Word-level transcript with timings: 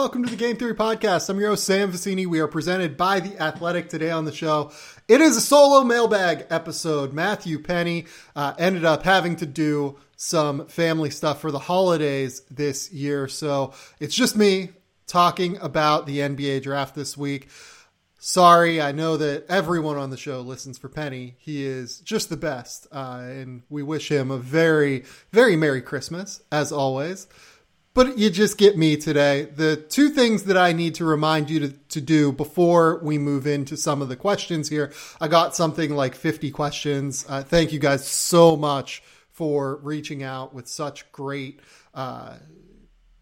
welcome 0.00 0.24
to 0.24 0.30
the 0.30 0.36
Game 0.36 0.56
Theory 0.56 0.74
Podcast. 0.74 1.28
I'm 1.28 1.38
your 1.38 1.50
host, 1.50 1.64
Sam 1.64 1.92
Vecenie. 1.92 2.26
We 2.26 2.40
are 2.40 2.48
presented 2.48 2.96
by 2.96 3.20
The 3.20 3.38
Athletic 3.38 3.90
today 3.90 4.10
on 4.10 4.24
the 4.24 4.32
show. 4.32 4.72
It 5.08 5.20
is 5.20 5.36
a 5.36 5.42
solo 5.42 5.84
mailbag 5.84 6.46
episode. 6.48 7.12
Matthew 7.12 7.58
Penny 7.58 8.06
uh, 8.34 8.54
ended 8.58 8.86
up 8.86 9.02
having 9.02 9.36
to 9.36 9.44
do 9.44 9.98
some 10.16 10.64
family 10.68 11.10
stuff 11.10 11.42
for 11.42 11.50
the 11.50 11.58
holidays 11.58 12.40
this 12.50 12.90
year. 12.90 13.28
So 13.28 13.74
it's 13.98 14.14
just 14.14 14.38
me 14.38 14.70
talking 15.06 15.58
about 15.58 16.06
the 16.06 16.20
NBA 16.20 16.62
draft 16.62 16.94
this 16.94 17.14
week. 17.14 17.50
Sorry, 18.18 18.80
I 18.80 18.92
know 18.92 19.18
that 19.18 19.44
everyone 19.50 19.98
on 19.98 20.08
the 20.08 20.16
show 20.16 20.40
listens 20.40 20.78
for 20.78 20.88
Penny. 20.88 21.36
He 21.40 21.66
is 21.66 22.00
just 22.00 22.30
the 22.30 22.38
best. 22.38 22.86
Uh, 22.90 23.20
and 23.26 23.64
we 23.68 23.82
wish 23.82 24.10
him 24.10 24.30
a 24.30 24.38
very, 24.38 25.04
very 25.30 25.56
Merry 25.56 25.82
Christmas, 25.82 26.40
as 26.50 26.72
always 26.72 27.26
but 27.92 28.18
you 28.18 28.30
just 28.30 28.56
get 28.56 28.78
me 28.78 28.96
today. 28.96 29.42
The 29.44 29.76
two 29.76 30.10
things 30.10 30.44
that 30.44 30.56
I 30.56 30.72
need 30.72 30.94
to 30.96 31.04
remind 31.04 31.50
you 31.50 31.60
to, 31.60 31.68
to 31.68 32.00
do 32.00 32.32
before 32.32 33.00
we 33.02 33.18
move 33.18 33.46
into 33.46 33.76
some 33.76 34.00
of 34.00 34.08
the 34.08 34.16
questions 34.16 34.68
here. 34.68 34.92
I 35.20 35.28
got 35.28 35.56
something 35.56 35.94
like 35.94 36.14
50 36.14 36.50
questions. 36.50 37.26
Uh, 37.28 37.42
thank 37.42 37.72
you 37.72 37.78
guys 37.78 38.06
so 38.06 38.56
much 38.56 39.02
for 39.30 39.76
reaching 39.76 40.22
out 40.22 40.54
with 40.54 40.68
such 40.68 41.10
great 41.12 41.60
uh, 41.94 42.34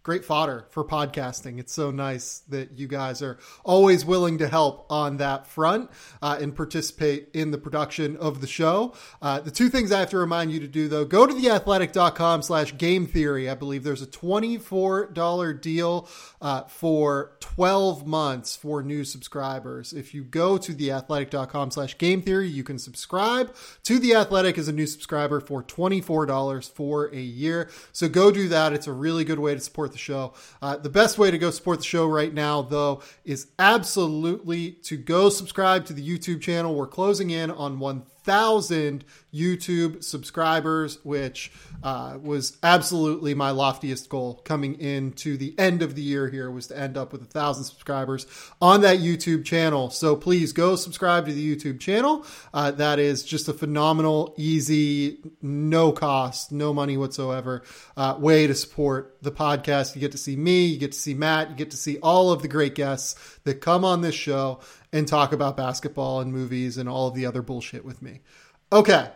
great 0.08 0.24
fodder 0.24 0.64
for 0.70 0.82
podcasting. 0.82 1.58
It's 1.58 1.74
so 1.74 1.90
nice 1.90 2.38
that 2.48 2.78
you 2.78 2.88
guys 2.88 3.20
are 3.20 3.36
always 3.62 4.06
willing 4.06 4.38
to 4.38 4.48
help 4.48 4.86
on 4.88 5.18
that 5.18 5.46
front 5.46 5.90
uh, 6.22 6.38
and 6.40 6.56
participate 6.56 7.28
in 7.34 7.50
the 7.50 7.58
production 7.58 8.16
of 8.16 8.40
the 8.40 8.46
show. 8.46 8.94
Uh, 9.20 9.40
the 9.40 9.50
two 9.50 9.68
things 9.68 9.92
I 9.92 10.00
have 10.00 10.08
to 10.08 10.16
remind 10.16 10.50
you 10.50 10.60
to 10.60 10.66
do 10.66 10.88
though, 10.88 11.04
go 11.04 11.26
to 11.26 11.34
theathletic.com 11.34 12.40
slash 12.40 12.74
game 12.78 13.06
theory. 13.06 13.50
I 13.50 13.54
believe 13.54 13.84
there's 13.84 14.00
a 14.00 14.06
$24 14.06 15.60
deal 15.60 16.08
uh, 16.40 16.62
for 16.64 17.36
12 17.40 18.06
months 18.06 18.56
for 18.56 18.82
new 18.82 19.04
subscribers. 19.04 19.92
If 19.92 20.14
you 20.14 20.24
go 20.24 20.56
to 20.56 20.72
theathletic.com 20.72 21.70
slash 21.70 21.98
game 21.98 22.22
theory, 22.22 22.48
you 22.48 22.64
can 22.64 22.78
subscribe 22.78 23.54
to 23.82 23.98
The 23.98 24.14
Athletic 24.14 24.56
as 24.56 24.68
a 24.68 24.72
new 24.72 24.86
subscriber 24.86 25.38
for 25.40 25.62
$24 25.62 26.72
for 26.72 27.14
a 27.14 27.20
year. 27.20 27.68
So 27.92 28.08
go 28.08 28.30
do 28.30 28.48
that. 28.48 28.72
It's 28.72 28.86
a 28.86 28.92
really 28.94 29.24
good 29.24 29.38
way 29.38 29.52
to 29.52 29.60
support 29.60 29.92
the 29.92 29.97
the 29.98 30.02
show. 30.02 30.32
Uh, 30.62 30.76
the 30.76 30.88
best 30.88 31.18
way 31.18 31.30
to 31.30 31.38
go 31.38 31.50
support 31.50 31.78
the 31.78 31.84
show 31.84 32.06
right 32.06 32.32
now, 32.32 32.62
though, 32.62 33.02
is 33.24 33.48
absolutely 33.58 34.72
to 34.84 34.96
go 34.96 35.28
subscribe 35.28 35.84
to 35.86 35.92
the 35.92 36.06
YouTube 36.06 36.40
channel. 36.40 36.74
We're 36.74 36.86
closing 36.86 37.30
in 37.30 37.50
on 37.50 37.78
1,000 37.78 39.04
YouTube 39.32 40.02
subscribers, 40.02 40.98
which 41.04 41.52
uh, 41.82 42.18
was 42.22 42.56
absolutely 42.62 43.34
my 43.34 43.50
loftiest 43.50 44.08
goal 44.08 44.40
coming 44.44 44.80
into 44.80 45.36
the 45.36 45.54
end 45.58 45.82
of 45.82 45.94
the 45.94 46.02
year 46.02 46.28
here 46.28 46.50
was 46.50 46.66
to 46.68 46.78
end 46.78 46.96
up 46.96 47.12
with 47.12 47.22
a 47.22 47.26
thousand 47.26 47.64
subscribers 47.64 48.26
on 48.60 48.80
that 48.80 48.98
YouTube 48.98 49.44
channel. 49.44 49.90
So 49.90 50.16
please 50.16 50.52
go 50.52 50.76
subscribe 50.76 51.26
to 51.26 51.32
the 51.32 51.56
YouTube 51.56 51.78
channel. 51.78 52.24
Uh, 52.54 52.70
that 52.72 52.98
is 52.98 53.22
just 53.22 53.48
a 53.48 53.52
phenomenal, 53.52 54.34
easy, 54.38 55.18
no 55.42 55.92
cost, 55.92 56.50
no 56.50 56.72
money 56.72 56.96
whatsoever 56.96 57.62
uh, 57.96 58.16
way 58.18 58.46
to 58.46 58.54
support 58.54 59.18
the 59.20 59.30
podcast. 59.30 59.94
You 59.94 60.00
get 60.00 60.12
to 60.12 60.18
see 60.18 60.36
me, 60.36 60.66
you 60.66 60.78
get 60.78 60.92
to 60.92 60.98
see 60.98 61.14
Matt, 61.14 61.50
you 61.50 61.56
get 61.56 61.70
to 61.72 61.76
see 61.76 61.98
all 61.98 62.32
of 62.32 62.42
the 62.42 62.48
great 62.48 62.74
guests 62.74 63.38
that 63.44 63.60
come 63.60 63.84
on 63.84 64.00
this 64.00 64.14
show 64.14 64.60
and 64.92 65.06
talk 65.06 65.32
about 65.32 65.56
basketball 65.56 66.20
and 66.20 66.32
movies 66.32 66.78
and 66.78 66.88
all 66.88 67.08
of 67.08 67.14
the 67.14 67.26
other 67.26 67.42
bullshit 67.42 67.84
with 67.84 68.00
me. 68.00 68.20
Okay, 68.70 69.08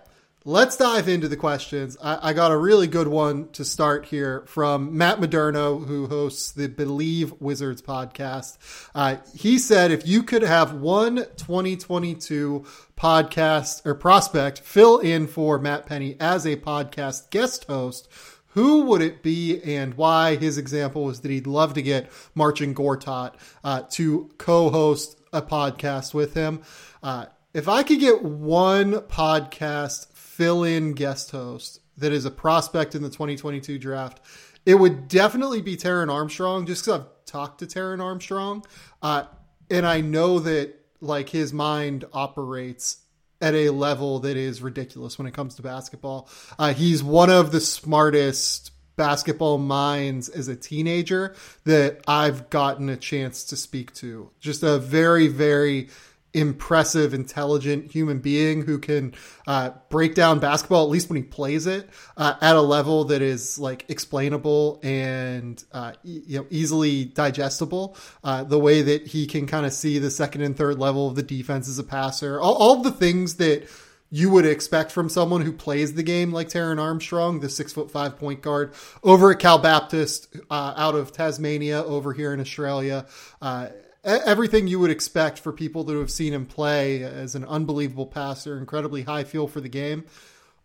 let's 0.46 0.78
dive 0.78 1.08
into 1.08 1.28
the 1.28 1.36
questions. 1.36 1.98
I, 2.02 2.30
I, 2.30 2.32
got 2.32 2.52
a 2.52 2.56
really 2.56 2.86
good 2.86 3.06
one 3.06 3.50
to 3.50 3.66
start 3.66 4.06
here 4.06 4.44
from 4.46 4.96
Matt 4.96 5.18
Moderno, 5.18 5.86
who 5.86 6.06
hosts 6.06 6.52
the 6.52 6.70
Believe 6.70 7.34
Wizards 7.38 7.82
podcast. 7.82 8.56
Uh, 8.94 9.16
he 9.34 9.58
said, 9.58 9.90
if 9.90 10.06
you 10.06 10.22
could 10.22 10.40
have 10.40 10.72
one 10.72 11.16
2022 11.36 12.64
podcast 12.96 13.84
or 13.84 13.94
prospect 13.94 14.60
fill 14.60 15.00
in 15.00 15.26
for 15.26 15.58
Matt 15.58 15.84
Penny 15.84 16.16
as 16.18 16.46
a 16.46 16.56
podcast 16.56 17.28
guest 17.28 17.66
host, 17.66 18.08
who 18.54 18.86
would 18.86 19.02
it 19.02 19.22
be 19.22 19.60
and 19.62 19.92
why? 19.94 20.36
His 20.36 20.56
example 20.56 21.04
was 21.04 21.20
that 21.20 21.30
he'd 21.30 21.46
love 21.46 21.74
to 21.74 21.82
get 21.82 22.10
Marcin 22.34 22.74
Gortat 22.74 23.34
uh, 23.62 23.82
to 23.90 24.30
co-host 24.38 25.18
a 25.30 25.42
podcast 25.42 26.14
with 26.14 26.32
him. 26.32 26.62
Uh, 27.02 27.26
if 27.54 27.68
I 27.68 27.82
could 27.82 28.00
get 28.00 28.22
one 28.22 28.92
podcast 28.92 30.12
fill 30.12 30.64
in 30.64 30.92
guest 30.94 31.30
host 31.30 31.80
that 31.98 32.12
is 32.12 32.24
a 32.24 32.30
prospect 32.30 32.94
in 32.94 33.02
the 33.02 33.10
2022 33.10 33.78
draft, 33.78 34.20
it 34.64 34.76
would 34.76 35.08
definitely 35.08 35.60
be 35.60 35.76
Taran 35.76 36.10
Armstrong, 36.10 36.66
just 36.66 36.84
because 36.84 37.00
I've 37.00 37.26
talked 37.26 37.58
to 37.58 37.66
Taran 37.66 38.02
Armstrong. 38.02 38.64
Uh, 39.02 39.24
and 39.70 39.86
I 39.86 40.00
know 40.00 40.38
that 40.38 40.74
like 41.00 41.28
his 41.28 41.52
mind 41.52 42.04
operates 42.12 42.98
at 43.40 43.54
a 43.54 43.70
level 43.70 44.20
that 44.20 44.36
is 44.36 44.62
ridiculous 44.62 45.18
when 45.18 45.26
it 45.26 45.34
comes 45.34 45.56
to 45.56 45.62
basketball. 45.62 46.28
Uh, 46.58 46.72
he's 46.72 47.02
one 47.02 47.28
of 47.28 47.50
the 47.50 47.60
smartest 47.60 48.70
basketball 48.96 49.58
minds 49.58 50.28
as 50.28 50.48
a 50.48 50.54
teenager 50.54 51.34
that 51.64 52.00
I've 52.06 52.50
gotten 52.50 52.88
a 52.88 52.96
chance 52.96 53.44
to 53.44 53.56
speak 53.56 53.92
to. 53.94 54.30
Just 54.38 54.62
a 54.62 54.78
very, 54.78 55.26
very 55.26 55.88
impressive, 56.34 57.12
intelligent 57.12 57.92
human 57.92 58.18
being 58.18 58.62
who 58.62 58.78
can 58.78 59.14
uh, 59.46 59.70
break 59.88 60.14
down 60.14 60.38
basketball, 60.38 60.84
at 60.84 60.90
least 60.90 61.08
when 61.08 61.16
he 61.16 61.22
plays 61.22 61.66
it, 61.66 61.88
uh, 62.16 62.34
at 62.40 62.56
a 62.56 62.60
level 62.60 63.04
that 63.04 63.22
is 63.22 63.58
like 63.58 63.84
explainable 63.88 64.80
and 64.82 65.62
uh, 65.72 65.92
e- 66.04 66.22
you 66.26 66.38
know 66.38 66.46
easily 66.50 67.04
digestible. 67.04 67.96
Uh, 68.24 68.44
the 68.44 68.58
way 68.58 68.82
that 68.82 69.06
he 69.06 69.26
can 69.26 69.46
kind 69.46 69.66
of 69.66 69.72
see 69.72 69.98
the 69.98 70.10
second 70.10 70.42
and 70.42 70.56
third 70.56 70.78
level 70.78 71.08
of 71.08 71.14
the 71.14 71.22
defense 71.22 71.68
as 71.68 71.78
a 71.78 71.84
passer, 71.84 72.40
all, 72.40 72.54
all 72.54 72.76
the 72.82 72.92
things 72.92 73.36
that 73.36 73.68
you 74.14 74.28
would 74.28 74.44
expect 74.44 74.92
from 74.92 75.08
someone 75.08 75.40
who 75.40 75.52
plays 75.52 75.94
the 75.94 76.02
game 76.02 76.32
like 76.32 76.48
Taran 76.48 76.78
Armstrong, 76.78 77.40
the 77.40 77.48
six 77.48 77.72
foot 77.72 77.90
five 77.90 78.18
point 78.18 78.42
guard 78.42 78.74
over 79.02 79.32
at 79.32 79.38
Cal 79.38 79.58
Baptist 79.58 80.36
uh, 80.50 80.74
out 80.76 80.94
of 80.94 81.12
Tasmania 81.12 81.82
over 81.82 82.12
here 82.12 82.34
in 82.34 82.40
Australia. 82.40 83.06
Uh, 83.40 83.68
everything 84.04 84.66
you 84.66 84.78
would 84.80 84.90
expect 84.90 85.38
for 85.38 85.52
people 85.52 85.84
that 85.84 85.96
have 85.96 86.10
seen 86.10 86.32
him 86.32 86.46
play 86.46 87.02
as 87.02 87.34
an 87.34 87.44
unbelievable 87.44 88.06
passer, 88.06 88.58
incredibly 88.58 89.02
high 89.02 89.24
feel 89.24 89.46
for 89.46 89.60
the 89.60 89.68
game. 89.68 90.04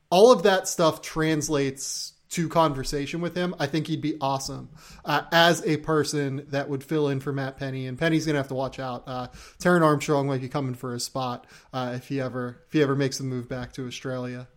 All 0.10 0.32
of 0.32 0.44
that 0.44 0.68
stuff 0.68 1.02
translates 1.02 2.14
to 2.30 2.50
conversation 2.50 3.22
with 3.22 3.36
him. 3.36 3.56
I 3.60 3.68
think 3.68 3.88
he'd 3.88 4.02
be 4.02 4.18
awesome 4.20 4.70
uh, 5.06 5.24
as 5.32 5.66
a 5.66 5.78
person 5.78 6.46
that 6.50 6.70
would 6.70 6.84
fill 6.84 7.10
in 7.10 7.20
for 7.20 7.32
Matt 7.32 7.58
Penny. 7.58 7.88
And 7.88 7.98
Penny's 7.98 8.26
gonna 8.26 8.38
have 8.38 8.50
to 8.50 8.54
watch 8.54 8.80
out. 8.80 9.04
Uh, 9.08 9.28
Armstrong 9.66 10.28
might 10.28 10.42
be 10.42 10.50
coming 10.50 10.76
for 10.76 10.94
his 10.94 11.04
spot 11.06 11.48
uh, 11.74 11.94
if 11.96 12.08
he 12.10 12.20
ever 12.20 12.62
if 12.68 12.74
he 12.74 12.82
ever 12.82 12.96
makes 12.96 13.18
the 13.18 13.24
move 13.24 13.48
back 13.48 13.74
to 13.74 13.88
Australia. 13.88 14.48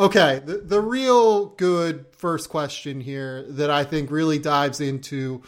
Okay, 0.00 0.40
the, 0.44 0.56
the 0.56 0.80
real 0.80 1.46
good 1.46 2.06
first 2.12 2.48
question 2.48 3.00
here 3.00 3.44
that 3.50 3.70
I 3.70 3.84
think 3.84 4.10
really 4.10 4.38
dives 4.38 4.80
into 4.80 5.42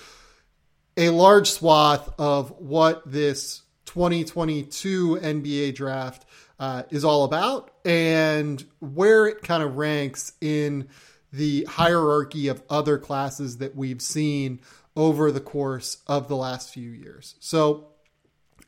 a 0.97 1.11
large 1.11 1.51
swath 1.51 2.09
of 2.19 2.51
what 2.61 3.03
this 3.11 3.63
2022 3.87 5.17
NBA 5.17 5.75
draft 5.75 6.25
uh, 6.59 6.85
is 6.91 7.05
all 7.05 7.25
about 7.25 7.71
and 7.85 8.65
where 8.81 9.27
it 9.27 9.43
kind 9.43 9.63
of 9.63 9.77
ranks 9.77 10.33
in 10.41 10.89
the 11.33 11.65
hierarchy 11.65 12.49
of 12.49 12.63
other 12.71 12.97
classes 12.99 13.59
that 13.59 13.75
we've 13.75 14.01
seen 14.01 14.61
over 14.97 15.33
the 15.33 15.41
course 15.41 15.99
of 16.07 16.29
the 16.29 16.37
last 16.37 16.73
few 16.73 16.91
years. 16.91 17.35
So, 17.41 17.89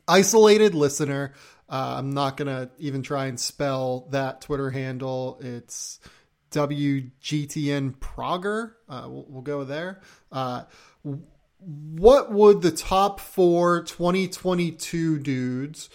isolated 0.07 0.75
listener, 0.75 1.33
uh, 1.69 1.95
I'm 1.97 2.11
not 2.11 2.35
going 2.35 2.47
to 2.47 2.69
even 2.77 3.03
try 3.03 3.27
and 3.27 3.39
spell 3.39 4.07
that 4.11 4.41
Twitter 4.41 4.69
handle. 4.69 5.39
It's 5.41 5.99
WGTN 6.51 7.95
Prager. 7.97 8.73
Uh, 8.87 9.07
we'll, 9.07 9.25
we'll, 9.29 9.41
go 9.41 9.63
there. 9.63 10.01
Uh, 10.31 10.63
what 11.67 12.31
would 12.31 12.61
the 12.61 12.71
top 12.71 13.19
four 13.19 13.83
2022 13.83 15.19
dudes 15.19 15.89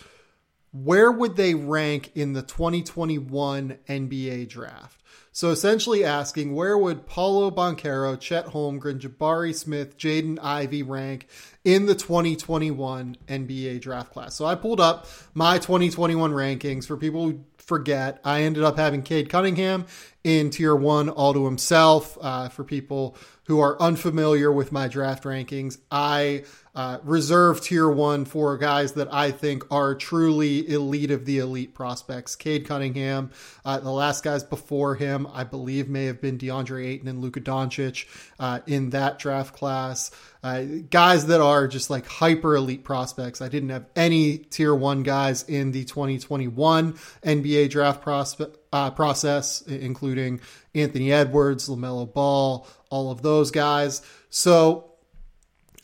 where 0.72 1.12
would 1.12 1.36
they 1.36 1.54
rank 1.54 2.10
in 2.14 2.32
the 2.32 2.42
2021 2.42 3.78
NBA 3.88 4.48
draft? 4.48 5.01
So 5.34 5.48
essentially 5.48 6.04
asking 6.04 6.54
where 6.54 6.76
would 6.76 7.06
Paolo 7.06 7.50
Banchero, 7.50 8.20
Chet 8.20 8.48
Holmgren, 8.48 9.00
Jabari 9.00 9.54
Smith, 9.54 9.96
Jaden 9.96 10.38
Ivey 10.42 10.82
rank 10.82 11.26
in 11.64 11.86
the 11.86 11.94
2021 11.94 13.16
NBA 13.26 13.80
draft 13.80 14.12
class? 14.12 14.34
So 14.34 14.44
I 14.44 14.54
pulled 14.54 14.78
up 14.78 15.06
my 15.32 15.58
2021 15.58 16.32
rankings 16.32 16.86
for 16.86 16.98
people 16.98 17.30
who 17.30 17.44
forget. 17.56 18.20
I 18.24 18.42
ended 18.42 18.62
up 18.62 18.76
having 18.76 19.02
Cade 19.02 19.30
Cunningham 19.30 19.86
in 20.22 20.50
tier 20.50 20.76
one 20.76 21.08
all 21.08 21.32
to 21.32 21.46
himself. 21.46 22.18
Uh, 22.20 22.50
for 22.50 22.62
people 22.62 23.16
who 23.46 23.60
are 23.60 23.80
unfamiliar 23.80 24.52
with 24.52 24.70
my 24.70 24.86
draft 24.86 25.24
rankings, 25.24 25.78
I 25.90 26.44
uh, 26.74 26.98
reserve 27.02 27.60
tier 27.60 27.88
one 27.88 28.24
for 28.24 28.56
guys 28.56 28.94
that 28.94 29.12
I 29.12 29.30
think 29.30 29.64
are 29.70 29.94
truly 29.94 30.66
elite 30.68 31.10
of 31.10 31.26
the 31.26 31.38
elite 31.38 31.74
prospects. 31.74 32.34
Cade 32.34 32.66
Cunningham, 32.66 33.30
uh, 33.64 33.78
the 33.80 33.90
last 33.90 34.24
guys 34.24 34.42
before 34.42 34.94
him, 34.94 35.26
I 35.32 35.44
believe, 35.44 35.88
may 35.88 36.06
have 36.06 36.22
been 36.22 36.38
DeAndre 36.38 36.86
Ayton 36.86 37.08
and 37.08 37.20
Luka 37.20 37.40
Doncic 37.40 38.06
uh, 38.40 38.60
in 38.66 38.90
that 38.90 39.18
draft 39.18 39.54
class. 39.54 40.10
Uh, 40.42 40.64
guys 40.90 41.26
that 41.26 41.40
are 41.40 41.68
just 41.68 41.90
like 41.90 42.06
hyper 42.06 42.56
elite 42.56 42.84
prospects. 42.84 43.40
I 43.40 43.48
didn't 43.48 43.68
have 43.68 43.86
any 43.94 44.38
tier 44.38 44.74
one 44.74 45.02
guys 45.02 45.44
in 45.44 45.72
the 45.72 45.84
2021 45.84 46.94
NBA 47.22 47.70
draft 47.70 48.02
prospe- 48.02 48.56
uh, 48.72 48.90
process, 48.90 49.60
including 49.62 50.40
Anthony 50.74 51.12
Edwards, 51.12 51.68
LaMelo 51.68 52.12
Ball, 52.12 52.66
all 52.90 53.10
of 53.10 53.22
those 53.22 53.50
guys. 53.50 54.02
So 54.30 54.91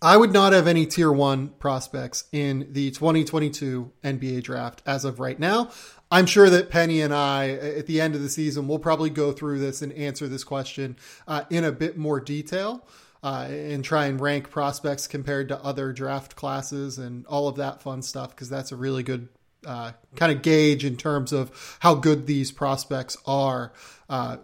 I 0.01 0.17
would 0.17 0.33
not 0.33 0.53
have 0.53 0.69
any 0.69 0.87
tier 0.87 1.11
one 1.11 1.49
prospects 1.49 2.25
in 2.31 2.69
the 2.71 2.93
2022 2.93 3.91
NBA 4.05 4.45
draft 4.45 4.81
as 4.87 5.05
of 5.05 5.19
right 5.19 5.39
now. 5.39 5.71
I'm 6.11 6.27
sure 6.27 6.49
that 6.49 6.71
Penny 6.71 7.01
and 7.01 7.13
I, 7.13 7.51
at 7.51 7.87
the 7.87 8.01
end 8.01 8.15
of 8.15 8.23
the 8.23 8.29
season, 8.29 8.69
will 8.69 8.79
probably 8.79 9.11
go 9.11 9.33
through 9.33 9.59
this 9.59 9.83
and 9.83 9.93
answer 9.93 10.29
this 10.29 10.45
question 10.45 10.97
uh, 11.27 11.45
in 11.51 11.65
a 11.65 11.73
bit 11.73 11.99
more 11.99 12.21
detail 12.21 12.87
uh, 13.25 13.47
and 13.51 13.85
try 13.85 14.07
and 14.07 14.21
rank 14.21 14.51
prospects 14.51 15.09
compared 15.09 15.49
to 15.49 15.63
other 15.63 15.93
draft 15.93 16.37
classes 16.37 16.99
and 16.99 17.27
all 17.27 17.49
of 17.49 17.57
that 17.57 17.83
fun 17.83 18.01
stuff 18.01 18.31
because 18.31 18.49
that's 18.49 18.71
a 18.71 18.77
really 18.77 19.03
good 19.03 19.29
uh, 19.67 19.91
kind 20.15 20.31
of 20.31 20.43
gauge 20.43 20.85
in 20.85 20.97
terms 20.97 21.33
of 21.33 21.77
how 21.81 21.95
good 21.95 22.27
these 22.27 22.53
prospects 22.53 23.17
are 23.27 23.73
uh, 24.09 24.39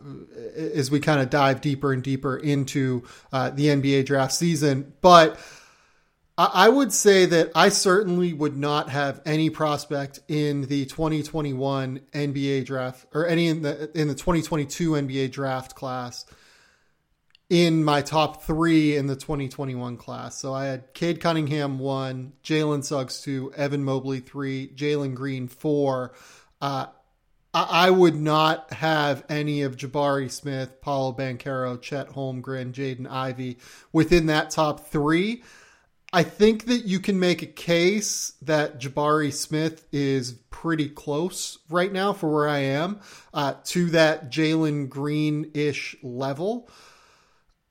as 0.57 0.91
we 0.91 1.01
kind 1.01 1.21
of 1.21 1.31
dive 1.31 1.61
deeper 1.61 1.93
and 1.93 2.03
deeper 2.03 2.37
into 2.37 3.03
uh, 3.33 3.51
the 3.51 3.67
NBA 3.67 4.07
draft 4.07 4.33
season. 4.33 4.93
But 5.01 5.39
I 6.37 6.69
would 6.69 6.93
say 6.93 7.27
that 7.27 7.53
I 7.55 7.69
certainly 7.69 8.33
would 8.33 8.57
not 8.57 8.91
have 8.91 9.21
any 9.25 9.51
prospect 9.51 10.19
in 10.27 10.63
the 10.63 10.85
2021 10.85 12.01
NBA 12.13 12.65
draft 12.65 13.07
or 13.15 13.29
any 13.29 13.47
in 13.47 13.63
the 13.63 13.89
in 13.97 14.09
the 14.09 14.15
2022 14.15 14.91
NBA 14.93 15.31
draft 15.31 15.77
class 15.77 16.27
in 17.49 17.85
my 17.85 18.03
top 18.03 18.43
three 18.43 18.97
in 18.97 19.07
the 19.07 19.15
2021 19.15 19.97
class. 19.97 20.37
So 20.37 20.53
I 20.53 20.65
had 20.65 20.93
Cade 20.93 21.21
Cunningham 21.21 21.79
one, 21.79 22.33
Jalen 22.43 22.83
Suggs 22.83 23.21
two, 23.21 23.53
Evan 23.55 23.85
Mobley 23.85 24.19
three, 24.19 24.67
Jalen 24.75 25.15
Green 25.15 25.47
four. 25.47 26.15
Uh, 26.61 26.87
I 27.55 27.89
would 27.89 28.17
not 28.17 28.73
have 28.73 29.25
any 29.29 29.63
of 29.63 29.77
Jabari 29.77 30.29
Smith, 30.29 30.81
Paolo 30.81 31.13
Banchero, 31.13 31.81
Chet 31.81 32.09
Holmgren, 32.11 32.73
Jaden 32.73 33.09
Ivey 33.09 33.59
within 33.93 34.27
that 34.27 34.51
top 34.51 34.89
three. 34.89 35.45
I 36.13 36.25
think 36.25 36.67
that 36.67 36.85
you 36.85 36.99
can 36.99 37.21
make 37.21 37.43
a 37.43 37.47
case 37.47 38.33
that 38.43 38.81
Jabari 38.81 39.33
Smith 39.33 39.87
is 39.93 40.33
pretty 40.51 40.89
close 40.89 41.59
right 41.71 41.93
now 41.93 42.13
for 42.13 42.33
where 42.33 42.49
I 42.49 42.59
am 42.59 43.01
uh, 43.33 43.55
to 43.67 43.91
that 43.91 44.33
Jalen 44.33 44.89
Green 44.89 45.53
ish 45.55 45.95
level. 46.03 46.69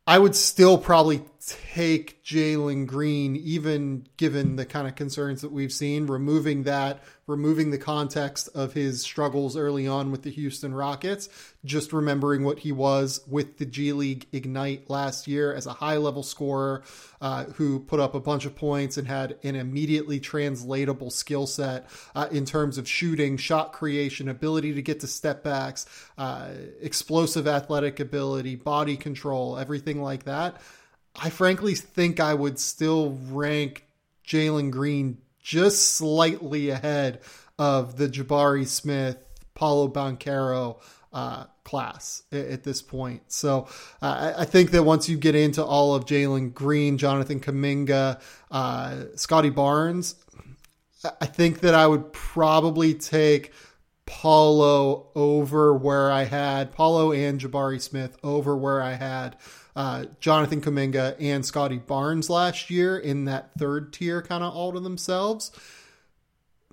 I 0.07 0.17
would 0.17 0.35
still 0.35 0.77
probably 0.77 1.23
take 1.47 2.23
Jalen 2.23 2.87
Green, 2.87 3.35
even 3.35 4.07
given 4.17 4.55
the 4.55 4.65
kind 4.65 4.87
of 4.87 4.95
concerns 4.95 5.41
that 5.41 5.51
we've 5.51 5.73
seen, 5.73 6.07
removing 6.07 6.63
that 6.63 7.01
removing 7.25 7.71
the 7.71 7.77
context 7.77 8.49
of 8.53 8.73
his 8.73 9.01
struggles 9.01 9.55
early 9.55 9.87
on 9.87 10.11
with 10.11 10.23
the 10.23 10.29
Houston 10.29 10.73
Rockets, 10.73 11.29
just 11.63 11.93
remembering 11.93 12.43
what 12.43 12.59
he 12.59 12.71
was 12.71 13.21
with 13.27 13.57
the 13.57 13.65
G 13.65 13.93
League 13.93 14.27
Ignite 14.33 14.89
last 14.89 15.27
year 15.27 15.53
as 15.53 15.65
a 15.65 15.73
high 15.73 15.97
level 15.97 16.23
scorer 16.23 16.83
uh, 17.21 17.45
who 17.45 17.79
put 17.79 18.01
up 18.01 18.13
a 18.13 18.19
bunch 18.19 18.45
of 18.45 18.55
points 18.55 18.97
and 18.97 19.07
had 19.07 19.37
an 19.43 19.55
immediately 19.55 20.19
translatable 20.19 21.09
skill 21.09 21.47
set 21.47 21.87
uh, 22.13 22.27
in 22.29 22.45
terms 22.45 22.77
of 22.77 22.87
shooting, 22.87 23.37
shot 23.37 23.71
creation, 23.71 24.27
ability 24.27 24.73
to 24.73 24.81
get 24.81 24.99
to 24.99 25.07
step 25.07 25.43
backs, 25.43 25.85
uh, 26.17 26.49
explosive 26.81 27.47
athletic 27.47 28.01
ability, 28.01 28.55
body 28.55 28.97
control, 28.97 29.57
everything 29.57 30.01
like 30.01 30.25
that. 30.25 30.61
I 31.15 31.29
frankly 31.29 31.75
think 31.75 32.19
I 32.19 32.33
would 32.33 32.59
still 32.59 33.17
rank 33.29 33.85
Jalen 34.27 34.71
Green 34.71 35.19
just 35.41 35.95
slightly 35.95 36.69
ahead 36.69 37.21
of 37.59 37.97
the 37.97 38.07
Jabari 38.07 38.65
Smith, 38.65 39.17
Paolo 39.53 39.87
Banchero 39.87 40.81
uh, 41.11 41.45
class 41.63 42.23
at, 42.31 42.63
this 42.63 42.81
point. 42.81 43.21
So 43.27 43.67
uh, 44.01 44.33
I 44.37 44.45
think 44.45 44.71
that 44.71 44.83
once 44.83 45.07
you 45.07 45.17
get 45.17 45.35
into 45.35 45.63
all 45.63 45.93
of 45.93 46.05
Jalen 46.05 46.53
Green, 46.53 46.97
Jonathan 46.97 47.39
Kuminga, 47.39 48.19
uh, 48.49 49.03
Scottie 49.15 49.51
Barnes, 49.51 50.15
I 51.21 51.25
think 51.25 51.59
that 51.59 51.75
I 51.75 51.85
would 51.85 52.13
probably 52.13 52.93
take 52.93 53.53
Paolo 54.05 55.07
over 55.15 55.73
where 55.73 56.11
I 56.11 56.23
had 56.23 56.71
Paolo 56.71 57.11
and 57.11 57.39
Jabari 57.39 57.81
Smith 57.81 58.17
over 58.23 58.55
where 58.55 58.81
I 58.81 58.93
had 58.93 59.37
uh, 59.75 60.05
Jonathan 60.19 60.61
Kuminga 60.61 61.15
and 61.19 61.45
Scottie 61.45 61.77
Barnes 61.77 62.29
last 62.29 62.69
year 62.69 62.97
in 62.97 63.25
that 63.25 63.51
third 63.57 63.93
tier, 63.93 64.21
kind 64.21 64.43
of 64.43 64.53
all 64.53 64.73
to 64.73 64.79
themselves. 64.79 65.51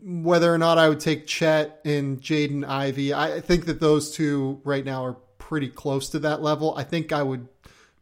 Whether 0.02 0.52
or 0.52 0.58
not 0.58 0.78
I 0.78 0.88
would 0.88 1.00
take 1.00 1.26
Chet 1.26 1.80
and 1.84 2.20
Jaden 2.20 2.66
Ivey, 2.66 3.12
I 3.12 3.40
think 3.40 3.66
that 3.66 3.80
those 3.80 4.10
two 4.10 4.60
right 4.64 4.84
now 4.84 5.04
are 5.04 5.16
pretty 5.38 5.68
close 5.68 6.08
to 6.10 6.18
that 6.20 6.42
level. 6.42 6.74
I 6.76 6.84
think 6.84 7.12
I 7.12 7.22
would 7.22 7.48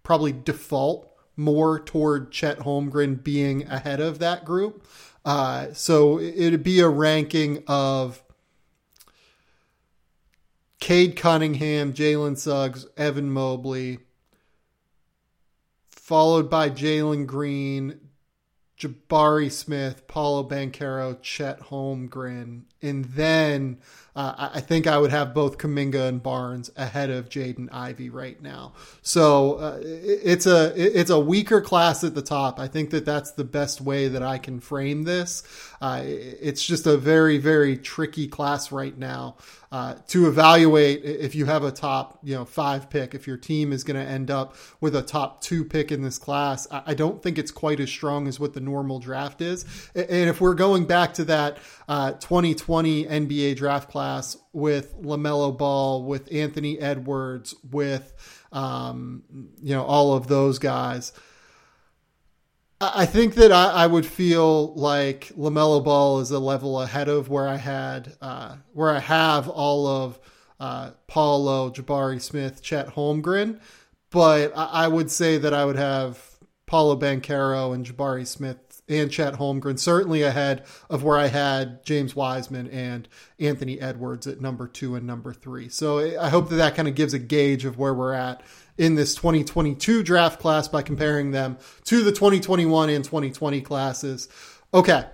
probably 0.03 0.33
default 0.33 1.13
more 1.37 1.79
toward 1.81 2.31
Chet 2.31 2.59
Holmgren 2.59 3.23
being 3.23 3.67
ahead 3.69 4.01
of 4.01 4.19
that 4.19 4.45
group. 4.45 4.85
Uh, 5.25 5.73
so 5.73 6.19
it'd 6.19 6.63
be 6.63 6.81
a 6.81 6.89
ranking 6.89 7.63
of 7.67 8.23
Cade 10.81 11.17
Cunningham, 11.17 11.93
Jalen 11.93 12.39
Suggs, 12.39 12.87
Evan 12.97 13.31
Mobley, 13.31 13.99
followed 16.09 16.49
by 16.49 16.71
Jalen 16.71 17.27
Green, 17.27 18.01
Jabari 18.79 19.53
Smith, 19.53 20.07
Paolo 20.07 20.43
Banchero, 20.43 21.21
Chet 21.21 21.61
Holmgren, 21.61 22.63
and 22.81 23.05
then 23.05 23.79
uh, 24.17 24.49
I 24.55 24.61
think 24.61 24.87
I 24.87 24.97
would 24.97 25.11
have 25.11 25.35
both 25.35 25.59
Kuminga 25.59 26.09
and 26.09 26.23
Barnes 26.23 26.71
ahead 26.77 27.11
of 27.11 27.29
Jaden 27.29 27.69
Ivey 27.71 28.09
right 28.09 28.41
now. 28.41 28.73
So 29.03 29.57
uh, 29.57 29.81
it's 29.83 30.47
a 30.47 30.73
it's 30.75 31.11
a 31.11 31.21
weaker 31.21 31.61
class 31.61 32.03
at 32.05 32.15
the 32.15 32.23
top. 32.23 32.59
I 32.59 32.69
think 32.69 32.89
that 32.91 33.05
that's 33.05 33.33
the 33.33 33.45
best 33.45 33.83
way 33.83 34.09
that 34.09 34.23
I 34.23 34.39
can 34.39 34.61
frame 34.61 35.03
this. 35.03 35.43
Uh, 35.81 36.01
it's 36.05 36.65
just 36.65 36.87
a 36.87 36.97
very 36.97 37.37
very 37.37 37.77
tricky 37.77 38.29
class 38.29 38.73
right 38.73 38.97
now 38.97 39.37
uh, 39.71 39.95
to 40.09 40.27
evaluate 40.27 41.05
if 41.05 41.35
you 41.35 41.45
have 41.45 41.63
a 41.63 41.71
top, 41.71 42.19
you 42.23 42.35
know, 42.35 42.45
five 42.45 42.89
pick, 42.89 43.15
if 43.15 43.27
your 43.27 43.37
team 43.37 43.73
is 43.73 43.85
going 43.85 44.03
to 44.03 44.11
end 44.11 44.31
up 44.31 44.57
with 44.81 44.97
a 44.97 45.03
top 45.03 45.43
two 45.43 45.65
pick 45.65 45.93
in 45.93 46.03
this 46.03 46.17
class. 46.17 46.67
I, 46.71 46.95
don't 46.95 47.23
think 47.23 47.39
it's 47.39 47.51
quite 47.51 47.79
as 47.79 47.91
strong 47.91 48.29
as 48.29 48.41
what 48.41 48.55
the 48.55 48.61
normal 48.61 48.99
draft 48.99 49.43
is. 49.43 49.65
And 49.95 50.31
if 50.31 50.41
we're 50.41 50.55
going 50.55 50.87
back 50.87 51.15
to 51.15 51.25
that 51.25 51.59
uh, 51.87 52.13
2020 52.13 53.05
NBA 53.05 53.57
draft 53.57 53.91
class 53.91 54.39
with 54.53 55.01
LaMelo 55.03 55.57
Ball, 55.57 56.03
with 56.03 56.33
Anthony 56.33 56.79
Edwards, 56.79 57.55
with, 57.71 58.15
um, 58.53 59.23
you 59.63 59.75
know, 59.75 59.85
all 59.85 60.15
of 60.15 60.29
those 60.29 60.59
guys. 60.59 61.13
I 62.81 63.07
think 63.07 63.35
that 63.35 63.51
I, 63.51 63.71
I, 63.71 63.87
would 63.89 64.07
feel 64.07 64.73
like 64.75 65.33
LaMelo 65.37 65.83
Ball 65.83 66.21
is 66.21 66.31
a 66.31 66.39
level 66.39 66.81
ahead 66.81 67.09
of 67.09 67.29
where 67.29 67.49
I 67.49 67.57
had, 67.57 68.17
uh, 68.21 68.57
where 68.73 68.91
I 68.91 69.01
have 69.01 69.49
all 69.49 69.87
of 69.89 70.21
uh, 70.61 70.93
Paolo, 71.09 71.71
Jabari 71.71 72.23
Smith, 72.23 72.63
Chet 72.63 72.95
Holmgren, 72.95 73.59
but 74.11 74.57
I, 74.57 74.65
I, 74.85 74.89
would 74.89 75.11
say 75.11 75.39
that 75.39 75.53
I 75.53 75.65
would 75.65 75.77
have 75.77 76.28
Paolo 76.69 76.97
Banchero 76.97 77.75
and 77.75 77.85
Jabari 77.85 78.27
Smith 78.27 78.83
and 78.89 79.11
Chet 79.11 79.35
Holmgren 79.35 79.79
certainly 79.79 80.23
ahead 80.23 80.65
of 80.89 81.03
where 81.03 81.19
I 81.19 81.27
had 81.27 81.85
James 81.85 82.15
Wiseman 82.15 82.69
and 82.69 83.09
Anthony 83.41 83.81
Edwards 83.81 84.27
at 84.27 84.41
number 84.41 84.69
two 84.69 84.95
and 84.95 85.07
number 85.07 85.33
three. 85.33 85.69
So 85.69 85.99
I 86.19 86.29
hope 86.29 86.49
that 86.51 86.57
that 86.57 86.75
kind 86.75 86.87
of 86.87 86.95
gives 86.95 87.15
a 87.15 87.19
gauge 87.19 87.65
of 87.65 87.79
where 87.79 87.95
we're 87.95 88.13
at 88.13 88.43
in 88.77 88.95
this 88.95 89.15
2022 89.15 90.03
draft 90.03 90.41
class 90.41 90.69
by 90.69 90.83
comparing 90.83 91.33
them 91.33 91.59
to 91.85 92.03
the 92.05 92.13
2021 92.13 92.91
and 92.91 93.05
2020 93.05 93.61
classes. 93.63 94.29
Okay. 94.73 95.05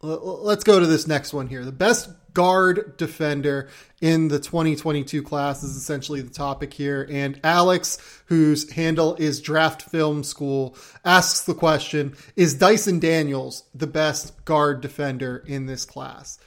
Let's 0.00 0.64
go 0.64 0.80
to 0.80 0.86
this 0.86 1.06
next 1.06 1.32
one 1.32 1.46
here. 1.46 1.64
The 1.64 1.72
best 1.72 2.10
guard 2.34 2.96
defender 2.96 3.68
in 4.00 4.28
the 4.28 4.38
2022 4.38 5.22
class 5.22 5.62
is 5.62 5.76
essentially 5.76 6.20
the 6.20 6.30
topic 6.30 6.72
here. 6.74 7.06
And 7.10 7.40
Alex, 7.44 7.98
whose 8.26 8.70
handle 8.72 9.14
is 9.16 9.40
Draft 9.40 9.82
Film 9.82 10.24
School, 10.24 10.76
asks 11.04 11.44
the 11.44 11.54
question 11.54 12.14
Is 12.36 12.54
Dyson 12.54 12.98
Daniels 12.98 13.64
the 13.74 13.86
best 13.86 14.44
guard 14.44 14.80
defender 14.80 15.42
in 15.46 15.66
this 15.66 15.84
class? 15.84 16.38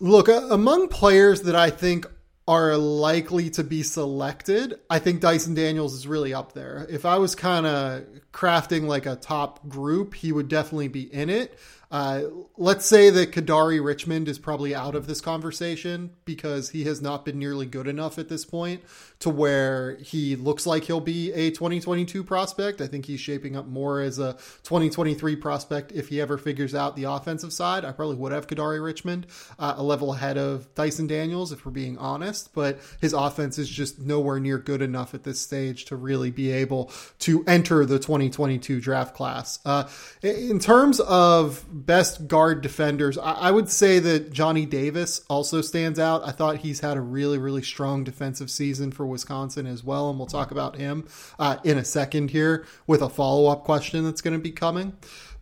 Look, 0.00 0.28
uh, 0.28 0.48
among 0.50 0.88
players 0.88 1.42
that 1.42 1.54
I 1.54 1.70
think 1.70 2.06
are 2.46 2.76
likely 2.76 3.48
to 3.48 3.64
be 3.64 3.82
selected, 3.82 4.78
I 4.90 4.98
think 4.98 5.20
Dyson 5.20 5.54
Daniels 5.54 5.94
is 5.94 6.06
really 6.06 6.34
up 6.34 6.52
there. 6.52 6.86
If 6.90 7.06
I 7.06 7.16
was 7.16 7.34
kind 7.34 7.64
of 7.66 8.04
crafting 8.32 8.86
like 8.86 9.06
a 9.06 9.16
top 9.16 9.66
group, 9.68 10.14
he 10.14 10.32
would 10.32 10.48
definitely 10.48 10.88
be 10.88 11.02
in 11.02 11.30
it. 11.30 11.58
Uh, 11.94 12.24
let's 12.56 12.84
say 12.84 13.08
that 13.08 13.30
Kadary 13.30 13.82
Richmond 13.82 14.26
is 14.26 14.36
probably 14.36 14.74
out 14.74 14.96
of 14.96 15.06
this 15.06 15.20
conversation 15.20 16.10
because 16.24 16.70
he 16.70 16.82
has 16.86 17.00
not 17.00 17.24
been 17.24 17.38
nearly 17.38 17.66
good 17.66 17.86
enough 17.86 18.18
at 18.18 18.28
this 18.28 18.44
point 18.44 18.82
to 19.20 19.30
where 19.30 19.94
he 19.98 20.34
looks 20.34 20.66
like 20.66 20.82
he'll 20.82 20.98
be 20.98 21.32
a 21.32 21.52
2022 21.52 22.24
prospect. 22.24 22.80
I 22.80 22.88
think 22.88 23.06
he's 23.06 23.20
shaping 23.20 23.54
up 23.54 23.68
more 23.68 24.00
as 24.00 24.18
a 24.18 24.32
2023 24.64 25.36
prospect 25.36 25.92
if 25.92 26.08
he 26.08 26.20
ever 26.20 26.36
figures 26.36 26.74
out 26.74 26.96
the 26.96 27.04
offensive 27.04 27.52
side. 27.52 27.84
I 27.84 27.92
probably 27.92 28.16
would 28.16 28.32
have 28.32 28.48
Kadary 28.48 28.82
Richmond 28.82 29.28
uh, 29.60 29.74
a 29.76 29.82
level 29.84 30.14
ahead 30.14 30.36
of 30.36 30.74
Dyson 30.74 31.06
Daniels 31.06 31.52
if 31.52 31.64
we're 31.64 31.70
being 31.70 31.96
honest, 31.98 32.52
but 32.54 32.80
his 33.00 33.12
offense 33.12 33.56
is 33.56 33.68
just 33.68 34.00
nowhere 34.00 34.40
near 34.40 34.58
good 34.58 34.82
enough 34.82 35.14
at 35.14 35.22
this 35.22 35.40
stage 35.40 35.84
to 35.84 35.94
really 35.94 36.32
be 36.32 36.50
able 36.50 36.90
to 37.20 37.44
enter 37.46 37.86
the 37.86 38.00
2022 38.00 38.80
draft 38.80 39.14
class. 39.14 39.60
Uh, 39.64 39.88
in 40.22 40.58
terms 40.58 40.98
of 40.98 41.64
best 41.86 42.28
guard 42.28 42.60
defenders, 42.60 43.18
I, 43.18 43.32
I 43.32 43.50
would 43.50 43.68
say 43.68 43.98
that 43.98 44.32
Johnny 44.32 44.66
Davis 44.66 45.22
also 45.28 45.60
stands 45.60 45.98
out. 45.98 46.26
I 46.26 46.30
thought 46.32 46.58
he's 46.58 46.80
had 46.80 46.96
a 46.96 47.00
really, 47.00 47.38
really 47.38 47.62
strong 47.62 48.04
defensive 48.04 48.50
season 48.50 48.90
for 48.92 49.06
Wisconsin 49.06 49.66
as 49.66 49.84
well, 49.84 50.10
and 50.10 50.18
we'll 50.18 50.26
talk 50.26 50.50
about 50.50 50.76
him 50.76 51.06
uh, 51.38 51.58
in 51.64 51.78
a 51.78 51.84
second 51.84 52.30
here 52.30 52.66
with 52.86 53.02
a 53.02 53.08
follow 53.08 53.50
up 53.50 53.64
question 53.64 54.04
that's 54.04 54.20
going 54.20 54.36
to 54.36 54.42
be 54.42 54.52
coming. 54.52 54.96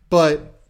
But 0.09 0.62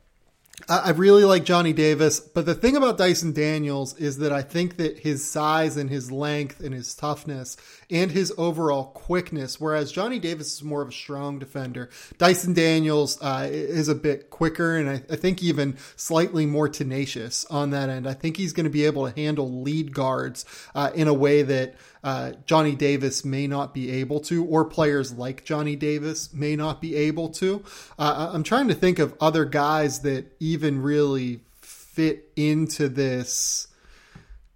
I 0.70 0.92
really 0.92 1.24
like 1.24 1.46
Johnny 1.46 1.74
Davis, 1.74 2.20
but 2.20 2.46
the 2.46 2.54
thing 2.54 2.78
about 2.78 2.98
Dyson 2.98 3.34
Daniels 3.34 3.98
is 3.98 4.20
that 4.20 4.32
I 4.32 4.44
think 4.44 4.78
that 4.78 5.00
his 5.00 5.28
size 5.28 5.78
and 5.78 5.90
his 5.90 6.12
length 6.12 6.60
and 6.60 6.74
his 6.74 6.94
toughness 6.94 7.58
and 7.90 8.12
his 8.12 8.32
overall 8.38 8.86
quickness, 8.86 9.60
whereas 9.60 9.92
Johnny 9.92 10.20
Davis 10.20 10.54
is 10.54 10.64
more 10.64 10.84
of 10.84 10.90
a 10.90 10.94
strong 10.94 11.40
defender, 11.40 11.90
Dyson 12.20 12.54
Daniels 12.54 13.20
uh, 13.22 13.48
is 13.52 13.90
a 13.90 13.96
bit 13.96 14.30
quicker 14.30 14.78
and 14.78 14.90
I, 14.90 15.02
I, 15.10 15.16
think 15.16 15.42
even 15.42 15.76
slightly 15.96 16.46
more 16.46 16.70
tenacious 16.70 17.46
on 17.46 17.72
that 17.72 17.90
end. 17.90 18.08
I 18.08 18.14
think 18.14 18.38
he's 18.38 18.54
going 18.54 18.66
to 18.66 18.70
be 18.70 18.86
able 18.86 19.10
to 19.10 19.20
handle 19.20 19.64
lead 19.64 19.94
guards 19.94 20.46
uh, 20.76 20.92
in 20.94 21.08
a 21.08 21.14
way 21.14 21.42
that 21.42 21.76
uh, 22.04 22.34
Johnny 22.46 22.76
Davis 22.76 23.24
may 23.24 23.48
not 23.48 23.74
be 23.74 23.90
able 23.92 24.20
to, 24.22 24.44
or 24.46 24.66
players 24.66 25.14
like 25.14 25.46
Johnny 25.46 25.76
Davis 25.76 26.34
may 26.34 26.56
not 26.56 26.82
be 26.82 26.96
able 26.96 27.30
to. 27.30 27.64
Uh, 27.98 28.32
I'm 28.34 28.44
trying 28.44 28.68
to 28.68 28.74
think 28.74 29.00
of 29.00 29.16
other 29.22 29.46
guys 29.46 30.02
that 30.02 30.36
even 30.40 30.82
really 30.82 31.42
fit 31.62 32.30
into 32.36 32.90
this 32.90 33.68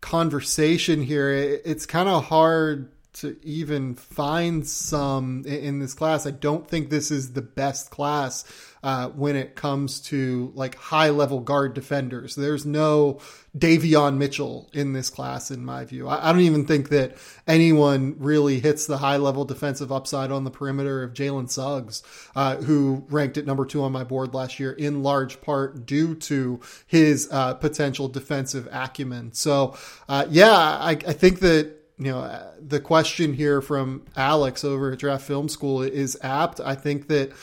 conversation 0.01 1.01
here. 1.01 1.29
It's 1.31 1.85
kind 1.85 2.09
of 2.09 2.25
hard 2.25 2.91
to 3.13 3.35
even 3.43 3.95
find 3.95 4.67
some 4.67 5.43
in 5.45 5.79
this 5.79 5.93
class. 5.93 6.27
I 6.27 6.31
don't 6.31 6.67
think 6.67 6.89
this 6.89 7.09
is 7.09 7.33
the 7.33 7.41
best 7.41 7.89
class 7.89 8.45
uh, 8.88 9.10
when 9.10 9.36
it 9.36 9.53
comes 9.53 10.00
to 10.00 10.50
like 10.56 10.75
high 10.75 11.10
level 11.10 11.41
guard 11.41 11.74
defenders. 11.74 12.36
There's 12.36 12.65
no 12.65 13.20
Davion 13.58 14.15
Mitchell 14.15 14.70
in 14.72 14.94
this 14.94 15.10
class, 15.10 15.51
in 15.51 15.65
my 15.65 15.84
view. 15.84 16.08
I, 16.08 16.29
I 16.29 16.32
don't 16.32 16.44
even 16.44 16.65
think 16.65 16.88
that 16.88 17.17
anyone 17.46 18.15
really 18.17 18.62
hits 18.62 18.88
the 18.88 19.00
high 19.00 19.17
level 19.17 19.44
defensive 19.44 19.91
upside 19.91 20.32
on 20.32 20.46
the 20.46 20.51
perimeter 20.51 21.03
of 21.03 21.13
Jalen 21.13 21.50
Suggs, 21.50 22.01
uh, 22.34 22.56
who 22.56 23.06
ranked 23.10 23.38
at 23.38 23.46
number 23.46 23.65
two 23.65 23.84
on 23.84 23.91
my 23.91 24.06
board 24.06 24.34
last 24.34 24.58
year, 24.58 24.72
in 24.72 25.03
large 25.03 25.41
part 25.41 25.86
due 25.86 26.15
to 26.15 26.62
his 26.86 27.27
uh, 27.29 27.56
potential 27.56 28.08
defensive 28.08 28.70
acumen. 28.72 29.34
So, 29.34 29.75
uh, 30.08 30.27
yeah, 30.29 30.56
I, 30.56 30.91
I 30.91 31.12
think 31.12 31.41
that 31.41 31.74
you 31.98 32.13
know 32.13 32.53
the 32.65 32.79
question 32.79 33.34
here 33.34 33.62
from 33.62 34.06
Alex 34.15 34.63
over 34.63 34.94
at 34.94 35.00
Draft 35.00 35.25
Film 35.27 35.50
School 35.50 35.82
is 35.82 36.17
apt. 36.22 36.62
I 36.62 36.75
think 36.75 37.10
that 37.10 37.34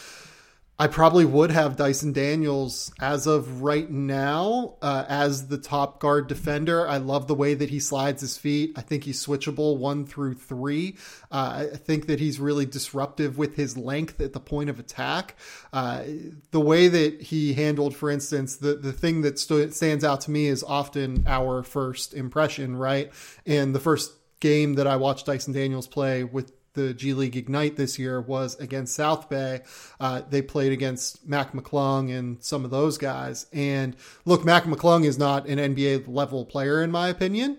I 0.77 0.89
probably 0.89 1.25
would 1.25 1.53
have 1.53 1.77
Dyson 1.77 2.13
Daniels 2.13 2.93
as 3.01 3.29
of 3.29 3.63
right 3.63 3.89
now 3.89 4.75
uh, 4.83 5.05
as 5.09 5.47
the 5.47 5.57
top 5.57 6.01
guard 6.01 6.27
defender. 6.27 6.89
I 6.89 6.97
love 6.97 7.29
the 7.29 7.35
way 7.35 7.55
that 7.55 7.71
he 7.71 7.79
slides 7.79 8.21
his 8.21 8.37
feet. 8.37 8.73
I 8.75 8.81
think 8.81 9.05
he's 9.05 9.25
switchable 9.25 9.79
one 9.79 10.05
through 10.05 10.35
three. 10.35 10.97
Uh, 11.31 11.67
I 11.73 11.77
think 11.77 12.09
that 12.09 12.19
he's 12.19 12.41
really 12.41 12.67
disruptive 12.67 13.39
with 13.39 13.55
his 13.55 13.77
length 13.77 14.21
at 14.21 14.33
the 14.33 14.41
point 14.41 14.69
of 14.69 14.81
attack. 14.81 15.37
Uh, 15.73 16.03
the 16.51 16.61
way 16.61 16.89
that 16.89 17.23
he 17.23 17.53
handled, 17.55 17.95
for 17.95 18.11
instance, 18.11 18.57
the, 18.57 18.75
the 18.75 18.93
thing 18.93 19.23
that 19.23 19.39
st- 19.39 19.75
stands 19.75 20.03
out 20.03 20.23
to 20.23 20.33
me 20.33 20.47
is 20.47 20.65
often 20.65 21.23
our 21.29 21.63
first 21.63 22.15
impression, 22.15 22.75
right? 22.75 23.13
And 23.47 23.77
the 23.77 23.81
first 23.81 24.13
game 24.41 24.75
that 24.75 24.89
I 24.89 24.97
watched 24.97 25.27
Dyson 25.27 25.53
Daniels 25.53 25.87
play 25.87 26.25
with 26.25 26.53
the 26.75 26.93
G 26.93 27.15
League 27.15 27.37
Ignite 27.37 27.77
this 27.77 27.99
year 27.99 28.21
was 28.21 28.55
against 28.57 28.95
South 28.95 29.29
Bay. 29.29 29.63
Uh, 29.99 30.23
they 30.29 30.43
played 30.43 30.73
against 30.73 31.27
Mac 31.27 31.53
McClung 31.53 32.17
and 32.17 32.43
some 32.43 32.65
of 32.65 32.71
those 32.71 32.99
guys. 32.99 33.47
And 33.53 33.97
look, 34.25 34.45
Mac 34.45 34.65
McClung 34.65 35.05
is 35.05 35.19
not 35.19 35.47
an 35.47 35.59
NBA 35.59 36.07
level 36.07 36.45
player, 36.45 36.83
in 36.83 36.91
my 36.91 37.09
opinion, 37.09 37.59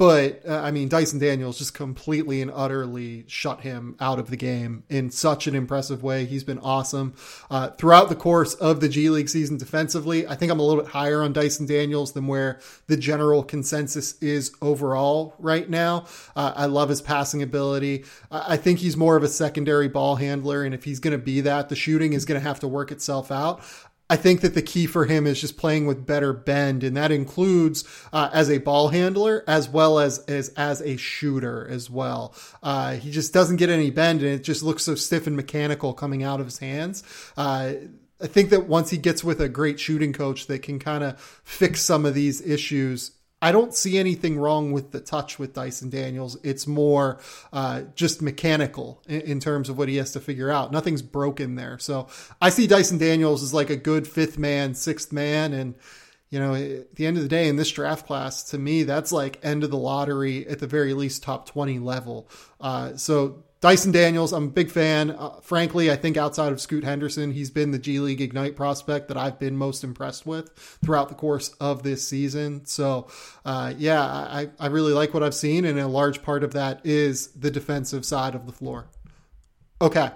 but 0.00 0.40
uh, 0.48 0.58
I 0.58 0.70
mean, 0.70 0.88
Dyson 0.88 1.18
Daniels 1.18 1.58
just 1.58 1.74
completely 1.74 2.40
and 2.40 2.50
utterly 2.54 3.26
shut 3.28 3.60
him 3.60 3.96
out 4.00 4.18
of 4.18 4.30
the 4.30 4.36
game 4.38 4.82
in 4.88 5.10
such 5.10 5.46
an 5.46 5.54
impressive 5.54 6.02
way. 6.02 6.24
He's 6.24 6.42
been 6.42 6.58
awesome 6.60 7.12
uh, 7.50 7.72
throughout 7.72 8.08
the 8.08 8.14
course 8.14 8.54
of 8.54 8.80
the 8.80 8.88
G 8.88 9.10
League 9.10 9.28
season 9.28 9.58
defensively. 9.58 10.26
I 10.26 10.36
think 10.36 10.50
I'm 10.50 10.58
a 10.58 10.62
little 10.62 10.82
bit 10.82 10.92
higher 10.92 11.22
on 11.22 11.34
Dyson 11.34 11.66
Daniels 11.66 12.12
than 12.12 12.28
where 12.28 12.60
the 12.86 12.96
general 12.96 13.42
consensus 13.42 14.16
is 14.22 14.52
overall 14.62 15.34
right 15.38 15.68
now. 15.68 16.06
Uh, 16.34 16.54
I 16.56 16.64
love 16.64 16.88
his 16.88 17.02
passing 17.02 17.42
ability. 17.42 18.06
I 18.30 18.56
think 18.56 18.78
he's 18.78 18.96
more 18.96 19.16
of 19.16 19.22
a 19.22 19.28
secondary 19.28 19.88
ball 19.88 20.16
handler, 20.16 20.64
and 20.64 20.74
if 20.74 20.82
he's 20.82 20.98
going 20.98 21.12
to 21.12 21.22
be 21.22 21.42
that, 21.42 21.68
the 21.68 21.76
shooting 21.76 22.14
is 22.14 22.24
going 22.24 22.40
to 22.40 22.48
have 22.48 22.60
to 22.60 22.68
work 22.68 22.90
itself 22.90 23.30
out. 23.30 23.60
I 24.10 24.16
think 24.16 24.40
that 24.40 24.54
the 24.54 24.62
key 24.62 24.86
for 24.86 25.04
him 25.04 25.24
is 25.24 25.40
just 25.40 25.56
playing 25.56 25.86
with 25.86 26.04
better 26.04 26.32
bend, 26.32 26.82
and 26.82 26.96
that 26.96 27.12
includes 27.12 27.84
uh, 28.12 28.28
as 28.32 28.50
a 28.50 28.58
ball 28.58 28.88
handler 28.88 29.44
as 29.46 29.68
well 29.68 30.00
as 30.00 30.18
as 30.26 30.48
as 30.56 30.82
a 30.82 30.96
shooter 30.96 31.66
as 31.70 31.88
well. 31.88 32.34
Uh, 32.60 32.94
he 32.94 33.12
just 33.12 33.32
doesn't 33.32 33.56
get 33.56 33.70
any 33.70 33.90
bend, 33.90 34.20
and 34.20 34.30
it 34.32 34.42
just 34.42 34.64
looks 34.64 34.82
so 34.82 34.96
stiff 34.96 35.28
and 35.28 35.36
mechanical 35.36 35.94
coming 35.94 36.24
out 36.24 36.40
of 36.40 36.46
his 36.46 36.58
hands. 36.58 37.04
Uh, 37.36 37.74
I 38.20 38.26
think 38.26 38.50
that 38.50 38.66
once 38.66 38.90
he 38.90 38.98
gets 38.98 39.22
with 39.22 39.40
a 39.40 39.48
great 39.48 39.78
shooting 39.78 40.12
coach 40.12 40.48
that 40.48 40.62
can 40.62 40.80
kind 40.80 41.04
of 41.04 41.20
fix 41.44 41.80
some 41.80 42.04
of 42.04 42.12
these 42.12 42.42
issues, 42.42 43.12
I 43.42 43.52
don't 43.52 43.74
see 43.74 43.98
anything 43.98 44.38
wrong 44.38 44.72
with 44.72 44.92
the 44.92 45.00
touch 45.00 45.38
with 45.38 45.54
Dyson 45.54 45.88
Daniels. 45.88 46.36
It's 46.42 46.66
more 46.66 47.20
uh, 47.52 47.82
just 47.94 48.20
mechanical 48.20 49.02
in, 49.08 49.20
in, 49.22 49.40
terms 49.40 49.68
of 49.68 49.78
what 49.78 49.88
he 49.88 49.96
has 49.96 50.12
to 50.12 50.20
figure 50.20 50.50
out. 50.50 50.72
Nothing's 50.72 51.02
broken 51.02 51.54
there. 51.54 51.78
So 51.78 52.08
I 52.40 52.50
see 52.50 52.66
Dyson 52.66 52.98
Daniels 52.98 53.42
as 53.42 53.54
like 53.54 53.70
a 53.70 53.76
good 53.76 54.06
fifth 54.06 54.36
man, 54.36 54.74
sixth 54.74 55.10
man. 55.10 55.54
And, 55.54 55.74
you 56.28 56.38
know, 56.38 56.54
at 56.54 56.94
the 56.96 57.06
end 57.06 57.16
of 57.16 57.22
the 57.22 57.28
day, 57.28 57.48
in 57.48 57.56
this 57.56 57.70
draft 57.70 58.06
class, 58.06 58.42
to 58.50 58.58
me, 58.58 58.82
that's 58.82 59.10
like 59.10 59.40
end 59.42 59.64
of 59.64 59.70
the 59.70 59.78
lottery 59.78 60.46
at 60.46 60.58
the 60.58 60.66
very 60.66 60.92
least 60.92 61.22
top 61.22 61.48
20 61.48 61.78
level. 61.78 62.28
Uh, 62.60 62.96
so 62.96 63.42
Dyson 63.60 63.92
Daniels, 63.92 64.32
I'm 64.32 64.44
a 64.44 64.50
big 64.50 64.70
fan. 64.70 65.10
Uh, 65.10 65.38
frankly, 65.42 65.90
I 65.90 65.96
think 65.96 66.16
outside 66.16 66.50
of 66.50 66.62
Scoot 66.62 66.82
Henderson, 66.82 67.32
he's 67.32 67.50
been 67.50 67.72
the 67.72 67.78
G 67.78 68.00
League 68.00 68.22
Ignite 68.22 68.56
prospect 68.56 69.08
that 69.08 69.18
I've 69.18 69.38
been 69.38 69.54
most 69.54 69.84
impressed 69.84 70.24
with 70.24 70.50
throughout 70.82 71.10
the 71.10 71.14
course 71.14 71.50
of 71.60 71.82
this 71.82 72.06
season. 72.06 72.64
So, 72.64 73.08
uh, 73.44 73.74
yeah, 73.76 74.02
I, 74.02 74.48
I 74.58 74.68
really 74.68 74.94
like 74.94 75.12
what 75.12 75.22
I've 75.22 75.34
seen, 75.34 75.66
and 75.66 75.78
a 75.78 75.86
large 75.86 76.22
part 76.22 76.42
of 76.42 76.54
that 76.54 76.80
is 76.84 77.28
the 77.28 77.50
defensive 77.50 78.06
side 78.06 78.34
of 78.34 78.46
the 78.46 78.52
floor. 78.52 78.86
Okay. 79.82 80.10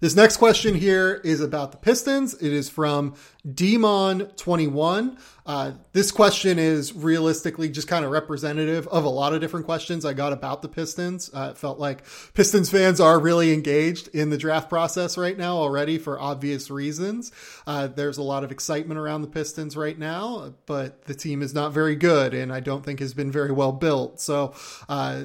This 0.00 0.16
next 0.16 0.38
question 0.38 0.74
here 0.74 1.20
is 1.24 1.42
about 1.42 1.72
the 1.72 1.76
Pistons. 1.76 2.32
It 2.32 2.54
is 2.54 2.70
from 2.70 3.16
Demon21. 3.46 5.18
Uh, 5.44 5.72
this 5.92 6.10
question 6.10 6.58
is 6.58 6.94
realistically 6.94 7.68
just 7.68 7.86
kind 7.86 8.06
of 8.06 8.10
representative 8.10 8.88
of 8.88 9.04
a 9.04 9.10
lot 9.10 9.34
of 9.34 9.42
different 9.42 9.66
questions 9.66 10.06
I 10.06 10.14
got 10.14 10.32
about 10.32 10.62
the 10.62 10.70
Pistons. 10.70 11.30
Uh, 11.34 11.48
it 11.50 11.58
felt 11.58 11.78
like 11.78 12.04
Pistons 12.32 12.70
fans 12.70 12.98
are 12.98 13.20
really 13.20 13.52
engaged 13.52 14.08
in 14.14 14.30
the 14.30 14.38
draft 14.38 14.70
process 14.70 15.18
right 15.18 15.36
now 15.36 15.58
already 15.58 15.98
for 15.98 16.18
obvious 16.18 16.70
reasons. 16.70 17.30
Uh, 17.66 17.86
there's 17.86 18.16
a 18.16 18.22
lot 18.22 18.42
of 18.42 18.50
excitement 18.50 18.98
around 18.98 19.20
the 19.20 19.28
Pistons 19.28 19.76
right 19.76 19.98
now, 19.98 20.54
but 20.64 21.04
the 21.04 21.14
team 21.14 21.42
is 21.42 21.52
not 21.52 21.74
very 21.74 21.94
good 21.94 22.32
and 22.32 22.50
I 22.54 22.60
don't 22.60 22.82
think 22.82 23.00
has 23.00 23.12
been 23.12 23.30
very 23.30 23.52
well 23.52 23.72
built. 23.72 24.18
So 24.18 24.54
uh, 24.88 25.24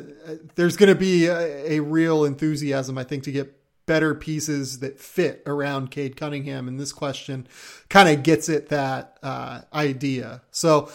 there's 0.55 0.75
going 0.75 0.89
to 0.89 1.00
be 1.00 1.27
a, 1.27 1.75
a 1.75 1.79
real 1.79 2.25
enthusiasm, 2.25 2.98
I 2.98 3.05
think, 3.05 3.24
to 3.24 3.32
get 3.32 3.55
better 3.85 4.15
pieces 4.15 4.79
that 4.79 4.99
fit 4.99 5.43
around 5.45 5.91
Cade 5.91 6.15
Cunningham. 6.15 6.67
And 6.67 6.79
this 6.79 6.91
question 6.91 7.47
kind 7.89 8.09
of 8.09 8.23
gets 8.23 8.49
at 8.49 8.69
that 8.69 9.17
uh, 9.21 9.61
idea. 9.73 10.41
So, 10.51 10.89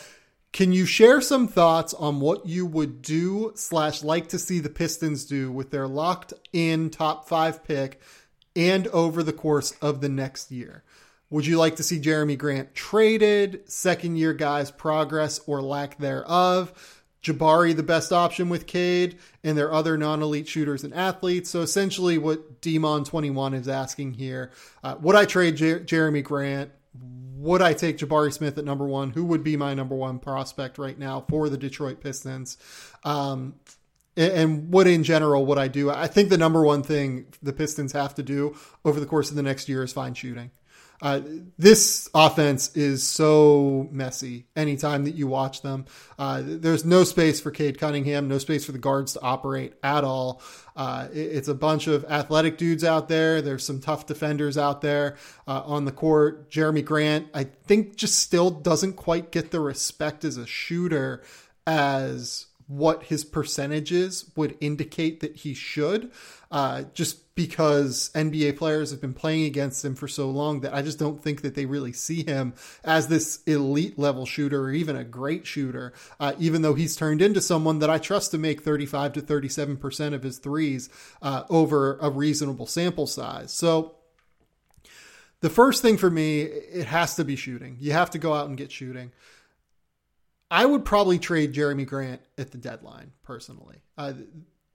can 0.53 0.73
you 0.73 0.85
share 0.85 1.21
some 1.21 1.47
thoughts 1.47 1.95
on 1.95 2.19
what 2.19 2.45
you 2.45 2.67
would 2.67 3.03
do 3.03 3.53
slash 3.55 4.03
like 4.03 4.29
to 4.31 4.39
see 4.39 4.59
the 4.59 4.69
Pistons 4.69 5.25
do 5.25 5.53
with 5.53 5.71
their 5.71 5.87
locked 5.87 6.33
in 6.53 6.91
top 6.91 7.29
five 7.29 7.63
pick 7.63 8.01
and 8.57 8.89
over 8.89 9.23
the 9.23 9.33
course 9.33 9.73
of 9.81 10.01
the 10.01 10.09
next 10.09 10.51
year? 10.51 10.83
Would 11.31 11.47
you 11.47 11.57
like 11.57 11.77
to 11.77 11.85
see 11.85 12.01
Jerami 12.01 12.37
Grant 12.37 12.75
traded, 12.75 13.71
second 13.71 14.17
year 14.17 14.35
guys 14.35 14.73
progress 14.73 15.39
or 15.47 15.63
lack 15.63 15.99
thereof? 15.99 17.00
Jabari 17.23 17.77
the 17.77 17.83
best 17.83 18.13
option 18.13 18.49
with 18.49 18.67
Cade 18.67 19.19
and 19.45 19.57
their 19.57 19.73
other 19.73 19.99
non-elite 19.99 20.49
shooters 20.49 20.85
and 20.85 20.95
athletes. 20.95 21.51
So 21.51 21.61
essentially, 21.61 22.17
what 22.19 22.61
Demon 22.61 23.05
Twenty 23.05 23.31
One 23.31 23.55
is 23.55 23.69
asking 23.69 24.15
here: 24.15 24.51
uh, 24.83 24.97
Would 25.01 25.17
I 25.17 25.25
trade 25.25 25.57
Jer- 25.57 25.81
Jerami 25.81 26.25
Grant? 26.25 26.71
would 27.41 27.63
I 27.63 27.73
take 27.73 27.97
Jabari 27.97 28.33
Smith 28.33 28.59
at 28.59 28.65
number 28.65 28.87
one? 28.87 29.11
Who 29.11 29.25
would 29.25 29.43
be 29.43 29.57
my 29.57 29.73
number 29.73 29.95
one 29.95 30.19
prospect 30.19 30.77
right 30.77 30.99
now 30.99 31.25
for 31.29 31.49
the 31.49 31.57
Detroit 31.57 32.01
Pistons? 32.03 32.59
Um, 33.03 33.55
and 34.17 34.71
what 34.71 34.87
in 34.87 35.05
general 35.05 35.47
would 35.47 35.57
I 35.57 35.69
do? 35.69 35.91
I 35.91 36.07
think 36.07 36.29
the 36.29 36.37
number 36.37 36.63
one 36.63 36.83
thing 36.83 37.27
the 37.43 37.55
Pistons 37.55 37.93
have 37.93 38.15
to 38.17 38.23
do 38.23 38.57
over 38.85 39.01
the 39.01 39.07
course 39.07 39.31
of 39.31 39.37
the 39.37 39.43
next 39.43 39.69
year 39.69 39.83
is 39.83 39.93
find 39.93 40.17
shooting. 40.17 40.51
Uh, 41.03 41.21
this 41.59 42.09
offense 42.15 42.77
is 42.77 43.07
so 43.07 43.89
messy 43.91 44.47
anytime 44.55 45.05
that 45.05 45.15
you 45.15 45.27
watch 45.27 45.63
them. 45.63 45.87
Uh, 46.19 46.43
there's 46.45 46.85
no 46.85 47.05
space 47.05 47.41
for 47.41 47.51
Cade 47.51 47.79
Cunningham, 47.79 48.29
no 48.29 48.39
space 48.39 48.65
for 48.65 48.73
the 48.73 48.79
guards 48.79 49.15
to 49.15 49.23
operate 49.23 49.75
at 49.83 50.05
all. 50.05 50.43
Uh, 50.77 51.09
it, 51.13 51.19
it's 51.19 51.49
a 51.49 51.55
bunch 51.55 51.87
of 51.87 52.05
athletic 52.05 52.59
dudes 52.59 52.85
out 52.85 53.09
there. 53.09 53.41
There's 53.41 53.65
some 53.65 53.81
tough 53.81 54.07
defenders 54.07 54.59
out 54.59 54.83
there 54.83 55.17
uh, 55.49 55.63
on 55.65 55.85
the 55.85 55.93
court. 55.93 56.51
Jerami 56.51 56.85
Grant, 56.85 57.29
I 57.33 57.45
think, 57.45 57.97
just 57.97 58.19
still 58.19 58.51
doesn't 58.51 58.95
quite 58.95 59.33
get 59.33 59.51
the 59.51 59.61
respect 59.61 60.25
as 60.25 60.37
a 60.37 60.47
shooter 60.47 61.23
as 61.67 62.47
what 62.71 63.03
his 63.03 63.25
percentages 63.25 64.31
would 64.37 64.57
indicate 64.61 65.19
that 65.19 65.35
he 65.35 65.55
should, 65.55 66.09
uh, 66.53 66.85
just 66.95 67.35
because 67.35 68.13
NBA 68.15 68.57
players 68.57 68.93
have 68.93 69.01
been 69.01 69.13
playing 69.13 69.45
against 69.45 69.85
him 69.85 69.97
for 69.97 70.07
so 70.07 70.31
long 70.31 70.61
that 70.61 70.73
I 70.73 70.81
just 70.81 70.97
don't 70.97 71.21
think 71.21 71.43
that 71.43 71.57
they 71.57 71.67
really 71.67 71.93
see 71.93 72.23
him 72.25 72.55
as 72.85 73.09
this 73.09 73.43
elite 73.43 73.99
level 73.99 74.25
shooter 74.25 74.63
or 74.63 74.73
even 74.73 74.95
a 74.95 75.03
great 75.03 75.49
shooter, 75.49 75.93
uh, 76.21 76.35
even 76.39 76.63
though 76.63 76.75
he's 76.75 76.95
turned 76.95 77.21
into 77.21 77.41
someone 77.41 77.81
that 77.81 77.91
I 77.91 77.99
trust 77.99 78.31
to 78.31 78.39
make 78.39 78.63
35 78.63 79.15
to 79.15 79.21
37% 79.21 80.15
of 80.15 80.23
his 80.23 80.39
threes 80.39 80.89
uh, 81.23 81.43
over 81.51 81.99
a 82.01 82.09
reasonable 82.09 82.67
sample 82.67 83.09
size. 83.09 83.53
So, 83.53 83.97
the 85.41 85.51
first 85.51 85.83
thing 85.83 85.97
for 85.97 86.11
me, 86.11 86.43
it 86.43 86.87
has 86.87 87.17
to 87.17 87.25
be 87.25 87.35
shooting. 87.35 87.79
You 87.81 87.93
have 87.93 88.11
to 88.11 88.19
go 88.19 88.33
out 88.33 88.47
and 88.47 88.57
get 88.57 88.71
shooting. 88.71 89.11
I 90.51 90.67
would 90.67 90.85
probably 90.85 91.19
trade 91.19 91.55
Jerami 91.55 91.87
Grant 91.87 92.21
at 92.37 92.51
the 92.51 92.59
deadline, 92.59 93.13
personally. 93.23 93.83
Uh, 93.97 94.15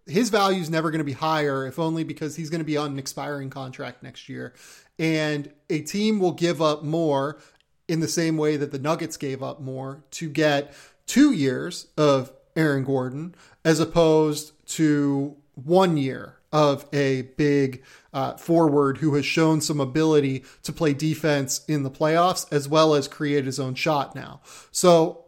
his 0.08 0.29
value 0.29 0.62
is 0.62 0.70
never 0.70 0.91
going 0.91 1.00
to 1.00 1.05
be 1.05 1.13
higher, 1.13 1.65
if 1.65 1.79
only 1.79 2.03
because 2.03 2.36
he's 2.36 2.50
going 2.50 2.60
to 2.62 2.65
be 2.65 2.77
on 2.77 2.91
an 2.91 3.00
expiring 3.00 3.50
contract 3.50 4.03
next 4.03 4.29
year. 4.29 4.53
And 5.00 5.51
a 5.70 5.82
team 5.82 6.20
will 6.20 6.32
give 6.32 6.62
up 6.62 6.84
more 6.84 7.39
in 7.88 8.00
the 8.00 8.08
same 8.08 8.38
way 8.38 8.58
that 8.58 8.72
the 8.72 8.79
Nuggets 8.79 9.17
gave 9.17 9.44
up 9.44 9.60
more 9.60 10.03
to 10.12 10.29
get 10.29 10.74
two 11.05 11.32
years 11.34 11.88
of 11.98 12.32
Aaron 12.55 12.84
Gordon 12.84 13.36
as 13.63 13.79
opposed 13.79 14.53
to 14.70 15.36
one 15.55 15.98
year 15.98 16.38
of 16.51 16.88
a 16.94 17.24
big 17.36 17.84
uh, 18.13 18.38
forward 18.38 19.00
who 19.00 19.15
has 19.15 19.25
shown 19.25 19.60
some 19.60 19.82
ability 19.82 20.44
to 20.63 20.72
play 20.72 20.94
defense 20.94 21.65
in 21.67 21.84
the 21.84 21.91
playoffs 21.91 22.51
as 22.51 22.67
well 22.67 22.96
as 22.96 23.08
create 23.08 23.46
his 23.46 23.60
own 23.60 23.75
shot 23.75 24.15
now. 24.15 24.39
So 24.72 25.25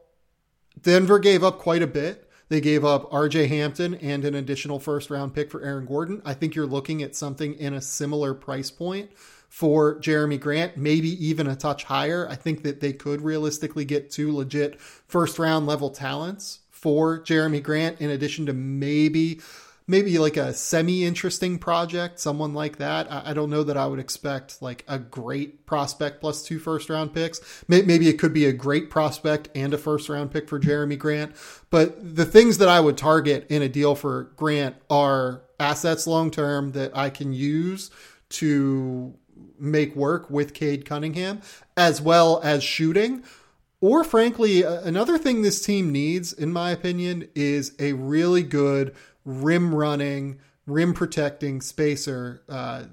Denver 0.88 1.20
gave 1.20 1.44
up 1.44 1.60
quite 1.60 1.82
a 1.82 1.88
bit. 1.88 2.30
They 2.48 2.62
gave 2.62 2.86
up 2.86 3.12
RJ 3.12 3.50
Hampton 3.50 3.96
and 3.96 4.24
an 4.24 4.36
additional 4.36 4.80
first 4.80 5.10
round 5.10 5.34
pick 5.34 5.52
for 5.52 5.62
Aaron 5.62 5.86
Gordon. 5.86 6.22
I 6.24 6.34
think 6.34 6.56
you're 6.56 6.66
looking 6.66 7.04
at 7.04 7.14
something 7.14 7.56
in 7.56 7.74
a 7.74 7.82
similar 7.82 8.34
price 8.34 8.72
point 8.72 9.12
for 9.50 10.00
Jerami 10.00 10.40
Grant, 10.40 10.78
maybe 10.78 11.10
even 11.28 11.46
a 11.46 11.58
touch 11.58 11.84
higher. 11.84 12.26
I 12.30 12.36
think 12.36 12.64
that 12.64 12.80
they 12.80 12.94
could 12.94 13.20
realistically 13.20 13.84
get 13.84 14.10
two 14.10 14.34
legit 14.34 14.80
first 14.80 15.38
round 15.38 15.68
level 15.68 15.90
talents 15.90 16.60
for 16.72 17.20
Jerami 17.20 17.62
Grant, 17.62 18.00
in 18.00 18.10
addition 18.10 18.46
to 18.46 18.54
maybe 18.54 19.42
maybe 19.88 20.18
like 20.20 20.38
a 20.38 20.54
semi 20.54 21.06
interesting 21.06 21.58
project, 21.58 22.20
someone 22.20 22.54
like 22.54 22.78
that. 22.78 23.12
I, 23.12 23.32
I, 23.32 23.34
don't 23.34 23.50
know 23.50 23.64
that 23.64 23.78
I 23.78 23.88
would 23.88 24.00
expect 24.00 24.62
like 24.62 24.84
a 24.88 25.00
great 25.00 25.66
prospect 25.66 26.20
plus 26.20 26.44
two 26.44 26.60
first 26.60 26.90
round 26.90 27.14
picks. 27.14 27.40
Maybe 27.68 28.10
it 28.10 28.20
could 28.20 28.34
be 28.34 28.46
a 28.46 28.54
great 28.54 28.90
prospect 28.90 29.50
and 29.56 29.74
a 29.74 29.78
first 29.78 30.10
round 30.10 30.32
pick 30.32 30.50
for 30.50 30.60
Jerami 30.60 31.00
Grant. 31.00 31.34
But 31.70 32.16
the 32.16 32.26
things 32.26 32.58
that 32.58 32.70
I 32.70 32.80
would 32.80 32.98
target 32.98 33.48
in 33.50 33.62
a 33.62 33.70
deal 33.70 33.96
for 33.96 34.32
Grant 34.36 34.76
are 34.90 35.44
assets 35.60 36.06
long 36.06 36.32
term 36.32 36.74
that 36.74 36.96
I 36.96 37.10
can 37.10 37.34
use 37.34 37.90
to 38.30 39.16
make 39.60 39.96
work 39.96 40.30
with 40.30 40.54
Cade 40.54 40.86
Cunningham, 40.86 41.42
as 41.76 42.02
well 42.02 42.42
as 42.44 42.64
shooting. 42.64 43.24
Or 43.80 44.04
frankly, 44.04 44.64
another 44.64 45.18
thing 45.18 45.42
this 45.42 45.64
team 45.64 45.92
needs, 45.92 46.34
in 46.34 46.52
my 46.52 46.72
opinion, 46.72 47.30
is 47.36 47.74
a 47.80 47.94
really 47.94 48.42
good 48.42 48.96
rim 49.28 49.76
running, 49.76 50.40
rim 50.66 50.94
protecting 50.94 51.60
spacer 51.62 52.42
uh, 52.48 52.86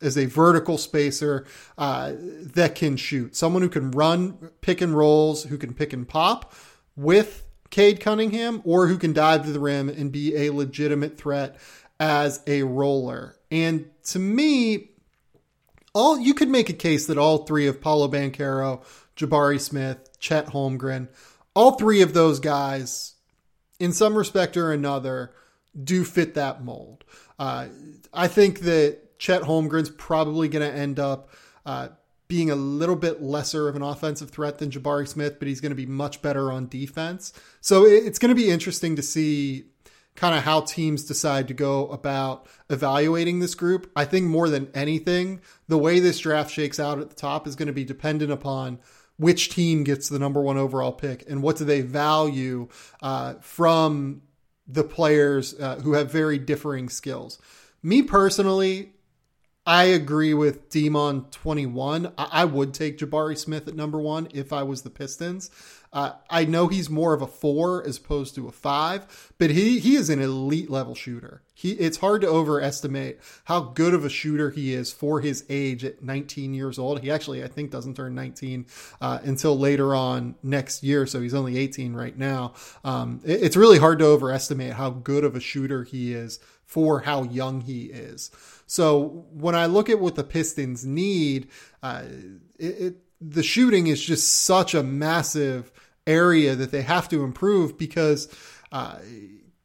as 0.00 0.16
a 0.16 0.26
vertical 0.26 0.78
spacer 0.78 1.44
uh, 1.76 2.12
that 2.16 2.76
can 2.76 2.96
shoot. 2.96 3.34
Someone 3.34 3.62
who 3.62 3.68
can 3.68 3.90
run 3.90 4.50
pick 4.60 4.80
and 4.80 4.96
rolls, 4.96 5.44
who 5.44 5.58
can 5.58 5.74
pick 5.74 5.92
and 5.92 6.08
pop 6.08 6.54
with 6.96 7.42
Cade 7.70 8.00
Cunningham, 8.00 8.62
or 8.64 8.86
who 8.86 8.96
can 8.96 9.12
dive 9.12 9.44
to 9.44 9.52
the 9.52 9.60
rim 9.60 9.88
and 9.88 10.12
be 10.12 10.36
a 10.36 10.50
legitimate 10.50 11.18
threat 11.18 11.56
as 11.98 12.40
a 12.46 12.62
roller. 12.62 13.36
And 13.50 13.90
to 14.04 14.18
me, 14.20 14.90
all 15.92 16.18
you 16.18 16.32
could 16.32 16.48
make 16.48 16.68
a 16.68 16.74
case 16.74 17.06
that 17.06 17.18
all 17.18 17.38
three 17.38 17.66
of 17.66 17.80
Paolo 17.80 18.06
Banchero, 18.06 18.84
Jabari 19.16 19.60
Smith, 19.60 20.16
Chet 20.20 20.46
Holmgren, 20.48 21.08
all 21.54 21.72
three 21.72 22.02
of 22.02 22.12
those 22.12 22.38
guys, 22.38 23.14
in 23.80 23.92
some 23.92 24.16
respect 24.16 24.56
or 24.56 24.72
another, 24.72 25.32
do 25.82 26.04
fit 26.04 26.34
that 26.34 26.64
mold. 26.64 27.04
Uh, 27.38 27.68
I 28.12 28.28
think 28.28 28.60
that 28.60 29.18
Chet 29.18 29.42
Holmgren's 29.42 29.90
probably 29.90 30.48
going 30.48 30.68
to 30.68 30.76
end 30.76 30.98
up 30.98 31.30
uh, 31.64 31.88
being 32.28 32.50
a 32.50 32.56
little 32.56 32.96
bit 32.96 33.22
lesser 33.22 33.68
of 33.68 33.76
an 33.76 33.82
offensive 33.82 34.30
threat 34.30 34.58
than 34.58 34.70
Jabari 34.70 35.06
Smith, 35.06 35.38
but 35.38 35.48
he's 35.48 35.60
going 35.60 35.70
to 35.70 35.76
be 35.76 35.86
much 35.86 36.22
better 36.22 36.50
on 36.50 36.68
defense. 36.68 37.32
So 37.60 37.84
it's 37.84 38.18
going 38.18 38.30
to 38.30 38.34
be 38.34 38.50
interesting 38.50 38.96
to 38.96 39.02
see 39.02 39.66
kind 40.16 40.34
of 40.34 40.42
how 40.42 40.62
teams 40.62 41.04
decide 41.04 41.48
to 41.48 41.54
go 41.54 41.88
about 41.88 42.46
evaluating 42.70 43.38
this 43.40 43.54
group. 43.54 43.90
I 43.94 44.06
think 44.06 44.26
more 44.26 44.48
than 44.48 44.70
anything, 44.74 45.40
the 45.68 45.78
way 45.78 46.00
this 46.00 46.18
draft 46.18 46.50
shakes 46.50 46.80
out 46.80 46.98
at 46.98 47.10
the 47.10 47.16
top 47.16 47.46
is 47.46 47.54
going 47.54 47.66
to 47.66 47.72
be 47.72 47.84
dependent 47.84 48.32
upon 48.32 48.80
which 49.18 49.50
team 49.50 49.84
gets 49.84 50.08
the 50.08 50.18
number 50.18 50.42
one 50.42 50.58
overall 50.58 50.92
pick 50.92 51.24
and 51.28 51.42
what 51.42 51.56
do 51.56 51.64
they 51.64 51.80
value 51.80 52.68
uh, 53.02 53.34
from 53.40 54.22
the 54.66 54.84
players 54.84 55.58
uh, 55.58 55.76
who 55.76 55.92
have 55.94 56.10
very 56.10 56.38
differing 56.38 56.88
skills. 56.88 57.38
Me 57.82 58.02
personally, 58.02 58.92
I 59.64 59.84
agree 59.84 60.34
with 60.34 60.70
Demon 60.70 61.26
21. 61.30 62.12
I, 62.16 62.28
I 62.32 62.44
would 62.44 62.72
take 62.72 62.98
Jabari 62.98 63.36
Smith 63.36 63.66
at 63.68 63.74
number 63.74 63.98
one 63.98 64.28
if 64.32 64.52
I 64.52 64.62
was 64.62 64.82
the 64.82 64.90
Pistons. 64.90 65.50
Uh, 65.96 66.12
I 66.28 66.44
know 66.44 66.68
he's 66.68 66.90
more 66.90 67.14
of 67.14 67.22
a 67.22 67.26
four 67.26 67.82
as 67.82 67.96
opposed 67.96 68.34
to 68.34 68.46
a 68.48 68.52
five, 68.52 69.32
but 69.38 69.48
he 69.48 69.78
he 69.78 69.96
is 69.96 70.10
an 70.10 70.20
elite 70.20 70.68
level 70.68 70.94
shooter. 70.94 71.40
He 71.54 71.70
it's 71.70 71.96
hard 71.96 72.20
to 72.20 72.28
overestimate 72.28 73.18
how 73.44 73.60
good 73.60 73.94
of 73.94 74.04
a 74.04 74.10
shooter 74.10 74.50
he 74.50 74.74
is 74.74 74.92
for 74.92 75.22
his 75.22 75.46
age 75.48 75.86
at 75.86 76.02
19 76.02 76.52
years 76.52 76.78
old. 76.78 77.00
He 77.00 77.10
actually 77.10 77.42
I 77.42 77.48
think 77.48 77.70
doesn't 77.70 77.94
turn 77.94 78.14
19 78.14 78.66
uh, 79.00 79.20
until 79.22 79.58
later 79.58 79.94
on 79.94 80.34
next 80.42 80.82
year, 80.82 81.06
so 81.06 81.22
he's 81.22 81.32
only 81.32 81.56
18 81.56 81.94
right 81.94 82.18
now. 82.18 82.52
Um, 82.84 83.22
it, 83.24 83.44
it's 83.44 83.56
really 83.56 83.78
hard 83.78 83.98
to 84.00 84.04
overestimate 84.04 84.74
how 84.74 84.90
good 84.90 85.24
of 85.24 85.34
a 85.34 85.40
shooter 85.40 85.84
he 85.84 86.12
is 86.12 86.40
for 86.66 87.00
how 87.00 87.22
young 87.22 87.62
he 87.62 87.84
is. 87.84 88.30
So 88.66 89.24
when 89.32 89.54
I 89.54 89.64
look 89.64 89.88
at 89.88 89.98
what 89.98 90.14
the 90.14 90.24
Pistons 90.24 90.84
need, 90.84 91.48
uh, 91.82 92.02
it, 92.58 92.66
it 92.66 92.96
the 93.18 93.42
shooting 93.42 93.86
is 93.86 94.02
just 94.02 94.42
such 94.42 94.74
a 94.74 94.82
massive 94.82 95.72
area 96.06 96.54
that 96.54 96.70
they 96.70 96.82
have 96.82 97.08
to 97.10 97.24
improve 97.24 97.78
because 97.78 98.28
uh, 98.72 98.98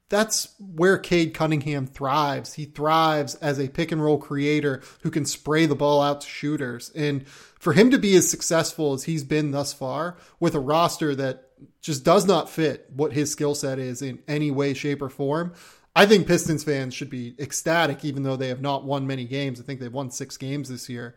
that's 0.10 0.54
where 0.60 0.98
Cade 0.98 1.34
Cunningham 1.34 1.88
thrives. 1.88 2.54
He 2.54 2.66
thrives 2.66 3.36
as 3.36 3.60
a 3.60 3.70
pick 3.70 3.92
and 3.92 4.04
roll 4.04 4.18
creator 4.18 4.82
who 5.02 5.10
can 5.10 5.26
spray 5.26 5.66
the 5.66 5.76
ball 5.76 6.02
out 6.02 6.22
to 6.22 6.28
shooters. 6.28 6.92
And 6.94 7.28
for 7.28 7.74
him 7.74 7.92
to 7.92 7.98
be 7.98 8.16
as 8.16 8.30
successful 8.30 8.94
as 8.94 9.04
he's 9.04 9.24
been 9.24 9.52
thus 9.52 9.74
far 9.74 10.18
with 10.40 10.54
a 10.54 10.60
roster 10.60 11.16
that 11.16 11.48
just 11.82 12.04
does 12.04 12.26
not 12.26 12.50
fit 12.50 12.90
what 12.94 13.14
his 13.14 13.32
skill 13.32 13.56
set 13.56 13.80
is 13.80 14.02
in 14.02 14.20
any 14.28 14.52
way, 14.52 14.74
shape, 14.74 15.02
or 15.02 15.10
form, 15.10 15.54
I 15.96 16.06
think 16.06 16.28
Pistons 16.28 16.64
fans 16.64 16.94
should 16.94 17.10
be 17.10 17.36
ecstatic, 17.40 18.04
even 18.04 18.24
though 18.24 18.36
they 18.36 18.48
have 18.48 18.62
not 18.62 18.84
won 18.84 19.08
many 19.08 19.26
games. 19.26 19.60
I 19.60 19.64
think 19.64 19.80
they've 19.80 19.92
won 19.92 20.10
six 20.10 20.38
games 20.38 20.70
this 20.70 20.90
year. 20.90 21.16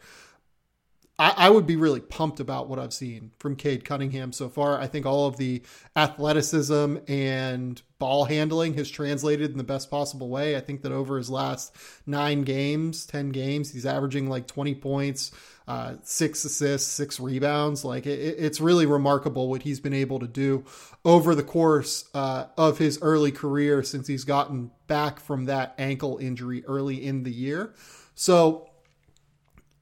I, 1.19 1.35
I, 1.37 1.51
would 1.51 1.67
be 1.67 1.77
really 1.77 2.01
pumped 2.01 2.41
about 2.41 2.69
what 2.69 2.81
I've 2.81 2.93
seen 2.93 3.31
from 3.39 3.55
Cade 3.55 3.85
Cunningham 3.85 4.33
so 4.33 4.49
far. 4.49 4.81
I 4.81 4.89
think 4.89 5.07
all 5.07 5.27
of 5.27 5.37
the 5.37 5.63
athleticism 5.95 6.97
and 7.07 7.81
ball 8.01 8.25
handling 8.25 8.75
has 8.75 8.91
translated 8.91 9.53
in 9.53 9.57
the 9.57 9.65
best 9.65 9.91
possible 9.91 10.29
way. 10.29 10.57
I 10.57 10.61
think 10.61 10.83
that 10.83 10.91
over 10.91 11.17
his 11.17 11.31
last 11.31 11.73
nine 12.05 12.43
games, 12.43 13.07
10 13.07 13.31
games, 13.31 13.73
he's 13.73 13.87
averaging 13.87 14.29
like 14.29 14.49
20 14.49 14.75
points, 14.75 15.31
uh, 15.69 15.95
six 16.03 16.45
assists, 16.45 16.91
six 16.91 17.21
rebounds. 17.21 17.85
Like 17.85 18.07
it, 18.07 18.19
it's 18.19 18.61
really 18.61 18.87
remarkable 18.87 19.49
what 19.49 19.63
he's 19.63 19.79
been 19.79 19.95
able 19.95 20.19
to 20.19 20.27
do 20.27 20.65
over 21.05 21.37
the 21.37 21.45
course 21.45 22.09
uh, 22.13 22.47
of 22.59 22.79
his 22.79 22.99
early 23.03 23.31
career 23.31 23.85
since 23.85 24.09
he's 24.09 24.25
gotten 24.25 24.73
back 24.89 25.21
from 25.21 25.45
that 25.45 25.77
ankle 25.79 26.19
injury 26.19 26.65
early 26.67 27.07
in 27.07 27.23
the 27.23 27.33
year. 27.33 27.73
So 28.17 28.69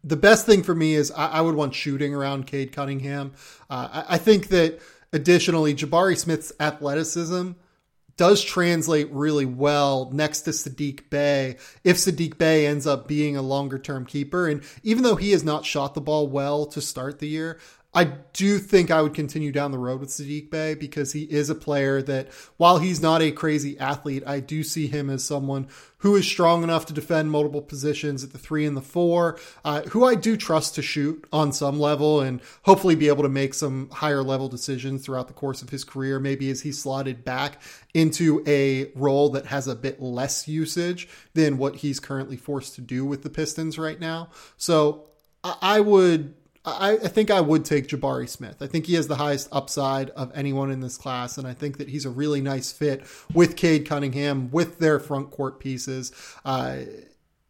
the 0.04 0.16
best 0.16 0.46
thing 0.46 0.62
for 0.62 0.74
me 0.74 0.94
is 0.94 1.10
I, 1.10 1.28
I 1.28 1.40
would 1.40 1.54
want 1.54 1.74
shooting 1.74 2.14
around 2.14 2.46
Cade 2.46 2.72
Cunningham. 2.72 3.32
Uh, 3.70 3.88
I, 4.08 4.14
I 4.14 4.18
think 4.18 4.48
that 4.48 4.80
additionally, 5.12 5.74
Jabari 5.74 6.18
Smith's 6.18 6.52
athleticism 6.58 7.52
does 8.16 8.44
translate 8.44 9.10
really 9.10 9.46
well 9.46 10.10
next 10.12 10.42
to 10.42 10.50
Saddiq 10.50 11.08
Bey 11.08 11.56
if 11.82 11.96
Saddiq 11.96 12.36
Bey 12.36 12.66
ends 12.66 12.86
up 12.86 13.08
being 13.08 13.36
a 13.36 13.42
longer 13.42 13.78
term 13.78 14.04
keeper. 14.04 14.48
And 14.48 14.62
even 14.82 15.02
though 15.02 15.16
he 15.16 15.30
has 15.32 15.44
not 15.44 15.64
shot 15.64 15.94
the 15.94 16.00
ball 16.00 16.28
well 16.28 16.66
to 16.66 16.80
start 16.80 17.18
the 17.18 17.28
year, 17.28 17.58
I 17.94 18.04
do 18.32 18.58
think 18.58 18.90
I 18.90 19.02
would 19.02 19.12
continue 19.12 19.52
down 19.52 19.70
the 19.70 19.78
road 19.78 20.00
with 20.00 20.08
Saddiq 20.08 20.48
Bey 20.48 20.74
because 20.74 21.12
he 21.12 21.24
is 21.24 21.50
a 21.50 21.54
player 21.54 22.00
that, 22.00 22.32
while 22.56 22.78
he's 22.78 23.02
not 23.02 23.20
a 23.20 23.30
crazy 23.30 23.78
athlete, 23.78 24.22
I 24.26 24.40
do 24.40 24.62
see 24.62 24.86
him 24.86 25.10
as 25.10 25.22
someone 25.22 25.68
who 25.98 26.16
is 26.16 26.26
strong 26.26 26.62
enough 26.62 26.86
to 26.86 26.94
defend 26.94 27.30
multiple 27.30 27.60
positions 27.60 28.24
at 28.24 28.32
the 28.32 28.38
three 28.38 28.64
and 28.64 28.78
the 28.78 28.80
four, 28.80 29.38
uh, 29.62 29.82
who 29.90 30.06
I 30.06 30.14
do 30.14 30.38
trust 30.38 30.74
to 30.76 30.82
shoot 30.82 31.26
on 31.34 31.52
some 31.52 31.78
level 31.78 32.22
and 32.22 32.40
hopefully 32.62 32.94
be 32.94 33.08
able 33.08 33.24
to 33.24 33.28
make 33.28 33.52
some 33.52 33.90
higher 33.90 34.22
level 34.22 34.48
decisions 34.48 35.04
throughout 35.04 35.28
the 35.28 35.34
course 35.34 35.60
of 35.60 35.68
his 35.68 35.84
career. 35.84 36.18
Maybe 36.18 36.50
as 36.50 36.62
he's 36.62 36.80
slotted 36.80 37.24
back 37.24 37.60
into 37.92 38.42
a 38.46 38.90
role 38.94 39.28
that 39.30 39.46
has 39.46 39.68
a 39.68 39.76
bit 39.76 40.00
less 40.00 40.48
usage 40.48 41.10
than 41.34 41.58
what 41.58 41.76
he's 41.76 42.00
currently 42.00 42.38
forced 42.38 42.74
to 42.76 42.80
do 42.80 43.04
with 43.04 43.22
the 43.22 43.30
Pistons 43.30 43.78
right 43.78 44.00
now. 44.00 44.30
So 44.56 45.08
I 45.44 45.80
would 45.80 46.34
I, 46.64 46.92
I, 46.92 47.08
think 47.08 47.30
I 47.30 47.40
would 47.40 47.64
take 47.64 47.88
Jabari 47.88 48.28
Smith. 48.28 48.58
I 48.60 48.68
think 48.68 48.86
he 48.86 48.94
has 48.94 49.08
the 49.08 49.16
highest 49.16 49.48
upside 49.50 50.10
of 50.10 50.30
anyone 50.34 50.70
in 50.70 50.80
this 50.80 50.96
class, 50.96 51.36
and 51.36 51.46
I 51.46 51.54
think 51.54 51.78
that 51.78 51.88
he's 51.88 52.04
a 52.04 52.10
really 52.10 52.40
nice 52.40 52.70
fit 52.70 53.02
with 53.34 53.56
Cade 53.56 53.86
Cunningham 53.86 54.50
with 54.52 54.78
their 54.78 55.00
front 55.00 55.30
court 55.30 55.58
pieces. 55.58 56.12
Uh, 56.44 56.78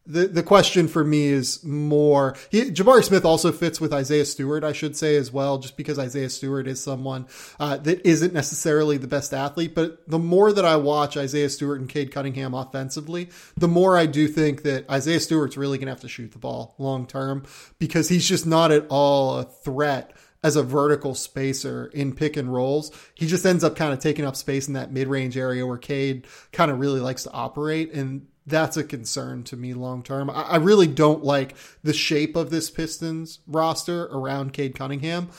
the 0.05 0.27
the 0.27 0.43
question 0.43 0.89
for 0.89 1.05
me 1.05 1.27
is 1.27 1.63
more 1.63 2.37
he, 2.51 2.71
Jabari 2.71 3.05
Smith 3.05 3.25
also 3.25 3.53
fits 3.53 3.81
with 3.81 3.93
Isaiah 3.93 4.25
Stewart, 4.25 4.65
I 4.65 4.73
should 4.73 4.97
say 4.97 5.17
as 5.17 5.33
well, 5.33 5.59
just 5.59 5.77
because 5.77 5.99
Isaiah 5.99 6.29
Stewart 6.29 6.67
is 6.67 6.83
someone 6.83 7.27
uh, 7.61 7.77
that 7.79 8.05
isn't 8.07 8.33
necessarily 8.33 8.97
the 8.97 9.07
best 9.07 9.33
athlete. 9.33 9.75
But 9.75 10.09
the 10.09 10.19
more 10.19 10.53
that 10.53 10.65
I 10.65 10.77
watch 10.77 11.17
Isaiah 11.17 11.51
Stewart 11.51 11.81
and 11.81 11.89
Cade 11.89 12.11
Cunningham 12.11 12.55
offensively, 12.55 13.29
the 13.57 13.69
more 13.69 13.97
I 13.97 14.07
do 14.07 14.27
think 14.27 14.63
that 14.63 14.91
Isaiah 14.91 15.21
Stewart's 15.21 15.57
really 15.57 15.79
going 15.79 15.87
to 15.87 15.93
have 15.93 16.01
to 16.01 16.09
shoot 16.09 16.33
the 16.33 16.39
ball 16.39 16.75
long 16.79 17.07
term 17.07 17.45
because 17.79 18.09
he's 18.09 18.29
just 18.29 18.47
not 18.47 18.73
at 18.73 18.87
all 18.89 19.39
a 19.39 19.45
threat 19.45 20.17
as 20.45 20.57
a 20.57 20.63
vertical 20.63 21.15
spacer 21.15 21.87
in 21.95 22.13
pick 22.15 22.37
and 22.37 22.53
rolls. 22.53 22.91
He 23.15 23.27
just 23.27 23.47
ends 23.47 23.63
up 23.63 23.77
kind 23.77 23.93
of 23.93 24.01
taking 24.01 24.25
up 24.25 24.35
space 24.35 24.67
in 24.67 24.75
that 24.75 24.93
mid 24.93 25.07
range 25.07 25.37
area 25.37 25.67
where 25.67 25.79
Cade 25.79 26.27
kind 26.53 26.71
of 26.71 26.81
really 26.81 27.01
likes 27.01 27.23
to 27.25 27.31
operate. 27.31 27.93
And 27.93 28.27
that's 28.47 28.77
a 28.77 28.85
concern 28.85 29.45
to 29.45 29.57
me 29.57 29.75
long 29.75 30.03
term. 30.03 30.31
I, 30.31 30.43
I, 30.43 30.57
really 30.57 30.87
don't 30.87 31.25
like 31.25 31.55
the 31.83 31.93
shape 31.93 32.35
of 32.37 32.51
this 32.51 32.71
Pistons 32.71 33.41
roster 33.47 34.05
around 34.07 34.53
Cade 34.53 34.75
Cunningham. 34.75 35.31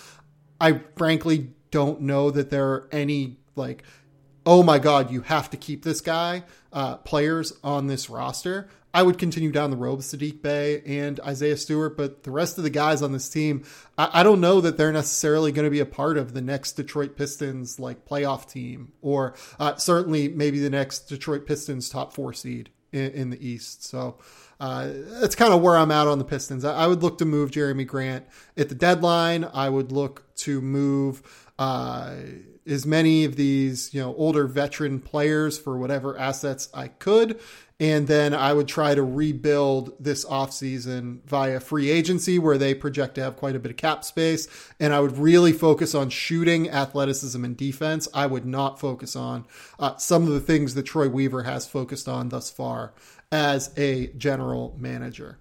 I 0.59 0.81
frankly 0.95 1.49
don't 1.71 2.01
know 2.01 2.31
that 2.31 2.49
there 2.49 2.69
are 2.69 2.89
any 2.91 3.37
like, 3.55 3.83
oh 4.45 4.63
my 4.63 4.79
god, 4.79 5.11
you 5.11 5.21
have 5.21 5.49
to 5.49 5.57
keep 5.57 5.83
this 5.83 6.01
guy 6.01 6.43
uh, 6.71 6.97
players 6.97 7.53
on 7.63 7.87
this 7.87 8.09
roster. 8.09 8.69
I 8.95 9.01
would 9.01 9.17
continue 9.17 9.51
down 9.51 9.71
the 9.71 9.77
road 9.77 9.97
with 9.97 10.05
Saddiq 10.05 10.43
Bey 10.43 10.81
and 10.85 11.19
Isaiah 11.21 11.57
Stewart, 11.57 11.97
but 11.97 12.21
the 12.23 12.29
rest 12.29 12.59
of 12.59 12.63
the 12.63 12.69
guys 12.69 13.01
on 13.01 13.11
this 13.11 13.27
team, 13.27 13.63
I, 13.97 14.21
I 14.21 14.23
don't 14.23 14.39
know 14.39 14.61
that 14.61 14.77
they're 14.77 14.91
necessarily 14.91 15.51
going 15.51 15.65
to 15.65 15.71
be 15.71 15.79
a 15.79 15.85
part 15.85 16.15
of 16.15 16.33
the 16.35 16.41
next 16.41 16.73
Detroit 16.73 17.17
Pistons 17.17 17.79
like 17.79 18.05
playoff 18.05 18.47
team, 18.47 18.93
or 19.01 19.33
uh, 19.59 19.75
certainly 19.77 20.27
maybe 20.27 20.59
the 20.59 20.69
next 20.69 21.09
Detroit 21.09 21.47
Pistons 21.47 21.89
top 21.89 22.13
four 22.13 22.33
seed 22.33 22.69
in, 22.93 23.12
in 23.12 23.29
the 23.32 23.47
East. 23.47 23.84
So 23.84 24.17
uh, 24.60 24.89
that's 25.19 25.36
kind 25.36 25.53
of 25.53 25.62
where 25.62 25.75
I'm 25.75 25.91
at 25.91 26.08
on 26.08 26.19
the 26.19 26.23
Pistons. 26.25 26.63
I, 26.63 26.84
I, 26.84 26.88
would 26.88 27.03
look 27.03 27.17
to 27.17 27.25
move 27.25 27.51
Jerami 27.51 27.86
Grant 27.86 28.25
at 28.56 28.69
the 28.69 28.75
deadline. 28.75 29.43
I 29.53 29.67
would 29.67 29.91
look 29.91 30.23
to 30.38 30.62
move 30.62 31.21
uh, 31.60 32.13
as 32.65 32.86
many 32.86 33.26
of 33.26 33.36
these, 33.36 33.93
you 33.93 34.02
know, 34.02 34.15
older 34.15 34.47
veteran 34.47 34.99
players 34.99 35.58
for 35.58 35.78
whatever 35.78 36.17
assets 36.17 36.69
I 36.73 36.88
could. 36.88 37.39
And 37.80 38.08
then 38.08 38.34
I 38.34 38.54
would 38.54 38.67
try 38.67 38.95
to 38.95 39.04
rebuild 39.04 39.93
this 39.99 40.23
offseason 40.23 41.21
via 41.26 41.60
free 41.60 41.89
agency 41.89 42.39
where 42.39 42.58
they 42.58 42.73
project 42.73 43.15
to 43.15 43.23
have 43.23 43.36
quite 43.36 43.56
a 43.56 43.60
bit 43.60 43.71
of 43.71 43.78
cap 43.78 44.06
space. 44.06 44.47
And 44.80 44.93
I 44.93 44.99
would 44.99 45.17
really 45.17 45.52
focus 45.52 45.93
on 45.93 46.10
shooting, 46.10 46.69
athleticism, 46.69 47.43
and 47.43 47.58
defense. 47.58 48.08
I 48.13 48.28
would 48.28 48.45
not 48.45 48.80
focus 48.80 49.15
on 49.15 49.45
uh, 49.80 49.97
some 49.97 50.23
of 50.23 50.30
the 50.30 50.39
things 50.39 50.76
that 50.76 50.84
Troy 50.84 51.10
Weaver 51.10 51.43
has 51.43 51.67
focused 51.67 52.08
on 52.08 52.30
thus 52.30 52.49
far 52.49 52.93
as 53.32 53.71
a 53.76 54.08
general 54.13 54.78
manager. 54.80 55.39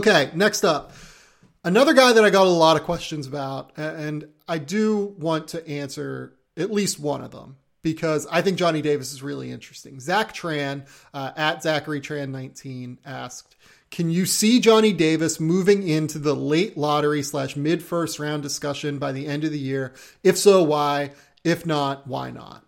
Okay, 0.00 0.30
next 0.32 0.64
up. 0.64 0.94
Another 1.62 1.92
guy 1.92 2.14
that 2.14 2.24
I 2.24 2.30
got 2.30 2.46
a 2.46 2.48
lot 2.48 2.78
of 2.78 2.84
questions 2.84 3.26
about, 3.26 3.72
and 3.76 4.28
I 4.48 4.56
do 4.56 5.14
want 5.18 5.48
to 5.48 5.68
answer 5.68 6.38
at 6.56 6.72
least 6.72 6.98
one 6.98 7.20
of 7.20 7.32
them 7.32 7.58
because 7.82 8.26
I 8.30 8.40
think 8.40 8.56
Johnny 8.56 8.80
Davis 8.80 9.12
is 9.12 9.22
really 9.22 9.52
interesting. 9.52 10.00
Zach 10.00 10.32
Tran 10.32 10.88
uh, 11.12 11.32
at 11.36 11.62
Zachary 11.62 12.00
Tran 12.00 12.30
19 12.30 13.00
asked, 13.04 13.56
can 13.90 14.08
you 14.08 14.24
see 14.24 14.58
Johnny 14.58 14.94
Davis 14.94 15.38
moving 15.38 15.86
into 15.86 16.18
the 16.18 16.34
late 16.34 16.78
lottery 16.78 17.22
slash 17.22 17.54
mid 17.54 17.82
first 17.82 18.18
round 18.18 18.42
discussion 18.42 18.98
by 18.98 19.12
the 19.12 19.26
end 19.26 19.44
of 19.44 19.50
the 19.50 19.58
year? 19.58 19.92
If 20.24 20.38
so, 20.38 20.62
why? 20.62 21.10
If 21.44 21.66
not, 21.66 22.06
why 22.06 22.30
not? 22.30 22.64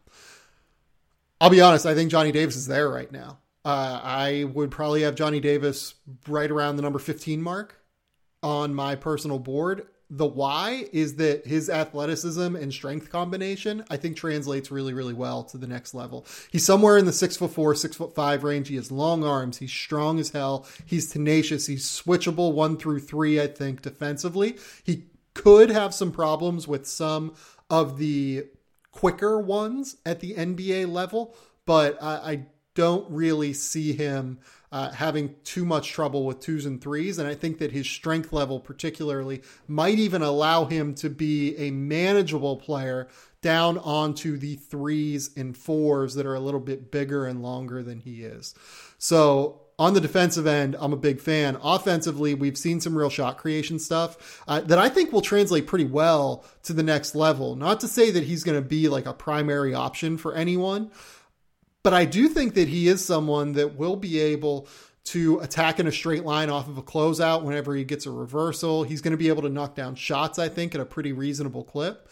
I'll 1.40 1.48
be 1.48 1.62
honest, 1.62 1.86
I 1.86 1.94
think 1.94 2.10
Johnny 2.10 2.30
Davis 2.30 2.56
is 2.56 2.66
there 2.66 2.90
right 2.90 3.10
now. 3.10 3.38
Uh, 3.64 4.00
I 4.02 4.44
would 4.44 4.70
probably 4.70 5.02
have 5.02 5.14
Johnny 5.14 5.40
Davis 5.40 5.94
right 6.26 6.50
around 6.50 6.76
the 6.76 6.82
number 6.82 6.98
15 6.98 7.40
mark 7.40 7.78
on 8.42 8.74
my 8.74 8.96
personal 8.96 9.38
board. 9.38 9.86
The 10.10 10.26
why 10.26 10.88
is 10.92 11.16
that 11.16 11.46
his 11.46 11.70
athleticism 11.70 12.54
and 12.54 12.72
strength 12.72 13.10
combination, 13.10 13.84
I 13.88 13.96
think, 13.96 14.16
translates 14.16 14.70
really, 14.70 14.92
really 14.92 15.14
well 15.14 15.42
to 15.44 15.56
the 15.56 15.66
next 15.66 15.94
level. 15.94 16.26
He's 16.50 16.66
somewhere 16.66 16.98
in 16.98 17.06
the 17.06 17.12
six 17.14 17.36
foot 17.36 17.52
four, 17.52 17.74
six 17.74 17.96
foot 17.96 18.14
five 18.14 18.44
range. 18.44 18.68
He 18.68 18.76
has 18.76 18.92
long 18.92 19.24
arms. 19.24 19.58
He's 19.58 19.72
strong 19.72 20.18
as 20.18 20.30
hell. 20.30 20.66
He's 20.84 21.08
tenacious. 21.08 21.66
He's 21.66 21.86
switchable 21.86 22.52
one 22.52 22.76
through 22.76 23.00
three, 23.00 23.40
I 23.40 23.46
think, 23.46 23.80
defensively. 23.80 24.58
He 24.84 25.04
could 25.32 25.70
have 25.70 25.94
some 25.94 26.12
problems 26.12 26.68
with 26.68 26.86
some 26.86 27.34
of 27.70 27.96
the 27.96 28.48
quicker 28.90 29.40
ones 29.40 29.96
at 30.04 30.20
the 30.20 30.34
NBA 30.34 30.92
level, 30.92 31.34
but 31.64 31.96
I, 32.02 32.14
I 32.14 32.46
don't 32.74 33.10
really 33.10 33.52
see 33.52 33.92
him 33.92 34.38
uh, 34.70 34.90
having 34.90 35.34
too 35.44 35.64
much 35.64 35.90
trouble 35.90 36.24
with 36.24 36.40
twos 36.40 36.64
and 36.64 36.80
threes. 36.80 37.18
And 37.18 37.28
I 37.28 37.34
think 37.34 37.58
that 37.58 37.72
his 37.72 37.86
strength 37.86 38.32
level, 38.32 38.58
particularly, 38.58 39.42
might 39.68 39.98
even 39.98 40.22
allow 40.22 40.64
him 40.64 40.94
to 40.96 41.10
be 41.10 41.54
a 41.58 41.70
manageable 41.70 42.56
player 42.56 43.08
down 43.42 43.76
onto 43.78 44.38
the 44.38 44.56
threes 44.56 45.30
and 45.36 45.56
fours 45.56 46.14
that 46.14 46.24
are 46.24 46.34
a 46.34 46.40
little 46.40 46.60
bit 46.60 46.90
bigger 46.90 47.26
and 47.26 47.42
longer 47.42 47.82
than 47.82 48.00
he 48.00 48.22
is. 48.22 48.54
So 48.98 49.60
on 49.78 49.94
the 49.94 50.00
defensive 50.00 50.46
end, 50.46 50.76
I'm 50.78 50.92
a 50.92 50.96
big 50.96 51.20
fan. 51.20 51.58
Offensively, 51.62 52.34
we've 52.34 52.56
seen 52.56 52.80
some 52.80 52.96
real 52.96 53.10
shot 53.10 53.36
creation 53.36 53.78
stuff 53.78 54.42
uh, 54.46 54.60
that 54.60 54.78
I 54.78 54.88
think 54.88 55.12
will 55.12 55.22
translate 55.22 55.66
pretty 55.66 55.86
well 55.86 56.44
to 56.62 56.72
the 56.72 56.84
next 56.84 57.14
level. 57.14 57.56
Not 57.56 57.80
to 57.80 57.88
say 57.88 58.10
that 58.12 58.24
he's 58.24 58.44
going 58.44 58.62
to 58.62 58.66
be 58.66 58.88
like 58.88 59.06
a 59.06 59.12
primary 59.12 59.74
option 59.74 60.18
for 60.18 60.34
anyone, 60.34 60.92
but 61.82 61.94
I 61.94 62.04
do 62.04 62.28
think 62.28 62.54
that 62.54 62.68
he 62.68 62.88
is 62.88 63.04
someone 63.04 63.52
that 63.52 63.76
will 63.76 63.96
be 63.96 64.20
able 64.20 64.68
to 65.04 65.40
attack 65.40 65.80
in 65.80 65.86
a 65.86 65.92
straight 65.92 66.24
line 66.24 66.48
off 66.48 66.68
of 66.68 66.78
a 66.78 66.82
closeout 66.82 67.42
whenever 67.42 67.74
he 67.74 67.84
gets 67.84 68.06
a 68.06 68.10
reversal. 68.10 68.84
He's 68.84 69.00
going 69.00 69.12
to 69.12 69.16
be 69.16 69.28
able 69.28 69.42
to 69.42 69.48
knock 69.48 69.74
down 69.74 69.96
shots, 69.96 70.38
I 70.38 70.48
think, 70.48 70.74
at 70.74 70.80
a 70.80 70.84
pretty 70.84 71.12
reasonable 71.12 71.64
clip. 71.64 72.08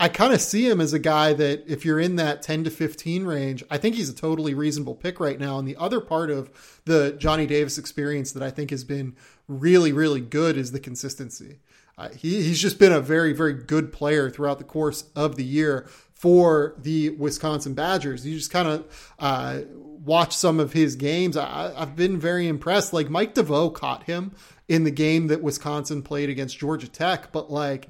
I 0.00 0.08
kind 0.08 0.32
of 0.32 0.40
see 0.40 0.68
him 0.68 0.80
as 0.80 0.92
a 0.92 0.98
guy 0.98 1.32
that 1.34 1.64
if 1.68 1.84
you're 1.84 2.00
in 2.00 2.16
that 2.16 2.42
10 2.42 2.64
to 2.64 2.70
15 2.70 3.24
range, 3.24 3.62
I 3.70 3.78
think 3.78 3.94
he's 3.94 4.08
a 4.08 4.14
totally 4.14 4.52
reasonable 4.52 4.96
pick 4.96 5.20
right 5.20 5.38
now. 5.38 5.58
And 5.58 5.68
the 5.68 5.76
other 5.76 6.00
part 6.00 6.30
of 6.30 6.80
the 6.84 7.12
Johnny 7.12 7.46
Davis 7.46 7.78
experience 7.78 8.32
that 8.32 8.42
I 8.42 8.50
think 8.50 8.70
has 8.70 8.82
been 8.82 9.14
really, 9.46 9.92
really 9.92 10.20
good 10.20 10.56
is 10.56 10.72
the 10.72 10.80
consistency. 10.80 11.60
Uh, 11.96 12.10
he, 12.10 12.42
he's 12.42 12.60
just 12.60 12.78
been 12.78 12.92
a 12.92 13.00
very, 13.00 13.32
very 13.32 13.54
good 13.54 13.92
player 13.92 14.30
throughout 14.30 14.58
the 14.58 14.64
course 14.64 15.04
of 15.14 15.36
the 15.36 15.44
year 15.44 15.88
for 16.18 16.74
the 16.78 17.10
Wisconsin 17.10 17.74
Badgers. 17.74 18.26
You 18.26 18.36
just 18.36 18.50
kind 18.50 18.68
of 18.68 19.14
uh, 19.20 19.60
watch 19.72 20.36
some 20.36 20.58
of 20.58 20.72
his 20.72 20.96
games. 20.96 21.36
I, 21.36 21.72
have 21.78 21.96
been 21.96 22.18
very 22.18 22.48
impressed. 22.48 22.92
Like 22.92 23.08
Mike 23.08 23.34
DeVoe 23.34 23.70
caught 23.70 24.02
him 24.02 24.34
in 24.66 24.82
the 24.82 24.90
game 24.90 25.28
that 25.28 25.42
Wisconsin 25.42 26.02
played 26.02 26.28
against 26.28 26.58
Georgia 26.58 26.88
Tech, 26.88 27.32
but 27.32 27.50
like. 27.50 27.88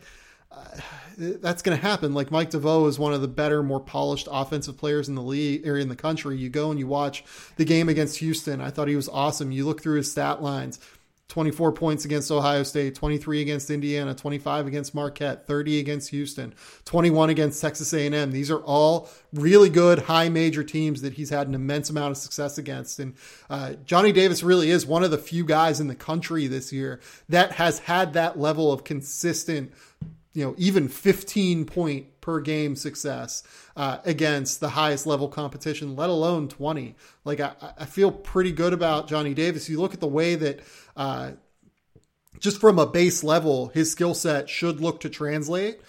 Uh, 0.53 0.65
that's 1.19 1.63
going 1.63 1.77
to 1.77 1.83
happen. 1.83 2.15
Like 2.15 2.31
Mike 2.31 2.51
DeVoe 2.51 2.87
is 2.87 2.97
one 2.97 3.13
of 3.13 3.21
the 3.21 3.27
better, 3.27 3.61
more 3.61 3.81
polished 3.81 4.29
offensive 4.31 4.79
players 4.79 5.09
in 5.09 5.17
the 5.17 5.23
league 5.23 5.67
or 5.67 5.77
in 5.77 5.89
the 5.89 5.97
country. 5.97 6.39
You 6.39 6.49
go 6.49 6.71
and 6.71 6.79
you 6.79 6.87
watch 6.87 7.25
the 7.57 7.65
game 7.65 7.89
against 7.89 8.19
Houston. 8.19 8.61
I 8.61 8.71
thought 8.71 8.87
he 8.87 8.95
was 8.95 9.09
awesome. 9.09 9.51
You 9.51 9.67
look 9.67 9.83
through 9.83 9.97
his 9.97 10.11
stat 10.13 10.41
lines 10.41 10.79
24 11.29 11.73
points 11.73 12.07
against 12.07 12.31
Ohio 12.31 12.63
State, 12.63 12.95
23 12.95 13.43
against 13.43 13.71
Indiana, 13.71 14.15
25 14.15 14.67
against 14.67 14.95
Marquette, 14.95 15.47
30 15.47 15.79
against 15.79 16.09
Houston, 16.09 16.55
21 16.87 17.29
against 17.29 17.61
Texas 17.61 17.93
A&M. 17.93 18.33
These 18.33 18.51
are 18.51 18.61
all 18.61 19.11
really 19.35 19.69
good 19.69 19.99
high 20.01 20.31
major 20.31 20.65
teams 20.65 21.03
that 21.03 21.13
he's 21.13 21.29
had 21.29 21.47
an 21.47 21.55
immense 21.55 21.91
amount 21.91 22.13
of 22.13 22.17
success 22.17 22.57
against. 22.57 22.99
And 22.99 23.15
uh, 23.51 23.75
Johnny 23.85 24.11
Davis 24.11 24.43
really 24.43 24.71
is 24.71 24.87
one 24.87 25.05
of 25.05 25.11
the 25.11 25.19
few 25.19 25.45
guys 25.45 25.81
in 25.81 25.89
the 25.89 25.95
country 25.95 26.47
this 26.47 26.73
year 26.73 26.99
that 27.29 27.53
has 27.53 27.81
had 27.81 28.15
that 28.15 28.39
level 28.39 28.73
of 28.73 28.85
consistent, 28.85 29.75
you 30.33 30.45
know, 30.45 30.55
even 30.57 30.89
15 30.89 31.67
point 31.67 32.07
per 32.29 32.41
game 32.41 32.77
success 32.77 33.43
uh, 33.75 34.01
against 34.05 34.61
the 34.61 34.69
highest 34.69 35.07
level 35.07 35.29
competition, 35.29 35.97
let 35.97 36.11
alone 36.11 36.47
20. 36.47 36.95
Like, 37.25 37.41
I, 37.41 37.53
I, 37.79 37.87
feel 37.87 38.11
pretty 38.13 38.53
good 38.53 38.75
about 38.75 39.09
Johnny 39.09 39.33
Davis. 39.33 39.71
You 39.71 39.81
look 39.81 39.95
at 39.95 40.01
the 40.01 40.07
way 40.07 40.35
that 40.35 40.61
uh, 40.99 41.31
just 42.39 42.61
from 42.61 42.79
a 42.79 42.87
base 42.87 43.25
level, 43.25 43.69
his 43.69 43.91
skill 43.91 44.15
set 44.15 44.51
should 44.51 44.81
look 44.81 45.01
to 45.01 45.09
translate. 45.09 45.81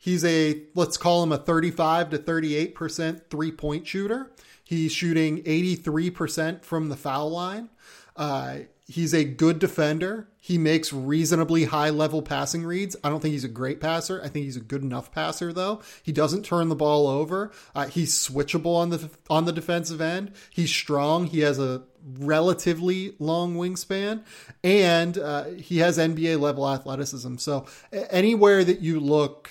He's 0.00 0.24
a, 0.24 0.62
let's 0.74 0.96
call 0.96 1.22
him 1.22 1.32
a 1.32 1.38
35 1.38 2.10
to 2.10 2.18
38% 2.18 3.22
three 3.30 3.50
point 3.50 3.86
shooter. 3.86 4.30
He's 4.62 4.92
shooting 4.92 5.42
83% 5.42 6.64
from 6.64 6.88
the 6.88 6.96
foul 6.96 7.30
line. 7.30 7.70
Uh, 8.16 8.58
he's 8.86 9.14
a 9.14 9.24
good 9.24 9.58
defender. 9.58 10.28
He 10.38 10.58
makes 10.58 10.92
reasonably 10.92 11.64
high 11.64 11.90
level 11.90 12.20
passing 12.20 12.64
reads. 12.64 12.96
I 13.02 13.08
don't 13.08 13.20
think 13.20 13.32
he's 13.32 13.44
a 13.44 13.48
great 13.48 13.80
passer. 13.80 14.20
I 14.22 14.28
think 14.28 14.44
he's 14.44 14.56
a 14.56 14.60
good 14.60 14.82
enough 14.82 15.12
passer 15.12 15.52
though. 15.52 15.80
He 16.02 16.12
doesn't 16.12 16.44
turn 16.44 16.68
the 16.68 16.74
ball 16.74 17.06
over. 17.06 17.52
Uh, 17.74 17.86
he's 17.86 18.12
switchable 18.14 18.76
on 18.76 18.90
the 18.90 19.08
on 19.30 19.44
the 19.44 19.52
defensive 19.52 20.00
end. 20.00 20.32
He's 20.50 20.70
strong. 20.70 21.26
He 21.26 21.40
has 21.40 21.58
a 21.58 21.84
relatively 22.18 23.14
long 23.18 23.56
wingspan 23.56 24.22
and 24.64 25.18
uh, 25.18 25.44
he 25.44 25.78
has 25.78 25.98
NBA 25.98 26.40
level 26.40 26.68
athleticism. 26.68 27.36
So 27.36 27.66
anywhere 27.92 28.64
that 28.64 28.80
you 28.80 29.00
look, 29.00 29.50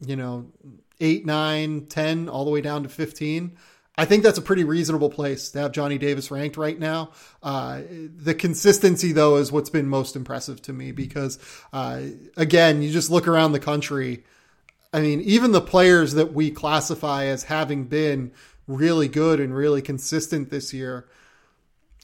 you 0.00 0.16
know, 0.16 0.46
8, 1.00 1.26
9, 1.26 1.86
10 1.86 2.28
all 2.28 2.44
the 2.44 2.50
way 2.50 2.60
down 2.60 2.82
to 2.82 2.88
15, 2.88 3.56
I 3.98 4.04
think 4.04 4.22
that's 4.22 4.38
a 4.38 4.42
pretty 4.42 4.64
reasonable 4.64 5.08
place 5.08 5.50
to 5.52 5.60
have 5.60 5.72
Johnny 5.72 5.96
Davis 5.96 6.30
ranked 6.30 6.58
right 6.58 6.78
now. 6.78 7.12
Uh, 7.42 7.80
the 7.88 8.34
consistency, 8.34 9.12
though, 9.12 9.36
is 9.36 9.50
what's 9.50 9.70
been 9.70 9.88
most 9.88 10.16
impressive 10.16 10.60
to 10.62 10.72
me 10.72 10.92
because, 10.92 11.38
uh, 11.72 12.02
again, 12.36 12.82
you 12.82 12.90
just 12.90 13.10
look 13.10 13.26
around 13.26 13.52
the 13.52 13.60
country. 13.60 14.24
I 14.92 15.00
mean, 15.00 15.22
even 15.22 15.52
the 15.52 15.62
players 15.62 16.12
that 16.14 16.34
we 16.34 16.50
classify 16.50 17.24
as 17.24 17.44
having 17.44 17.84
been 17.84 18.32
really 18.66 19.08
good 19.08 19.40
and 19.40 19.54
really 19.54 19.80
consistent 19.80 20.50
this 20.50 20.74
year, 20.74 21.06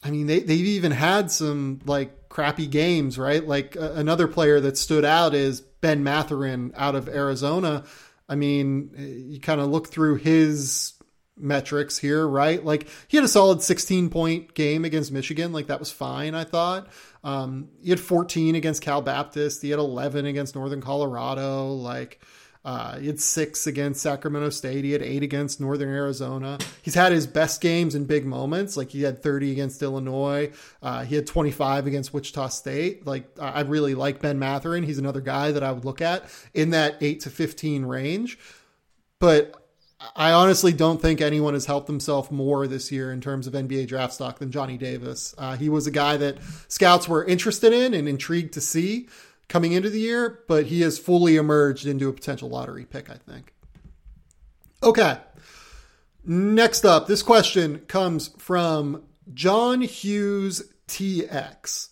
I 0.02 0.10
mean, 0.10 0.26
they, 0.26 0.40
they've 0.40 0.66
even 0.66 0.92
had 0.92 1.30
some 1.30 1.80
like 1.84 2.28
crappy 2.28 2.66
games, 2.66 3.18
right? 3.18 3.46
Like 3.46 3.76
uh, 3.76 3.92
another 3.92 4.26
player 4.26 4.60
that 4.60 4.76
stood 4.76 5.04
out 5.04 5.34
is 5.34 5.60
Ben 5.60 6.02
Mathurin 6.02 6.72
out 6.76 6.94
of 6.94 7.08
Arizona. 7.08 7.84
I 8.28 8.34
mean, 8.34 9.26
you 9.28 9.40
kind 9.40 9.60
of 9.60 9.68
look 9.68 9.88
through 9.88 10.16
his 10.16 10.94
metrics 11.36 11.98
here, 11.98 12.26
right? 12.26 12.64
Like 12.64 12.88
he 13.08 13.16
had 13.16 13.24
a 13.24 13.28
solid 13.28 13.62
16 13.62 14.10
point 14.10 14.54
game 14.54 14.84
against 14.84 15.12
Michigan. 15.12 15.52
Like 15.52 15.68
that 15.68 15.80
was 15.80 15.92
fine, 15.92 16.34
I 16.34 16.44
thought. 16.44 16.88
Um, 17.24 17.68
he 17.82 17.90
had 17.90 18.00
14 18.00 18.54
against 18.54 18.82
Cal 18.82 19.02
Baptist. 19.02 19.62
He 19.62 19.70
had 19.70 19.78
11 19.78 20.26
against 20.26 20.54
Northern 20.54 20.80
Colorado. 20.80 21.68
Like, 21.68 22.20
uh, 22.64 22.98
he 22.98 23.08
had 23.08 23.20
six 23.20 23.66
against 23.66 24.00
Sacramento 24.02 24.50
State. 24.50 24.84
He 24.84 24.92
had 24.92 25.02
eight 25.02 25.22
against 25.22 25.60
Northern 25.60 25.88
Arizona. 25.88 26.58
He's 26.82 26.94
had 26.94 27.10
his 27.10 27.26
best 27.26 27.60
games 27.60 27.94
in 27.94 28.04
big 28.04 28.24
moments. 28.24 28.76
Like 28.76 28.90
he 28.90 29.02
had 29.02 29.22
30 29.22 29.50
against 29.50 29.82
Illinois. 29.82 30.52
Uh, 30.80 31.04
he 31.04 31.16
had 31.16 31.26
25 31.26 31.86
against 31.86 32.14
Wichita 32.14 32.48
State. 32.48 33.06
Like 33.06 33.26
I 33.40 33.62
really 33.62 33.94
like 33.94 34.20
Ben 34.20 34.38
Mathurin. 34.38 34.84
He's 34.84 34.98
another 34.98 35.20
guy 35.20 35.50
that 35.50 35.62
I 35.62 35.72
would 35.72 35.84
look 35.84 36.00
at 36.00 36.24
in 36.54 36.70
that 36.70 36.96
eight 37.00 37.20
to 37.20 37.30
15 37.30 37.84
range. 37.84 38.38
But 39.18 39.56
I 40.16 40.32
honestly 40.32 40.72
don't 40.72 41.00
think 41.00 41.20
anyone 41.20 41.54
has 41.54 41.66
helped 41.66 41.86
himself 41.88 42.30
more 42.30 42.66
this 42.66 42.90
year 42.90 43.12
in 43.12 43.20
terms 43.20 43.46
of 43.46 43.54
NBA 43.54 43.86
draft 43.88 44.12
stock 44.12 44.38
than 44.38 44.50
Johnny 44.50 44.76
Davis. 44.76 45.34
Uh, 45.38 45.56
he 45.56 45.68
was 45.68 45.86
a 45.86 45.92
guy 45.92 46.16
that 46.16 46.38
scouts 46.68 47.08
were 47.08 47.24
interested 47.24 47.72
in 47.72 47.94
and 47.94 48.08
intrigued 48.08 48.54
to 48.54 48.60
see 48.60 49.08
coming 49.52 49.72
into 49.72 49.90
the 49.90 50.00
year, 50.00 50.42
but 50.48 50.64
he 50.64 50.80
has 50.80 50.98
fully 50.98 51.36
emerged 51.36 51.86
into 51.86 52.08
a 52.08 52.12
potential 52.14 52.48
lottery 52.48 52.86
pick, 52.86 53.10
I 53.10 53.16
think. 53.16 53.52
Okay. 54.82 55.18
Next 56.24 56.86
up, 56.86 57.06
this 57.06 57.22
question 57.22 57.80
comes 57.80 58.28
from 58.38 59.02
John 59.34 59.82
Hughes 59.82 60.72
TX. 60.88 61.90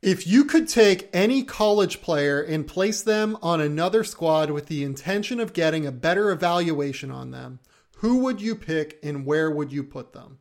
If 0.00 0.26
you 0.26 0.46
could 0.46 0.68
take 0.68 1.10
any 1.12 1.42
college 1.42 2.00
player 2.00 2.40
and 2.40 2.66
place 2.66 3.02
them 3.02 3.36
on 3.42 3.60
another 3.60 4.02
squad 4.02 4.50
with 4.50 4.68
the 4.68 4.84
intention 4.84 5.38
of 5.38 5.52
getting 5.52 5.84
a 5.84 5.92
better 5.92 6.30
evaluation 6.30 7.10
on 7.10 7.30
them, 7.30 7.60
who 7.96 8.20
would 8.20 8.40
you 8.40 8.54
pick 8.54 8.98
and 9.02 9.26
where 9.26 9.50
would 9.50 9.70
you 9.70 9.84
put 9.84 10.14
them? 10.14 10.38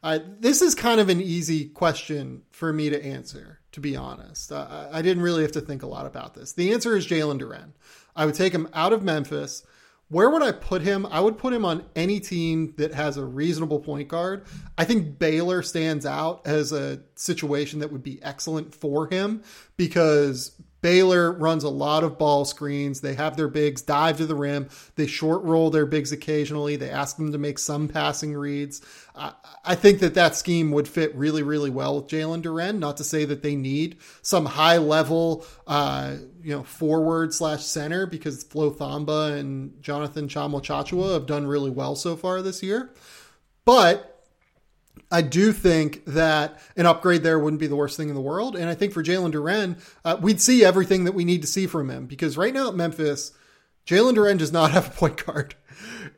Uh, 0.00 0.20
this 0.38 0.62
is 0.62 0.76
kind 0.76 1.00
of 1.00 1.08
an 1.08 1.20
easy 1.20 1.64
question 1.64 2.42
for 2.52 2.72
me 2.72 2.88
to 2.88 3.04
answer, 3.04 3.57
to 3.72 3.80
be 3.80 3.96
honest. 3.96 4.52
Uh, 4.52 4.88
I 4.90 5.02
didn't 5.02 5.22
really 5.22 5.42
have 5.42 5.52
to 5.52 5.60
think 5.60 5.82
a 5.82 5.86
lot 5.86 6.06
about 6.06 6.34
this. 6.34 6.52
The 6.52 6.72
answer 6.72 6.96
is 6.96 7.06
Jalen 7.06 7.40
Duren. 7.40 7.72
I 8.16 8.26
would 8.26 8.34
take 8.34 8.52
him 8.52 8.68
out 8.72 8.92
of 8.92 9.02
Memphis 9.02 9.64
where 10.10 10.30
would 10.30 10.42
I 10.42 10.52
put 10.52 10.82
him? 10.82 11.06
I 11.06 11.20
would 11.20 11.36
put 11.36 11.52
him 11.52 11.64
on 11.64 11.84
any 11.94 12.18
team 12.18 12.72
that 12.78 12.94
has 12.94 13.18
a 13.18 13.24
reasonable 13.24 13.80
point 13.80 14.08
guard. 14.08 14.46
I 14.78 14.84
think 14.84 15.18
Baylor 15.18 15.62
stands 15.62 16.06
out 16.06 16.46
as 16.46 16.72
a 16.72 17.00
situation 17.14 17.80
that 17.80 17.92
would 17.92 18.02
be 18.02 18.22
excellent 18.22 18.74
for 18.74 19.08
him 19.08 19.42
because 19.76 20.52
Baylor 20.80 21.32
runs 21.32 21.64
a 21.64 21.68
lot 21.68 22.04
of 22.04 22.18
ball 22.18 22.44
screens. 22.44 23.00
They 23.00 23.14
have 23.14 23.36
their 23.36 23.48
bigs 23.48 23.82
dive 23.82 24.18
to 24.18 24.26
the 24.26 24.34
rim. 24.34 24.68
They 24.94 25.06
short 25.06 25.42
roll 25.42 25.70
their 25.70 25.86
bigs 25.86 26.12
occasionally. 26.12 26.76
They 26.76 26.90
ask 26.90 27.16
them 27.16 27.32
to 27.32 27.38
make 27.38 27.58
some 27.58 27.88
passing 27.88 28.34
reads. 28.34 28.80
I, 29.14 29.32
I 29.64 29.74
think 29.74 29.98
that 30.00 30.14
that 30.14 30.36
scheme 30.36 30.70
would 30.70 30.86
fit 30.86 31.14
really, 31.16 31.42
really 31.42 31.70
well 31.70 31.96
with 31.96 32.08
Jalen 32.08 32.42
Duren. 32.42 32.78
Not 32.78 32.96
to 32.98 33.04
say 33.04 33.24
that 33.24 33.42
they 33.42 33.56
need 33.56 33.98
some 34.22 34.46
high 34.46 34.78
level, 34.78 35.44
uh, 35.66 36.16
you 36.42 36.54
know, 36.54 36.62
forward 36.62 37.34
slash 37.34 37.64
center 37.64 38.06
because 38.06 38.44
Flo 38.44 38.70
Thamba 38.70 39.36
and 39.38 39.82
Jonathan 39.82 40.28
Tchamwa 40.28 40.62
Tchatchoua 40.62 41.14
have 41.14 41.26
done 41.26 41.46
really 41.46 41.70
well 41.70 41.96
so 41.96 42.16
far 42.16 42.40
this 42.40 42.62
year. 42.62 42.90
But 43.64 44.17
I 45.10 45.22
do 45.22 45.52
think 45.52 46.04
that 46.06 46.60
an 46.76 46.86
upgrade 46.86 47.22
there 47.22 47.38
wouldn't 47.38 47.60
be 47.60 47.66
the 47.66 47.76
worst 47.76 47.96
thing 47.96 48.08
in 48.08 48.14
the 48.14 48.20
world. 48.20 48.56
And 48.56 48.68
I 48.68 48.74
think 48.74 48.92
for 48.92 49.02
Jalen 49.02 49.32
Duren, 49.32 49.78
uh, 50.04 50.18
we'd 50.20 50.40
see 50.40 50.64
everything 50.64 51.04
that 51.04 51.12
we 51.12 51.24
need 51.24 51.42
to 51.42 51.48
see 51.48 51.66
from 51.66 51.88
him 51.88 52.06
because 52.06 52.36
right 52.36 52.52
now 52.52 52.68
at 52.68 52.74
Memphis, 52.74 53.32
Jalen 53.86 54.14
Duren 54.14 54.38
does 54.38 54.52
not 54.52 54.70
have 54.72 54.88
a 54.88 54.90
point 54.90 55.24
guard. 55.24 55.54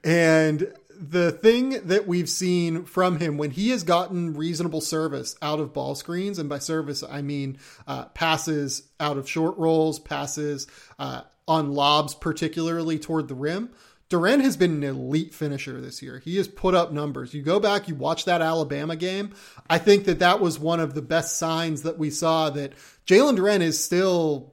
And 0.02 0.72
the 1.00 1.32
thing 1.32 1.86
that 1.86 2.06
we've 2.06 2.28
seen 2.28 2.84
from 2.84 3.18
him 3.18 3.38
when 3.38 3.50
he 3.52 3.70
has 3.70 3.84
gotten 3.84 4.34
reasonable 4.34 4.82
service 4.82 5.34
out 5.40 5.60
of 5.60 5.72
ball 5.72 5.94
screens, 5.94 6.38
and 6.38 6.48
by 6.48 6.58
service, 6.58 7.02
I 7.08 7.22
mean 7.22 7.58
uh, 7.86 8.06
passes 8.06 8.88
out 8.98 9.16
of 9.16 9.28
short 9.28 9.56
rolls, 9.56 9.98
passes 9.98 10.66
uh, 10.98 11.22
on 11.48 11.72
lobs, 11.72 12.14
particularly 12.14 12.98
toward 12.98 13.28
the 13.28 13.34
rim 13.34 13.70
Duren 14.10 14.42
has 14.42 14.56
been 14.56 14.72
an 14.72 14.82
elite 14.82 15.32
finisher 15.32 15.80
this 15.80 16.02
year. 16.02 16.18
He 16.18 16.36
has 16.36 16.48
put 16.48 16.74
up 16.74 16.92
numbers. 16.92 17.32
You 17.32 17.42
go 17.42 17.60
back, 17.60 17.86
you 17.86 17.94
watch 17.94 18.24
that 18.24 18.42
Alabama 18.42 18.96
game. 18.96 19.32
I 19.68 19.78
think 19.78 20.04
that 20.04 20.18
that 20.18 20.40
was 20.40 20.58
one 20.58 20.80
of 20.80 20.94
the 20.94 21.02
best 21.02 21.38
signs 21.38 21.82
that 21.82 21.96
we 21.96 22.10
saw 22.10 22.50
that 22.50 22.72
Jalen 23.06 23.38
Duren 23.38 23.60
is 23.60 23.82
still 23.82 24.52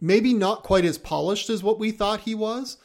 maybe 0.00 0.32
not 0.32 0.62
quite 0.62 0.84
as 0.84 0.98
polished 0.98 1.50
as 1.50 1.64
what 1.64 1.80
we 1.80 1.90
thought 1.90 2.20
he 2.20 2.34
was, 2.36 2.76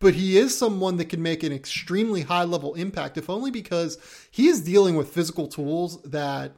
but 0.00 0.14
he 0.14 0.36
is 0.36 0.56
someone 0.56 0.98
that 0.98 1.08
can 1.08 1.22
make 1.22 1.42
an 1.42 1.52
extremely 1.52 2.22
high 2.22 2.44
level 2.44 2.74
impact, 2.74 3.16
if 3.16 3.30
only 3.30 3.50
because 3.50 3.96
he 4.30 4.48
is 4.48 4.60
dealing 4.60 4.96
with 4.96 5.12
physical 5.12 5.48
tools 5.48 6.00
that 6.02 6.52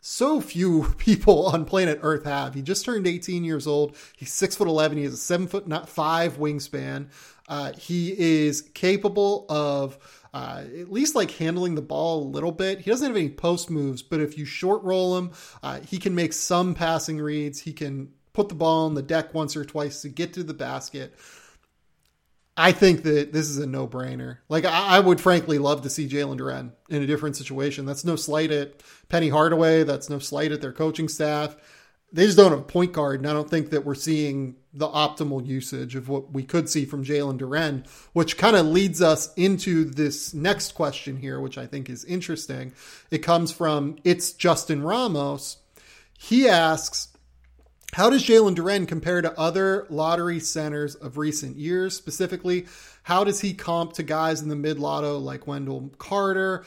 so 0.00 0.38
few 0.40 0.94
people 0.98 1.46
on 1.46 1.64
planet 1.64 1.98
Earth 2.02 2.24
have. 2.24 2.54
He 2.54 2.62
just 2.62 2.84
turned 2.84 3.06
18 3.06 3.42
years 3.42 3.66
old. 3.66 3.96
He's 4.16 4.32
six 4.32 4.54
foot 4.54 4.68
11. 4.68 4.98
He 4.98 5.04
has 5.04 5.14
a 5.14 5.18
seven 5.18 5.46
foot 5.46 5.88
five 5.88 6.36
wingspan. 6.36 7.08
Uh, 7.48 7.72
he 7.72 8.14
is 8.18 8.62
capable 8.62 9.46
of 9.48 9.98
uh, 10.32 10.64
at 10.80 10.90
least 10.90 11.14
like 11.14 11.30
handling 11.32 11.74
the 11.74 11.82
ball 11.82 12.22
a 12.22 12.28
little 12.28 12.52
bit. 12.52 12.80
He 12.80 12.90
doesn't 12.90 13.06
have 13.06 13.16
any 13.16 13.28
post 13.28 13.70
moves, 13.70 14.02
but 14.02 14.20
if 14.20 14.36
you 14.38 14.44
short 14.44 14.82
roll 14.82 15.16
him, 15.18 15.32
uh, 15.62 15.80
he 15.80 15.98
can 15.98 16.14
make 16.14 16.32
some 16.32 16.74
passing 16.74 17.18
reads. 17.18 17.60
He 17.60 17.72
can 17.72 18.10
put 18.32 18.48
the 18.48 18.54
ball 18.54 18.86
on 18.86 18.94
the 18.94 19.02
deck 19.02 19.32
once 19.34 19.56
or 19.56 19.64
twice 19.64 20.02
to 20.02 20.08
get 20.08 20.32
to 20.34 20.42
the 20.42 20.54
basket. 20.54 21.14
I 22.56 22.72
think 22.72 23.02
that 23.02 23.32
this 23.32 23.48
is 23.48 23.58
a 23.58 23.66
no 23.66 23.86
brainer. 23.86 24.38
Like, 24.48 24.64
I, 24.64 24.96
I, 24.96 25.00
would 25.00 25.20
frankly 25.20 25.58
love 25.58 25.82
to 25.82 25.90
see 25.90 26.08
Jalen 26.08 26.38
Duren 26.38 26.70
in 26.88 27.02
a 27.02 27.06
different 27.06 27.36
situation. 27.36 27.84
That's 27.84 28.04
no 28.04 28.14
slight 28.14 28.52
at 28.52 28.80
Penny 29.08 29.28
Hardaway. 29.28 29.82
That's 29.82 30.08
no 30.08 30.20
slight 30.20 30.52
at 30.52 30.60
their 30.60 30.72
coaching 30.72 31.08
staff 31.08 31.56
they 32.14 32.26
just 32.26 32.38
don't 32.38 32.52
have 32.52 32.60
a 32.60 32.62
point 32.62 32.92
guard, 32.92 33.20
and 33.20 33.28
I 33.28 33.32
don't 33.32 33.50
think 33.50 33.70
that 33.70 33.84
we're 33.84 33.96
seeing 33.96 34.54
the 34.74 34.88
optimal 34.88 35.46
usage 35.46 35.94
of 35.94 36.08
what 36.08 36.32
we 36.32 36.42
could 36.42 36.68
see 36.68 36.84
from 36.84 37.04
Jalen 37.04 37.38
Duren, 37.38 37.86
which 38.12 38.36
kind 38.36 38.56
of 38.56 38.66
leads 38.66 39.00
us 39.00 39.32
into 39.34 39.84
this 39.84 40.34
next 40.34 40.72
question 40.72 41.16
here, 41.16 41.40
which 41.40 41.56
I 41.56 41.66
think 41.66 41.88
is 41.88 42.04
interesting. 42.04 42.72
It 43.10 43.18
comes 43.18 43.52
from 43.52 43.96
It's 44.02 44.32
Justin 44.32 44.82
Ramos. 44.82 45.58
he 46.18 46.48
asks, 46.48 47.08
how 47.92 48.10
does 48.10 48.24
Jalen 48.24 48.56
Duren 48.56 48.88
compare 48.88 49.22
to 49.22 49.38
other 49.38 49.86
lottery 49.88 50.40
centers 50.40 50.96
of 50.96 51.16
recent 51.16 51.56
years? 51.56 51.94
Specifically, 51.94 52.66
how 53.04 53.22
does 53.22 53.40
he 53.40 53.54
comp 53.54 53.92
to 53.92 54.02
guys 54.02 54.42
in 54.42 54.48
the 54.48 54.56
mid 54.56 54.80
lotto 54.80 55.18
like 55.18 55.46
Wendell 55.46 55.92
Carter, 55.98 56.64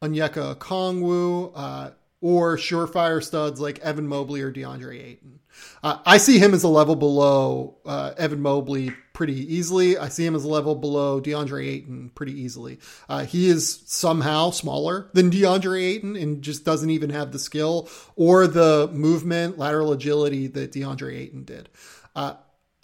Onyeka 0.00 0.56
Okongwu, 0.56 1.52
uh, 1.54 1.90
or 2.22 2.56
surefire 2.56 3.22
studs 3.22 3.60
like 3.60 3.78
Evan 3.80 4.08
Mobley 4.08 4.40
or 4.40 4.50
DeAndre 4.50 5.04
Ayton? 5.04 5.40
Uh, 5.82 5.98
I 6.06 6.16
see 6.16 6.38
him 6.38 6.54
as 6.54 6.62
a 6.62 6.68
level 6.68 6.96
below 6.96 7.76
uh, 7.84 8.12
Evan 8.16 8.40
Mobley 8.40 8.92
pretty 9.12 9.54
easily. 9.54 9.98
I 9.98 10.08
see 10.08 10.24
him 10.24 10.34
as 10.34 10.44
a 10.44 10.48
level 10.48 10.74
below 10.74 11.20
DeAndre 11.20 11.66
Ayton 11.66 12.10
pretty 12.14 12.40
easily. 12.40 12.78
Uh, 13.08 13.24
he 13.24 13.48
is 13.48 13.82
somehow 13.86 14.50
smaller 14.50 15.10
than 15.12 15.30
DeAndre 15.30 15.82
Ayton 15.82 16.16
and 16.16 16.42
just 16.42 16.64
doesn't 16.64 16.90
even 16.90 17.10
have 17.10 17.32
the 17.32 17.38
skill 17.38 17.88
or 18.16 18.46
the 18.46 18.88
movement, 18.92 19.58
lateral 19.58 19.92
agility 19.92 20.46
that 20.46 20.72
DeAndre 20.72 21.18
Ayton 21.18 21.44
did. 21.44 21.68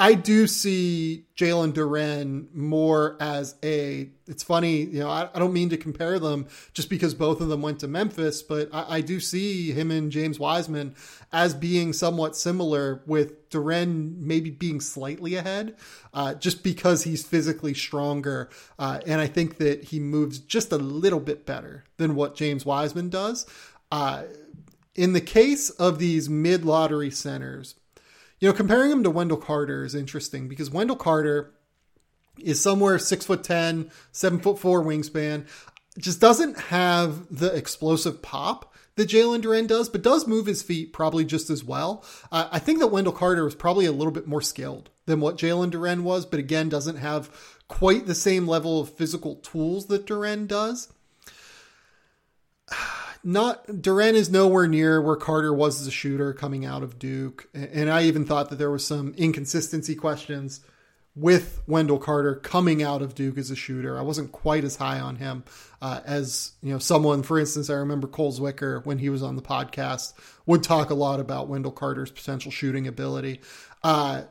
I 0.00 0.14
do 0.14 0.46
see 0.46 1.24
Jalen 1.37 1.72
Duren 1.72 2.54
more 2.54 3.16
as 3.18 3.56
a. 3.64 4.08
It's 4.28 4.44
funny, 4.44 4.82
you 4.82 5.00
know. 5.00 5.11
I, 5.11 5.28
I, 5.34 5.40
don't 5.40 5.52
mean 5.52 5.70
to 5.70 5.76
compare 5.76 6.20
them 6.20 6.46
just 6.72 6.88
because 6.88 7.14
both 7.14 7.40
of 7.40 7.48
them 7.48 7.62
went 7.62 7.80
to 7.80 7.88
Memphis, 7.88 8.40
but 8.42 8.68
I, 8.72 8.96
I 8.96 9.00
do 9.00 9.18
see 9.18 9.72
him 9.72 9.90
and 9.90 10.12
James 10.12 10.38
Wiseman 10.38 10.94
as 11.32 11.52
being 11.52 11.92
somewhat 11.92 12.37
similar, 12.37 13.02
with 13.06 13.50
Duren 13.50 14.18
maybe 14.18 14.50
being 14.50 14.80
slightly 14.80 15.34
ahead, 15.34 15.76
uh, 16.14 16.34
just 16.34 16.62
because 16.62 17.02
he's 17.02 17.26
physically 17.26 17.74
stronger, 17.74 18.50
uh, 18.78 19.00
and 19.04 19.20
I 19.20 19.26
think 19.26 19.56
that 19.56 19.84
he 19.84 19.98
moves 19.98 20.38
just 20.38 20.70
a 20.70 20.78
little 20.78 21.20
bit 21.20 21.44
better 21.44 21.84
than 21.96 22.14
what 22.14 22.37
James 22.37 22.64
Wiseman 22.64 23.08
does. 23.08 23.46
Uh, 23.90 24.24
in 24.94 25.12
the 25.12 25.20
case 25.20 25.70
of 25.70 25.98
these 25.98 26.28
mid 26.28 26.64
lottery 26.64 27.11
centers, 27.11 27.74
you 28.40 28.48
know, 28.48 28.55
comparing 28.55 28.90
him 28.90 29.03
to 29.03 29.11
Wendell 29.11 29.37
Carter 29.37 29.85
is 29.85 29.94
interesting 29.94 30.48
because 30.48 30.70
Wendell 30.70 30.96
Carter 30.96 31.55
is 32.38 32.62
somewhere 32.62 32.98
six 32.98 33.27
foot 33.27 33.42
ten, 33.42 33.90
seven 34.12 34.38
foot 34.40 34.59
four 34.59 34.83
wingspan, 34.83 35.46
just 35.98 36.20
doesn't 36.20 36.59
have 36.59 37.37
the 37.37 37.55
explosive 37.55 38.22
pop 38.22 38.74
that 38.94 39.09
Jalen 39.09 39.42
Duren 39.42 39.66
does, 39.66 39.88
but 39.88 40.03
does 40.03 40.27
move 40.27 40.46
his 40.46 40.62
feet 40.62 40.92
probably 40.92 41.24
just 41.24 41.51
as 41.51 41.64
well. 41.64 42.05
Uh, 42.31 42.48
I 42.51 42.59
think 42.59 42.79
that 42.81 42.88
Wendell 42.88 43.12
Carter 43.12 43.44
was 43.44 43.55
probably 43.55 43.87
a 43.87 43.92
little 43.92 44.12
bit 44.12 44.27
more 44.27 44.42
skilled 44.42 44.90
than 45.07 45.20
what 45.20 45.38
Jalen 45.38 45.70
Duren 45.70 46.03
was, 46.03 46.27
but 46.27 46.40
again, 46.40 46.68
doesn't 46.68 46.96
have 46.96 47.31
quite 47.68 48.07
the 48.07 48.14
same 48.14 48.46
level 48.46 48.81
of 48.81 48.90
physical 48.90 49.37
tools 49.37 49.87
that 49.87 50.07
Duren 50.07 50.46
does 50.46 50.92
not 53.24 53.66
Duren 53.66 54.14
is 54.14 54.31
nowhere 54.31 54.66
near 54.66 55.00
where 55.00 55.16
Carter 55.16 55.52
was 55.52 55.81
as 55.81 55.87
a 55.87 55.92
shooter 55.92 56.33
coming 56.33 56.64
out 56.64 56.83
of 56.83 56.98
Duke, 56.98 57.48
and 57.54 57.90
I 57.90 58.04
even 58.04 58.24
thought 58.24 58.50
that 58.50 58.57
there 58.57 58.70
was 58.70 58.87
some 58.87 59.14
inconsistency 59.16 59.94
questions 59.94 60.61
with 61.14 61.62
Wendell 61.66 61.98
Carter 61.98 62.37
coming 62.37 62.83
out 62.83 63.02
of 63.02 63.14
Duke 63.14 63.38
as 63.38 63.50
a 63.50 63.57
shooter. 63.57 63.98
I 63.98 64.02
wasn't 64.02 64.31
quite 64.31 64.62
as 64.64 64.76
high 64.76 65.00
on 65.00 65.16
him 65.16 65.42
uh, 65.83 66.00
as 66.04 66.52
you 66.62 66.72
know 66.72 66.78
someone. 66.78 67.22
For 67.22 67.38
instance, 67.38 67.70
I 67.70 67.74
remember 67.74 68.07
Cole 68.07 68.33
Zwicker 68.33 68.85
when 68.85 68.98
he 68.98 69.11
was 69.11 69.22
on 69.22 69.37
the 69.37 69.42
podcast 69.42 70.12
would 70.46 70.62
talk 70.62 70.90
a 70.90 70.94
lot 70.94 71.20
about 71.20 71.48
Wendell 71.48 71.72
Carter's 71.72 72.11
potential 72.11 72.52
shooting 72.52 72.87
ability. 72.87 73.40
Uh, 73.83 74.22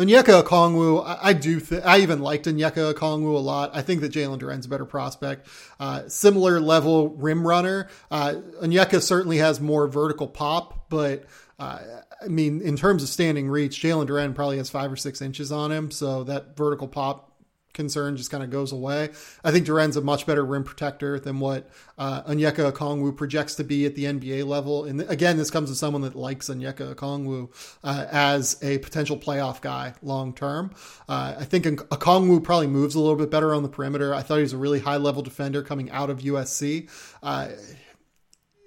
Onyeka 0.00 0.42
Okongwu, 0.42 1.18
I, 1.20 1.34
do. 1.34 1.60
Th- 1.60 1.82
I 1.84 1.98
even 1.98 2.20
liked 2.20 2.46
Onyeka 2.46 2.94
Okongwu 2.94 3.34
a 3.34 3.38
lot. 3.38 3.72
I 3.74 3.82
think 3.82 4.00
that 4.00 4.10
Jalen 4.10 4.38
Duren's 4.40 4.64
a 4.64 4.68
better 4.70 4.86
prospect. 4.86 5.46
Uh, 5.78 6.08
similar 6.08 6.58
level 6.58 7.10
rim 7.10 7.46
runner. 7.46 7.88
Uh, 8.10 8.36
Onyeka 8.62 9.02
certainly 9.02 9.36
has 9.36 9.60
more 9.60 9.86
vertical 9.88 10.26
pop, 10.26 10.88
but 10.88 11.24
uh, 11.58 11.80
I 12.22 12.28
mean, 12.28 12.62
in 12.62 12.78
terms 12.78 13.02
of 13.02 13.10
standing 13.10 13.50
reach, 13.50 13.82
Jalen 13.82 14.06
Duren 14.06 14.34
probably 14.34 14.56
has 14.56 14.70
five 14.70 14.90
or 14.90 14.96
six 14.96 15.20
inches 15.20 15.52
on 15.52 15.70
him, 15.70 15.90
so 15.90 16.24
that 16.24 16.56
vertical 16.56 16.88
pop 16.88 17.29
concern 17.72 18.16
just 18.16 18.30
kind 18.30 18.42
of 18.42 18.50
goes 18.50 18.72
away. 18.72 19.10
I 19.44 19.50
think 19.50 19.66
Duren's 19.66 19.96
a 19.96 20.00
much 20.00 20.26
better 20.26 20.44
rim 20.44 20.64
protector 20.64 21.20
than 21.20 21.40
what 21.40 21.68
uh, 21.98 22.22
Onyeka 22.22 22.72
Okongwu 22.72 23.16
projects 23.16 23.54
to 23.56 23.64
be 23.64 23.86
at 23.86 23.94
the 23.94 24.04
NBA 24.04 24.46
level. 24.46 24.84
And 24.84 25.02
again, 25.02 25.36
this 25.36 25.50
comes 25.50 25.70
to 25.70 25.76
someone 25.76 26.02
that 26.02 26.14
likes 26.14 26.48
Onyeka 26.48 26.94
Okongwu 26.94 27.50
uh, 27.84 28.06
as 28.10 28.58
a 28.62 28.78
potential 28.78 29.16
playoff 29.16 29.60
guy 29.60 29.94
long 30.02 30.32
term. 30.32 30.72
Uh, 31.08 31.36
I 31.38 31.44
think 31.44 31.64
Okongwu 31.64 32.42
probably 32.42 32.66
moves 32.66 32.94
a 32.94 33.00
little 33.00 33.16
bit 33.16 33.30
better 33.30 33.54
on 33.54 33.62
the 33.62 33.68
perimeter. 33.68 34.14
I 34.14 34.22
thought 34.22 34.36
he 34.36 34.42
was 34.42 34.52
a 34.52 34.58
really 34.58 34.80
high 34.80 34.96
level 34.96 35.22
defender 35.22 35.62
coming 35.62 35.90
out 35.90 36.10
of 36.10 36.20
USC. 36.20 36.88
Uh, 37.22 37.48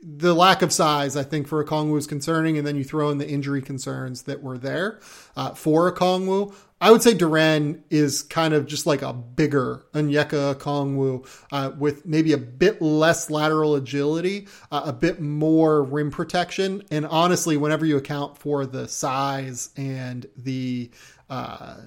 the 0.06 0.34
lack 0.34 0.62
of 0.62 0.74
size, 0.74 1.16
I 1.16 1.24
think, 1.24 1.48
for 1.48 1.62
a 1.62 1.66
Okongwu 1.66 1.98
is 1.98 2.08
concerning, 2.08 2.58
and 2.58 2.68
then 2.68 2.76
you 2.76 2.84
throw 2.84 3.10
in 3.10 3.18
the 3.18 3.30
injury 3.30 3.62
concerns 3.62 4.24
that 4.24 4.44
were 4.44 4.58
there 4.58 5.00
uh, 5.36 5.54
for 5.54 5.92
Okongwu. 5.92 6.54
I 6.82 6.92
would 6.92 7.02
say 7.02 7.13
Duren 7.13 7.82
is 7.89 8.24
kind 8.24 8.54
of 8.54 8.66
just 8.66 8.86
like 8.86 9.02
a 9.02 9.13
bigger 9.13 9.86
Onyeka 9.94 10.56
Okongwu 10.56 11.26
uh, 11.54 11.72
with 11.78 12.06
maybe 12.06 12.34
a 12.34 12.38
bit 12.38 12.82
less 12.82 13.30
lateral 13.30 13.76
agility, 13.76 14.48
uh, 14.70 14.84
a 14.86 14.94
bit 14.94 15.22
more 15.22 15.82
rim 15.82 16.12
protection, 16.12 16.84
and 16.92 17.06
honestly, 17.06 17.56
whenever 17.56 17.86
you 17.86 17.96
account 17.96 18.38
for 18.38 18.66
the 18.66 18.89
size 18.89 19.70
and 19.78 20.26
the 20.36 20.92
uh, 21.30 21.78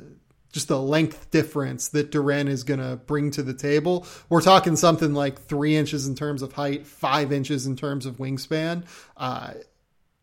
just 0.57 0.69
the 0.69 0.81
length 0.81 1.31
difference 1.31 1.89
that 1.89 2.11
Duren 2.11 2.49
is 2.49 2.63
going 2.63 2.81
to 2.81 2.97
bring 2.97 3.31
to 3.33 3.43
the 3.43 3.53
table. 3.53 4.07
We're 4.31 4.41
talking 4.41 4.75
something 4.75 5.13
like 5.13 5.39
three 5.39 5.77
inches 5.77 6.07
in 6.07 6.15
terms 6.15 6.41
of 6.41 6.55
height, 6.55 6.87
five 6.87 7.31
inches 7.31 7.67
in 7.67 7.77
terms 7.77 8.07
of 8.07 8.17
wingspan, 8.17 8.85
uh, 9.19 9.53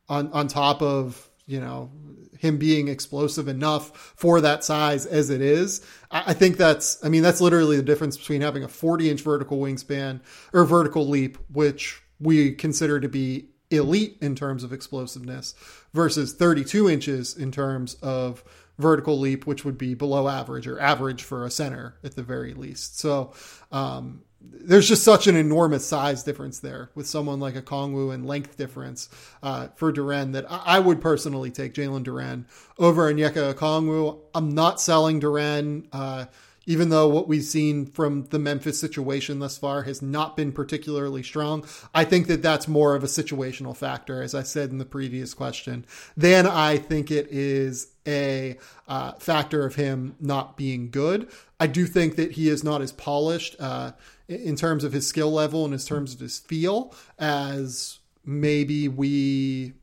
on 0.09 0.31
on 0.31 0.47
top 0.47 0.81
of 0.81 1.29
you 1.45 1.59
know 1.59 1.91
him 2.39 2.57
being 2.57 2.87
explosive 2.87 3.47
enough 3.47 4.13
for 4.15 4.41
that 4.41 4.63
size 4.63 5.05
as 5.05 5.29
it 5.29 5.39
is. 5.39 5.85
I, 6.09 6.23
I 6.31 6.33
think 6.33 6.57
that's 6.57 6.97
I 7.05 7.09
mean 7.09 7.21
that's 7.21 7.39
literally 7.39 7.77
the 7.77 7.83
difference 7.83 8.17
between 8.17 8.41
having 8.41 8.63
a 8.63 8.67
40 8.67 9.11
inch 9.11 9.21
vertical 9.21 9.59
wingspan 9.59 10.19
or 10.51 10.65
vertical 10.65 11.07
leap, 11.07 11.37
which 11.51 12.01
we 12.19 12.53
consider 12.53 12.99
to 12.99 13.07
be 13.07 13.49
elite 13.69 14.17
in 14.19 14.33
terms 14.33 14.63
of 14.63 14.73
explosiveness, 14.73 15.53
versus 15.93 16.33
32 16.33 16.89
inches 16.89 17.37
in 17.37 17.51
terms 17.51 17.97
of 18.01 18.43
vertical 18.77 19.19
leap, 19.19 19.45
which 19.45 19.63
would 19.65 19.77
be 19.77 19.93
below 19.93 20.27
average 20.27 20.67
or 20.67 20.79
average 20.79 21.23
for 21.23 21.45
a 21.45 21.51
center 21.51 21.95
at 22.03 22.15
the 22.15 22.23
very 22.23 22.53
least. 22.53 22.99
So 22.99 23.33
um, 23.71 24.23
there's 24.41 24.87
just 24.87 25.03
such 25.03 25.27
an 25.27 25.35
enormous 25.35 25.85
size 25.85 26.23
difference 26.23 26.59
there 26.59 26.89
with 26.95 27.07
someone 27.07 27.39
like 27.39 27.55
a 27.55 27.61
Kongwu 27.61 28.13
and 28.13 28.25
length 28.25 28.57
difference 28.57 29.09
uh, 29.41 29.67
for 29.75 29.93
Duren 29.93 30.33
that 30.33 30.51
I, 30.51 30.61
I 30.65 30.79
would 30.79 31.01
personally 31.01 31.51
take 31.51 31.73
Jalen 31.73 32.03
Duren 32.03 32.45
over 32.77 33.11
Onyeka 33.13 33.53
Okongwu. 33.53 34.19
I'm 34.33 34.53
not 34.53 34.81
selling 34.81 35.21
Duren. 35.21 35.87
Uh, 35.91 36.25
even 36.65 36.89
though 36.89 37.07
what 37.07 37.27
we've 37.27 37.43
seen 37.43 37.85
from 37.85 38.25
the 38.25 38.39
Memphis 38.39 38.79
situation 38.79 39.39
thus 39.39 39.57
far 39.57 39.83
has 39.83 40.01
not 40.01 40.37
been 40.37 40.51
particularly 40.51 41.23
strong, 41.23 41.65
I 41.93 42.05
think 42.05 42.27
that 42.27 42.41
that's 42.41 42.67
more 42.67 42.95
of 42.95 43.03
a 43.03 43.07
situational 43.07 43.75
factor, 43.75 44.21
as 44.21 44.33
I 44.33 44.43
said 44.43 44.69
in 44.69 44.77
the 44.77 44.85
previous 44.85 45.33
question, 45.33 45.85
than 46.15 46.47
I 46.47 46.77
think 46.77 47.11
it 47.11 47.27
is 47.29 47.91
a 48.07 48.57
uh, 48.87 49.13
factor 49.13 49.65
of 49.65 49.75
him 49.75 50.15
not 50.19 50.57
being 50.57 50.89
good. 50.89 51.29
I 51.59 51.67
do 51.67 51.85
think 51.85 52.15
that 52.15 52.33
he 52.33 52.49
is 52.49 52.63
not 52.63 52.81
as 52.81 52.91
polished 52.91 53.55
uh, 53.59 53.91
in 54.27 54.55
terms 54.55 54.83
of 54.83 54.93
his 54.93 55.07
skill 55.07 55.31
level 55.31 55.65
and 55.65 55.73
in 55.73 55.79
terms 55.79 56.13
of 56.13 56.19
his 56.19 56.39
feel 56.39 56.93
as 57.19 57.99
maybe 58.25 58.87
we 58.87 59.73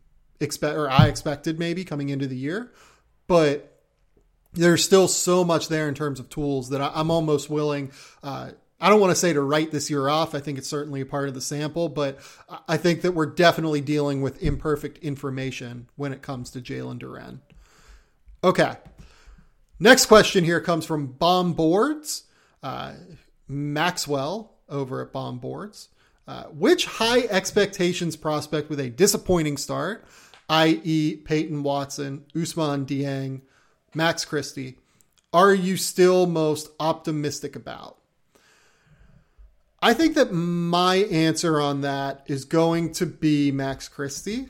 expect 0.40 0.76
or 0.76 0.90
I 0.90 1.06
expected 1.06 1.58
maybe 1.58 1.84
coming 1.84 2.08
into 2.08 2.26
the 2.26 2.36
year. 2.36 2.72
But 3.26 3.69
there's 4.52 4.84
still 4.84 5.08
so 5.08 5.44
much 5.44 5.68
there 5.68 5.88
in 5.88 5.94
terms 5.94 6.20
of 6.20 6.28
tools 6.28 6.70
that 6.70 6.80
I, 6.80 7.00
am 7.00 7.10
almost 7.10 7.48
willing. 7.50 7.92
Uh, 8.22 8.50
I 8.80 8.88
don't 8.88 9.00
want 9.00 9.10
to 9.10 9.16
say 9.16 9.32
to 9.32 9.40
write 9.40 9.70
this 9.70 9.90
year 9.90 10.08
off. 10.08 10.34
I 10.34 10.40
think 10.40 10.58
it's 10.58 10.68
certainly 10.68 11.00
a 11.02 11.06
part 11.06 11.28
of 11.28 11.34
the 11.34 11.40
sample, 11.40 11.88
but 11.88 12.18
I 12.66 12.76
think 12.76 13.02
that 13.02 13.12
we're 13.12 13.26
definitely 13.26 13.80
dealing 13.80 14.22
with 14.22 14.42
imperfect 14.42 14.98
information 14.98 15.88
when 15.96 16.12
it 16.12 16.22
comes 16.22 16.50
to 16.52 16.60
Jalen 16.60 16.98
Duren. 16.98 17.40
Okay. 18.42 18.74
Next 19.78 20.06
question 20.06 20.44
here 20.44 20.60
comes 20.60 20.86
from 20.86 21.08
Bomb 21.08 21.52
Boards. 21.52 22.24
Uh, 22.62 22.92
Maxwell 23.48 24.54
over 24.68 25.02
at 25.02 25.12
Bomb 25.12 25.38
Boards. 25.38 25.88
Uh, 26.30 26.44
which 26.44 26.86
high 26.86 27.22
expectations 27.22 28.14
prospect 28.14 28.70
with 28.70 28.78
a 28.78 28.88
disappointing 28.88 29.56
start, 29.56 30.04
i.e., 30.48 31.16
Peyton 31.16 31.64
Watson, 31.64 32.24
Ousmane 32.36 32.86
Dieng, 32.86 33.40
Max 33.94 34.24
Christie, 34.24 34.76
are 35.32 35.54
you 35.54 35.76
still 35.76 36.26
most 36.26 36.70
optimistic 36.78 37.56
about? 37.56 37.96
I 39.82 39.94
think 39.94 40.14
that 40.14 40.32
my 40.32 40.96
answer 40.96 41.60
on 41.60 41.80
that 41.80 42.24
is 42.26 42.44
going 42.44 42.92
to 42.94 43.06
be 43.06 43.50
Max 43.50 43.88
Christie. 43.88 44.48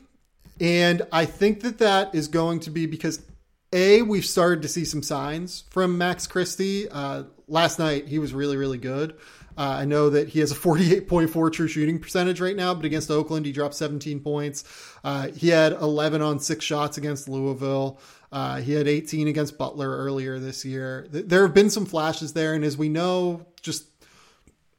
And 0.59 1.03
I 1.11 1.25
think 1.25 1.61
that 1.61 1.77
that 1.79 2.13
is 2.13 2.27
going 2.27 2.59
to 2.61 2.69
be 2.69 2.85
because 2.85 3.21
A, 3.71 4.01
we've 4.01 4.25
started 4.25 4.61
to 4.63 4.67
see 4.67 4.83
some 4.83 5.01
signs 5.01 5.63
from 5.69 5.97
Max 5.97 6.27
Christie. 6.27 6.89
Uh, 6.89 7.23
last 7.47 7.79
night, 7.79 8.07
he 8.07 8.19
was 8.19 8.33
really, 8.33 8.57
really 8.57 8.77
good. 8.77 9.15
Uh, 9.61 9.77
I 9.81 9.85
know 9.85 10.09
that 10.09 10.29
he 10.29 10.39
has 10.39 10.51
a 10.51 10.55
48.4 10.55 11.53
true 11.53 11.67
shooting 11.67 11.99
percentage 11.99 12.41
right 12.41 12.55
now, 12.55 12.73
but 12.73 12.83
against 12.83 13.11
Oakland, 13.11 13.45
he 13.45 13.51
dropped 13.51 13.75
17 13.75 14.19
points. 14.21 14.63
Uh, 15.03 15.27
he 15.27 15.49
had 15.49 15.73
11 15.73 16.19
on 16.19 16.39
six 16.39 16.65
shots 16.65 16.97
against 16.97 17.29
Louisville. 17.29 17.99
Uh, 18.31 18.57
he 18.57 18.73
had 18.73 18.87
18 18.87 19.27
against 19.27 19.59
Butler 19.59 19.87
earlier 19.87 20.39
this 20.39 20.65
year. 20.65 21.05
There 21.11 21.43
have 21.43 21.53
been 21.53 21.69
some 21.69 21.85
flashes 21.85 22.33
there, 22.33 22.55
and 22.55 22.65
as 22.65 22.75
we 22.75 22.89
know, 22.89 23.45
just 23.61 23.85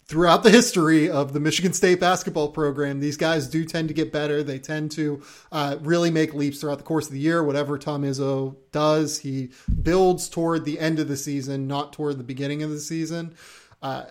throughout 0.07 0.43
the 0.43 0.51
history 0.51 1.09
of 1.09 1.33
the 1.33 1.39
Michigan 1.39 1.73
State 1.73 2.01
basketball 2.01 2.49
program, 2.49 2.99
these 2.99 3.17
guys 3.17 3.47
do 3.47 3.65
tend 3.65 3.87
to 3.87 3.95
get 3.95 4.11
better. 4.11 4.43
They 4.43 4.59
tend 4.59 4.91
to 4.93 5.23
uh, 5.53 5.77
really 5.83 6.11
make 6.11 6.35
leaps 6.35 6.61
throughout 6.61 6.79
the 6.79 6.85
course 6.85 7.07
of 7.07 7.13
the 7.13 7.21
year. 7.21 7.45
Whatever 7.45 7.79
Tom 7.79 8.03
Izzo 8.03 8.57
does, 8.73 9.21
he 9.21 9.51
builds 9.81 10.29
toward 10.29 10.65
the 10.65 10.81
end 10.81 10.99
of 10.99 11.07
the 11.07 11.17
season, 11.17 11.69
not 11.69 11.93
toward 11.93 12.19
the 12.19 12.25
beginning 12.25 12.65
of 12.65 12.71
the 12.71 12.81
season. 12.81 13.37
Uh, 13.81 14.07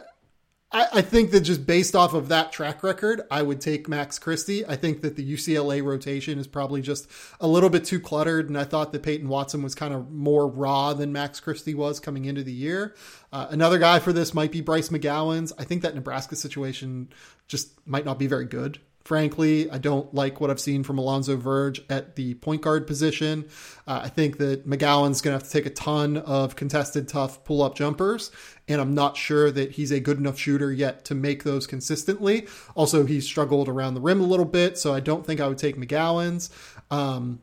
I, 0.72 0.88
I 0.94 1.02
think 1.02 1.32
that 1.32 1.42
just 1.42 1.66
based 1.66 1.96
off 1.96 2.14
of 2.14 2.30
that 2.30 2.52
track 2.52 2.82
record, 2.84 3.22
I 3.30 3.42
would 3.42 3.60
take 3.60 3.90
Max 3.90 4.18
Christie. 4.18 4.66
I 4.66 4.76
think 4.76 5.02
that 5.02 5.16
the 5.16 5.34
UCLA 5.34 5.84
rotation 5.84 6.40
is 6.40 6.48
probably 6.48 6.82
just 6.82 7.10
a 7.40 7.48
little 7.48 7.70
bit 7.70 7.84
too 7.84 8.00
cluttered, 8.00 8.48
and 8.48 8.58
I 8.58 8.64
thought 8.64 8.92
that 8.94 9.04
Peyton 9.04 9.28
Watson 9.28 9.62
was 9.64 9.76
kind 9.76 9.94
of 9.94 10.12
more 10.12 10.48
raw 10.48 10.94
than 10.94 11.12
Max 11.12 11.40
Christie 11.40 11.74
was 11.76 12.00
coming 12.00 12.26
into 12.26 12.44
the 12.44 12.54
year. 12.54 12.96
Uh, 13.34 13.48
another 13.50 13.80
guy 13.80 14.00
for 14.00 14.14
this 14.14 14.34
might 14.34 14.52
be 14.52 14.62
Bryce 14.62 14.90
McGowens. 14.90 15.52
I 15.58 15.66
think 15.66 15.82
that 15.82 15.96
Nebraska 15.96 16.36
situation 16.36 17.10
just 17.48 17.72
might 17.86 18.06
not 18.06 18.18
be 18.18 18.28
very 18.28 18.46
good 18.46 18.80
frankly. 19.04 19.70
I 19.70 19.78
don't 19.78 20.14
like 20.14 20.40
what 20.40 20.50
I've 20.50 20.60
seen 20.60 20.84
from 20.84 20.98
Alonzo 20.98 21.36
Verge 21.36 21.82
at 21.90 22.16
the 22.16 22.36
point 22.36 22.62
guard 22.62 22.88
position. 22.88 23.48
Uh, 23.88 24.02
I 24.04 24.10
think 24.10 24.38
that 24.38 24.68
McGowens 24.68 25.22
going 25.22 25.38
to 25.38 25.44
have 25.44 25.44
to 25.44 25.50
take 25.50 25.66
a 25.66 25.72
ton 25.72 26.18
of 26.18 26.56
contested, 26.56 27.08
tough 27.08 27.44
pull 27.44 27.62
up 27.62 27.76
jumpers, 27.76 28.32
and 28.68 28.80
I'm 28.80 28.94
not 28.94 29.18
sure 29.18 29.52
that 29.52 29.72
he's 29.72 29.92
a 29.92 30.00
good 30.00 30.18
enough 30.18 30.38
shooter 30.38 30.72
yet 30.72 31.06
to 31.06 31.16
make 31.16 31.44
those 31.44 31.68
consistently. 31.68 32.48
Also, 32.76 33.06
he's 33.06 33.26
struggled 33.26 33.68
around 33.68 33.96
the 33.96 34.02
rim 34.02 34.22
a 34.22 34.26
little 34.26 34.46
bit, 34.46 34.78
so 34.78 34.94
I 34.94 35.00
don't 35.00 35.26
think 35.26 35.40
I 35.40 35.48
would 35.48 35.58
take 35.58 35.78
McGowens. 35.78 36.50
Um, 36.90 37.42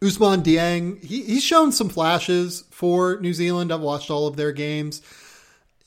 Ousmane 0.00 0.44
Dieng, 0.44 1.02
he, 1.02 1.22
he's 1.22 1.42
shown 1.42 1.72
some 1.72 1.88
flashes 1.88 2.64
for 2.70 3.18
New 3.20 3.34
Zealand. 3.34 3.72
I've 3.72 3.80
watched 3.80 4.10
all 4.10 4.26
of 4.28 4.36
their 4.36 4.52
games. 4.52 5.02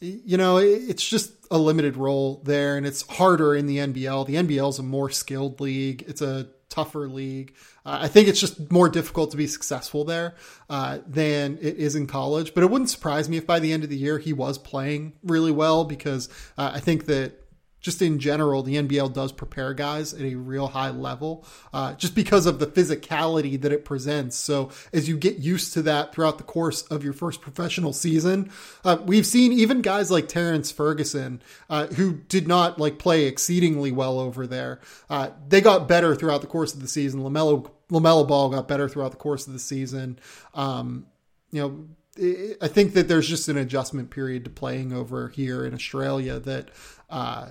You 0.02 0.38
know, 0.38 0.58
it's 0.58 1.08
just 1.08 1.32
a 1.52 1.58
limited 1.60 1.96
role 1.96 2.42
there, 2.44 2.76
and 2.76 2.88
it's 2.88 3.08
harder 3.08 3.56
in 3.56 3.68
the 3.68 3.78
NBL. 3.78 4.26
The 4.26 4.36
NBL 4.36 4.70
is 4.70 4.80
a 4.80 4.84
more 4.84 5.12
skilled 5.12 5.62
league. 5.62 6.04
It's 6.08 6.22
a 6.22 6.48
tougher 6.70 7.08
league. 7.08 7.54
Uh, 7.86 8.00
I 8.02 8.08
think 8.08 8.28
it's 8.28 8.40
just 8.40 8.72
more 8.72 8.90
difficult 8.90 9.32
to 9.32 9.38
be 9.38 9.46
successful 9.46 10.04
there 10.06 10.36
uh, 10.70 11.00
than 11.06 11.60
it 11.62 11.78
is 11.78 11.96
in 11.96 12.08
college. 12.08 12.54
But 12.56 12.64
it 12.64 12.72
wouldn't 12.72 12.90
surprise 12.90 13.30
me 13.30 13.38
if 13.38 13.46
by 13.46 13.60
the 13.60 13.72
end 13.72 13.84
of 13.84 13.90
the 13.90 13.98
year 13.98 14.18
he 14.18 14.34
was 14.34 14.58
playing 14.58 15.14
really 15.24 15.52
well 15.52 15.84
because 15.84 16.30
uh, 16.58 16.72
I 16.74 16.80
think 16.80 17.06
that 17.06 17.41
just 17.82 18.02
in 18.02 18.20
general, 18.20 18.64
the 18.64 18.76
NBL 18.76 19.12
does 19.12 19.32
prepare 19.32 19.74
guys 19.74 20.14
at 20.14 20.22
a 20.22 20.36
real 20.36 20.68
high 20.68 20.92
level, 20.92 21.46
uh, 21.74 21.94
just 21.96 22.16
because 22.16 22.46
of 22.46 22.60
the 22.60 22.68
physicality 22.68 23.60
that 23.60 23.72
it 23.72 23.84
presents. 23.84 24.38
So 24.38 24.70
as 24.94 25.10
you 25.10 25.18
get 25.18 25.38
used 25.38 25.74
to 25.74 25.82
that 25.82 26.14
throughout 26.14 26.38
the 26.38 26.44
course 26.44 26.84
of 26.84 27.04
your 27.04 27.14
first 27.14 27.42
professional 27.42 27.92
season, 27.92 28.52
uh, 28.86 28.98
we've 29.04 29.26
seen 29.26 29.52
even 29.52 29.82
guys 29.82 30.12
like 30.12 30.28
Terrence 30.28 30.72
Ferguson, 30.72 31.42
uh, 31.70 31.88
who 31.88 32.14
did 32.14 32.48
not 32.48 32.80
like 32.80 33.00
play 33.00 33.26
exceedingly 33.26 33.92
well 33.92 34.20
over 34.20 34.46
there. 34.46 34.80
Uh, 35.10 35.32
they 35.48 35.60
got 35.60 35.88
better 35.88 36.16
throughout 36.16 36.42
the 36.42 36.48
course 36.48 36.74
of 36.74 36.82
the 36.82 36.88
season. 36.88 37.22
LaMelo 37.22 37.70
LaMelo 37.90 38.26
Ball 38.28 38.50
got 38.50 38.68
better 38.68 38.88
throughout 38.88 39.12
the 39.12 39.18
course 39.18 39.48
of 39.48 39.54
the 39.54 39.60
season. 39.60 40.18
Um, 40.54 41.08
you 41.52 41.62
know, 41.62 41.88
I 42.18 42.68
think 42.68 42.94
that 42.94 43.08
there's 43.08 43.28
just 43.28 43.48
an 43.48 43.58
adjustment 43.58 44.10
period 44.10 44.44
to 44.44 44.50
playing 44.50 44.92
over 44.92 45.30
here 45.30 45.66
in 45.66 45.74
Australia 45.74 46.40
that 46.40 46.70
uh, 47.10 47.48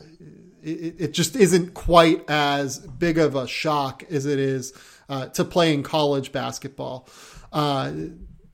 it, 0.62 0.96
it, 0.98 1.12
just 1.12 1.34
isn't 1.34 1.72
quite 1.72 2.28
as 2.28 2.78
big 2.78 3.16
of 3.16 3.36
a 3.36 3.46
shock 3.46 4.04
as 4.10 4.26
it 4.26 4.38
is 4.38 4.74
uh, 5.08 5.26
to 5.28 5.44
playing 5.44 5.82
college 5.82 6.30
basketball. 6.30 7.08
Uh, 7.52 7.92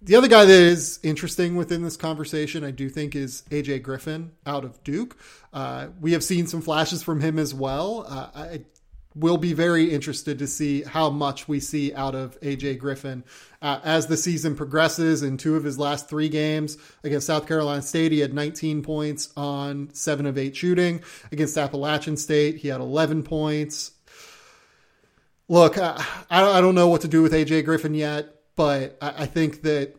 the 0.01 0.15
other 0.15 0.29
guy 0.29 0.45
that 0.45 0.53
is 0.53 1.01
interesting 1.03 1.57
within 1.57 1.83
this 1.83 1.97
conversation, 1.97 2.63
I 2.63 2.71
do 2.71 2.89
think, 2.89 3.17
is 3.17 3.43
AJ 3.51 3.83
Griffin 3.83 4.31
out 4.47 4.65
of 4.65 4.83
Duke. 4.85 5.17
Uh, 5.53 5.89
we 6.01 6.13
have 6.13 6.23
seen 6.23 6.47
some 6.47 6.61
flashes 6.63 7.03
from 7.03 7.21
him 7.21 7.37
as 7.37 7.53
well. 7.53 8.07
Uh, 8.09 8.29
I 8.33 8.65
will 9.17 9.39
be 9.39 9.55
very 9.55 9.91
interested 9.91 10.39
to 10.39 10.47
see 10.47 10.83
how 10.83 11.09
much 11.09 11.49
we 11.49 11.59
see 11.59 11.93
out 11.95 12.15
of 12.15 12.39
AJ 12.41 12.79
Griffin 12.79 13.25
uh, 13.63 13.81
as 13.83 14.07
the 14.07 14.17
season 14.17 14.55
progresses. 14.55 15.23
In 15.23 15.39
two 15.39 15.57
of 15.57 15.65
his 15.65 15.79
last 15.79 16.09
three 16.09 16.29
games 16.29 16.77
against 17.03 17.27
South 17.27 17.49
Carolina 17.49 17.81
State, 17.81 18.13
he 18.13 18.21
had 18.21 18.35
19 18.35 18.83
points 18.83 19.33
on 19.37 19.89
seven 19.95 20.27
of 20.27 20.37
eight 20.37 20.55
shooting. 20.55 21.03
Against 21.33 21.57
Appalachian 21.57 22.17
State, 22.19 22.57
he 22.57 22.69
had 22.69 22.81
11 22.81 23.23
points. 23.23 23.93
Look, 25.49 25.79
I, 25.79 26.05
I 26.29 26.61
don't 26.61 26.75
know 26.75 26.89
what 26.89 27.01
to 27.01 27.09
do 27.09 27.23
with 27.23 27.33
AJ 27.33 27.65
Griffin 27.65 27.95
yet, 27.95 28.35
but 28.55 28.99
I, 29.01 29.23
I 29.23 29.27
think 29.27 29.63
that 29.63 29.97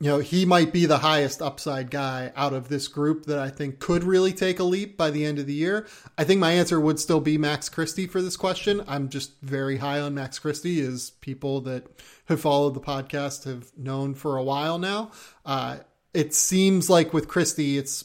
you 0.00 0.08
know, 0.08 0.18
he 0.20 0.44
might 0.44 0.72
be 0.72 0.86
the 0.86 0.98
highest 0.98 1.42
upside 1.42 1.90
guy 1.90 2.32
out 2.36 2.52
of 2.52 2.68
this 2.68 2.86
group 2.86 3.26
that 3.26 3.38
I 3.38 3.50
think 3.50 3.80
could 3.80 4.04
really 4.04 4.32
take 4.32 4.60
a 4.60 4.64
leap 4.64 4.96
by 4.96 5.10
the 5.10 5.24
end 5.24 5.40
of 5.40 5.46
the 5.46 5.54
year. 5.54 5.88
I 6.16 6.22
think 6.22 6.40
my 6.40 6.52
answer 6.52 6.78
would 6.80 7.00
still 7.00 7.20
be 7.20 7.36
Max 7.36 7.68
Christie 7.68 8.06
for 8.06 8.22
this 8.22 8.36
question. 8.36 8.84
I'm 8.86 9.08
just 9.08 9.40
very 9.42 9.78
high 9.78 9.98
on 9.98 10.14
Max 10.14 10.38
Christie, 10.38 10.80
as 10.80 11.10
people 11.10 11.60
that 11.62 11.86
have 12.26 12.40
followed 12.40 12.74
the 12.74 12.80
podcast 12.80 13.44
have 13.44 13.76
known 13.76 14.14
for 14.14 14.36
a 14.36 14.44
while 14.44 14.78
now. 14.78 15.10
Uh, 15.44 15.78
it 16.14 16.32
seems 16.32 16.88
like 16.88 17.12
with 17.12 17.26
Christie, 17.26 17.76
it's 17.76 18.04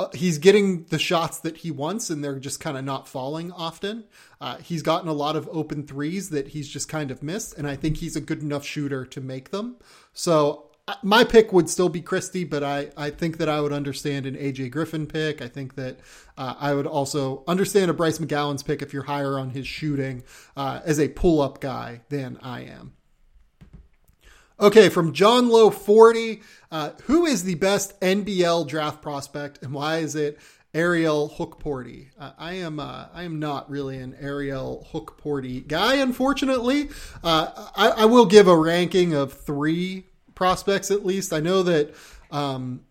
uh, 0.00 0.08
he's 0.14 0.38
getting 0.38 0.84
the 0.84 0.98
shots 0.98 1.38
that 1.40 1.58
he 1.58 1.70
wants 1.70 2.08
and 2.08 2.24
they're 2.24 2.38
just 2.38 2.58
kind 2.58 2.78
of 2.78 2.84
not 2.84 3.06
falling 3.06 3.52
often. 3.52 4.04
Uh, 4.40 4.56
he's 4.56 4.82
gotten 4.82 5.08
a 5.08 5.12
lot 5.12 5.36
of 5.36 5.46
open 5.52 5.86
threes 5.86 6.30
that 6.30 6.48
he's 6.48 6.68
just 6.68 6.88
kind 6.88 7.10
of 7.10 7.22
missed, 7.22 7.58
and 7.58 7.68
I 7.68 7.76
think 7.76 7.98
he's 7.98 8.16
a 8.16 8.20
good 8.20 8.40
enough 8.40 8.64
shooter 8.64 9.04
to 9.04 9.20
make 9.20 9.50
them. 9.50 9.76
So 10.14 10.70
uh, 10.88 10.94
my 11.02 11.22
pick 11.22 11.52
would 11.52 11.68
still 11.68 11.90
be 11.90 12.00
Christie, 12.00 12.44
but 12.44 12.64
I, 12.64 12.90
I 12.96 13.10
think 13.10 13.36
that 13.36 13.50
I 13.50 13.60
would 13.60 13.74
understand 13.74 14.24
an 14.24 14.36
AJ 14.36 14.70
Griffin 14.70 15.06
pick. 15.06 15.42
I 15.42 15.48
think 15.48 15.74
that 15.74 16.00
uh, 16.38 16.54
I 16.58 16.72
would 16.72 16.86
also 16.86 17.44
understand 17.46 17.90
a 17.90 17.94
Bryce 17.94 18.18
McGowens 18.18 18.64
pick 18.64 18.80
if 18.80 18.94
you're 18.94 19.02
higher 19.02 19.38
on 19.38 19.50
his 19.50 19.66
shooting 19.66 20.22
as 20.56 20.98
a 20.98 21.08
pull 21.08 21.42
up 21.42 21.60
guy 21.60 22.00
than 22.08 22.38
I 22.42 22.62
am. 22.62 22.94
Okay, 24.60 24.90
from 24.90 25.14
John 25.14 25.48
Low 25.48 25.70
40, 25.70 26.42
uh, 26.70 26.90
who 27.04 27.24
is 27.24 27.44
the 27.44 27.54
best 27.54 27.98
NBL 28.00 28.68
draft 28.68 29.00
prospect 29.00 29.62
and 29.62 29.72
why 29.72 29.98
is 29.98 30.14
it 30.14 30.38
Ariel 30.74 31.32
Hukporti? 31.38 32.08
Uh, 32.18 32.32
I 32.36 32.54
am 32.54 32.78
uh, 32.78 33.06
I 33.14 33.22
am 33.22 33.38
not 33.38 33.70
really 33.70 33.96
an 33.96 34.14
Ariel 34.20 34.86
Hukporti 34.92 35.66
guy, 35.66 35.94
unfortunately. 35.94 36.90
Uh, 37.24 37.70
I, 37.74 38.02
I, 38.02 38.04
will 38.04 38.26
give 38.26 38.48
a 38.48 38.56
ranking 38.56 39.14
of 39.14 39.32
three 39.32 40.04
prospects 40.34 40.90
at 40.90 41.06
least. 41.06 41.32
I 41.32 41.40
know 41.40 41.62
that 41.62 41.94
um, 42.30 42.82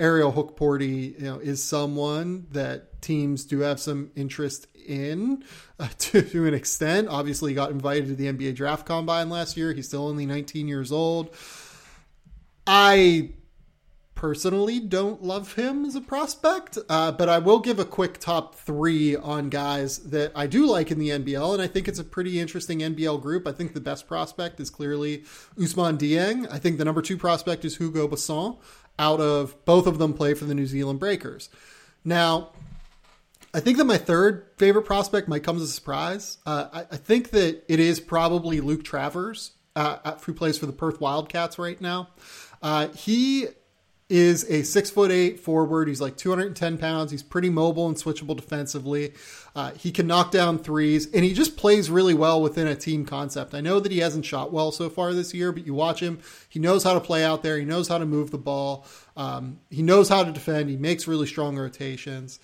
Ariel 0.00 0.32
Hukporti, 0.32 1.16
you 1.16 1.24
know, 1.24 1.38
is 1.38 1.62
someone 1.62 2.48
that 2.50 3.00
teams 3.02 3.44
do 3.44 3.60
have 3.60 3.78
some 3.78 4.10
interest 4.16 4.66
in 4.88 5.44
uh, 5.78 5.88
to, 5.98 6.22
to, 6.22 6.46
an 6.46 6.54
extent. 6.54 7.08
Obviously, 7.08 7.52
he 7.52 7.54
got 7.54 7.70
invited 7.70 8.08
to 8.08 8.14
the 8.14 8.26
NBA 8.26 8.54
draft 8.54 8.86
combine 8.86 9.28
last 9.30 9.56
year. 9.56 9.72
He's 9.72 9.86
still 9.86 10.06
only 10.06 10.26
19 10.26 10.68
years 10.68 10.90
old. 10.90 11.34
I 12.66 13.30
personally 14.18 14.80
don't 14.80 15.22
love 15.22 15.54
him 15.54 15.84
as 15.84 15.94
a 15.94 16.00
prospect, 16.00 16.76
uh, 16.88 17.12
but 17.12 17.28
I 17.28 17.38
will 17.38 17.60
give 17.60 17.78
a 17.78 17.84
quick 17.84 18.18
top 18.18 18.56
three 18.56 19.14
on 19.14 19.48
guys 19.48 19.98
that 20.10 20.32
I 20.34 20.48
do 20.48 20.66
like 20.66 20.90
in 20.90 20.98
the 20.98 21.10
NBL, 21.10 21.52
and 21.52 21.62
I 21.62 21.68
think 21.68 21.86
it's 21.86 22.00
a 22.00 22.04
pretty 22.04 22.40
interesting 22.40 22.80
NBL 22.80 23.22
group. 23.22 23.46
I 23.46 23.52
think 23.52 23.74
the 23.74 23.80
best 23.80 24.08
prospect 24.08 24.58
is 24.58 24.70
clearly 24.70 25.18
Ousmane 25.56 25.98
Dieng. 25.98 26.50
I 26.50 26.58
think 26.58 26.78
the 26.78 26.84
number 26.84 27.00
two 27.00 27.16
prospect 27.16 27.64
is 27.64 27.76
Hugo 27.76 28.08
Besson. 28.08 28.58
Out 28.98 29.20
of 29.20 29.64
both 29.64 29.86
of 29.86 29.98
them, 30.00 30.12
play 30.12 30.34
for 30.34 30.46
the 30.46 30.54
New 30.54 30.66
Zealand 30.66 30.98
Breakers. 30.98 31.48
Now, 32.04 32.50
I 33.54 33.60
think 33.60 33.78
that 33.78 33.84
my 33.84 33.96
third 33.96 34.46
favorite 34.58 34.82
prospect 34.84 35.28
might 35.28 35.42
come 35.42 35.56
as 35.56 35.62
a 35.62 35.68
surprise. 35.68 36.38
Uh, 36.44 36.68
I, 36.72 36.80
I, 36.80 36.96
think 36.96 37.30
that 37.30 37.64
it 37.66 37.80
is 37.80 37.98
probably 37.98 38.60
Luke 38.60 38.84
Travers, 38.84 39.52
uh, 39.74 40.16
who 40.24 40.34
plays 40.34 40.58
for 40.58 40.66
the 40.66 40.72
Perth 40.72 41.00
Wildcats 41.00 41.58
right 41.58 41.80
now. 41.80 42.10
Uh, 42.60 42.88
he 42.88 43.46
is 44.08 44.48
a 44.50 44.62
six 44.62 44.90
foot 44.90 45.10
eight 45.10 45.40
forward. 45.40 45.88
He's 45.88 46.00
like 46.00 46.16
210 46.16 46.78
pounds. 46.78 47.10
He's 47.10 47.22
pretty 47.22 47.50
mobile 47.50 47.86
and 47.88 47.96
switchable 47.96 48.36
defensively. 48.36 49.12
Uh, 49.54 49.72
he 49.72 49.92
can 49.92 50.06
knock 50.06 50.30
down 50.30 50.58
threes, 50.58 51.06
and 51.12 51.24
he 51.24 51.34
just 51.34 51.56
plays 51.56 51.90
really 51.90 52.14
well 52.14 52.40
within 52.40 52.66
a 52.66 52.74
team 52.74 53.04
concept. 53.04 53.54
I 53.54 53.60
know 53.60 53.80
that 53.80 53.92
he 53.92 53.98
hasn't 53.98 54.24
shot 54.24 54.52
well 54.52 54.72
so 54.72 54.88
far 54.88 55.12
this 55.12 55.34
year, 55.34 55.52
but 55.52 55.66
you 55.66 55.74
watch 55.74 56.00
him. 56.00 56.20
He 56.48 56.58
knows 56.58 56.84
how 56.84 56.94
to 56.94 57.00
play 57.00 57.24
out 57.24 57.42
there. 57.42 57.58
He 57.58 57.64
knows 57.64 57.88
how 57.88 57.98
to 57.98 58.06
move 58.06 58.30
the 58.30 58.38
ball. 58.38 58.86
Um, 59.16 59.60
he 59.70 59.82
knows 59.82 60.08
how 60.08 60.24
to 60.24 60.32
defend. 60.32 60.70
He 60.70 60.76
makes 60.76 61.06
really 61.06 61.26
strong 61.26 61.56
rotations. 61.56 62.40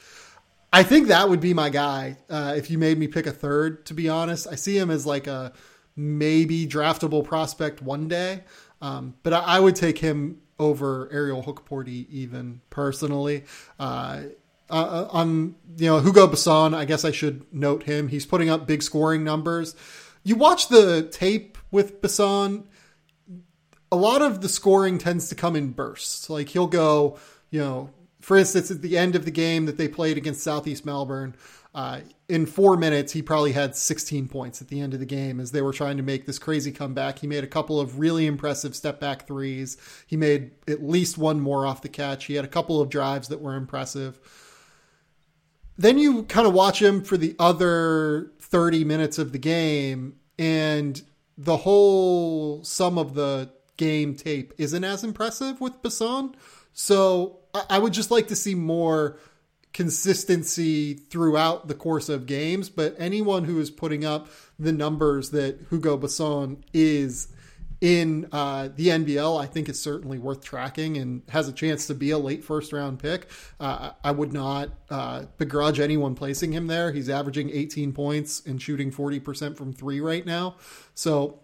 I 0.75 0.83
think 0.83 1.07
that 1.07 1.29
would 1.29 1.39
be 1.39 1.55
my 1.55 1.71
guy 1.71 2.17
uh, 2.29 2.55
if 2.57 2.69
you 2.69 2.79
made 2.79 2.99
me 2.99 3.07
pick 3.07 3.29
a 3.29 3.31
third. 3.31 3.87
To 3.87 3.95
be 3.95 4.09
honest, 4.09 4.49
I 4.51 4.57
see 4.57 4.77
him 4.77 4.91
as 4.91 5.07
like 5.07 5.29
a 5.29 5.53
maybe 5.95 6.67
draftable 6.67 7.25
prospect 7.25 7.81
one 7.81 8.09
day, 8.09 8.43
um, 8.83 9.15
but 9.23 9.33
I, 9.33 9.39
I, 9.39 9.61
would 9.61 9.77
take 9.77 9.99
him 9.99 10.41
over 10.59 11.09
Ariel 11.13 11.45
Hukporti 11.45 12.09
even 12.11 12.61
personally. 12.71 13.45
Uh, 13.79 14.23
uh, 14.69 15.07
on 15.13 15.55
you 15.77 15.87
know 15.87 16.01
Hugo 16.01 16.27
Besson, 16.27 16.75
I 16.75 16.87
guess 16.87 17.05
I 17.05 17.13
should 17.13 17.45
note 17.55 17.85
him. 17.85 18.09
He's 18.09 18.27
putting 18.27 18.51
up 18.51 18.67
big 18.67 18.83
scoring 18.83 19.23
numbers. 19.23 19.77
You 20.25 20.35
watch 20.35 20.71
the 20.71 21.05
tape 21.05 21.57
with 21.71 22.03
Besson, 22.03 22.65
a 23.93 23.97
lot 23.97 24.23
of 24.23 24.41
the 24.41 24.49
scoring 24.49 24.99
tends 24.99 25.29
to 25.29 25.37
come 25.37 25.55
in 25.55 25.71
bursts. 25.71 26.29
Like 26.29 26.49
he'll 26.49 26.67
go, 26.67 27.17
you 27.51 27.61
know, 27.61 27.91
for 28.25 28.39
instance, 28.39 28.71
at 28.71 28.81
the 28.81 28.97
end 28.97 29.15
of 29.15 29.27
the 29.27 29.31
game 29.31 29.67
that 29.67 29.77
they 29.77 29.87
played 29.87 30.17
against 30.17 30.43
Southeast 30.43 30.87
Melbourne, 30.87 31.37
uh, 31.75 32.01
in 32.27 32.47
four 32.47 32.75
minutes, 32.75 33.13
he 33.13 33.21
probably 33.21 33.53
had 33.53 33.77
16 33.77 34.29
points 34.29 34.63
at 34.63 34.69
the 34.69 34.81
end 34.81 34.95
of 34.95 35.01
the 35.01 35.05
game 35.05 35.39
as 35.41 35.51
they 35.51 35.61
were 35.61 35.75
trying 35.75 35.99
to 35.99 36.03
make 36.03 36.25
this 36.25 36.39
crazy 36.39 36.73
comeback. 36.73 37.19
He 37.19 37.27
made 37.27 37.45
a 37.45 37.49
couple 37.49 37.79
of 37.79 37.99
really 37.99 38.25
impressive 38.25 38.75
step 38.75 38.99
back 38.99 39.27
threes. 39.27 39.77
He 40.07 40.17
made 40.17 40.53
at 40.67 40.83
least 40.83 41.19
one 41.19 41.39
more 41.39 41.67
off 41.67 41.83
the 41.83 41.91
catch. 41.91 42.25
He 42.25 42.35
had 42.35 42.47
a 42.47 42.49
couple 42.49 42.81
of 42.81 42.89
drives 42.89 43.29
that 43.29 43.43
were 43.43 43.57
impressive. 43.57 44.19
Then 45.77 45.99
you 45.99 46.23
kind 46.23 46.47
of 46.47 46.55
watch 46.55 46.81
him 46.81 47.05
for 47.05 47.19
the 47.19 47.37
other 47.39 48.33
30 48.41 48.85
minutes 48.85 49.19
of 49.19 49.33
the 49.33 49.39
game, 49.39 50.17
and 50.39 51.03
the 51.37 51.59
whole 51.59 52.65
sum 52.65 52.97
of 52.97 53.13
the 53.13 53.51
game 53.77 54.15
tape 54.15 54.55
isn't 54.57 54.85
as 54.85 55.05
impressive 55.05 55.61
with 55.61 55.83
Besson. 55.83 56.35
So 56.73 57.41
I 57.71 57.79
would 57.79 57.93
just 57.93 58.11
like 58.11 58.29
to 58.29 58.37
see 58.37 58.55
more 58.55 59.19
consistency 59.73 60.95
throughout 60.95 61.69
the 61.69 61.75
course 61.75 62.09
of 62.09 62.27
games. 62.27 62.69
But 62.69 62.95
anyone 62.99 63.45
who 63.45 63.61
is 63.61 63.71
putting 63.71 64.05
up 64.05 64.29
the 64.59 64.73
numbers 64.73 65.31
that 65.31 65.67
Hugo 65.69 65.99
Besson 65.99 66.63
is 66.73 67.29
in 67.81 68.29
uh, 68.33 68.69
the 68.75 68.89
NBL, 68.89 69.39
I 69.39 69.47
think 69.47 69.69
is 69.69 69.81
certainly 69.81 70.17
worth 70.17 70.43
tracking 70.43 70.97
and 70.97 71.23
has 71.29 71.49
a 71.49 71.53
chance 71.53 71.87
to 71.89 71.95
be 71.95 72.13
a 72.13 72.19
late 72.19 72.43
first 72.43 72.73
round 72.73 72.99
pick. 72.99 73.29
Uh, 73.61 73.91
I 74.03 74.13
would 74.13 74.33
not 74.33 74.71
uh, 74.89 75.25
begrudge 75.39 75.81
anyone 75.81 76.15
placing 76.15 76.53
him 76.53 76.69
there. 76.69 76.93
He's 76.93 77.11
averaging 77.11 77.51
18 77.51 77.93
points 77.93 78.43
and 78.47 78.63
shooting 78.63 78.91
40% 78.91 79.57
from 79.57 79.73
three 79.73 80.01
right 80.01 80.25
now. 80.25 80.57
So 80.95 81.41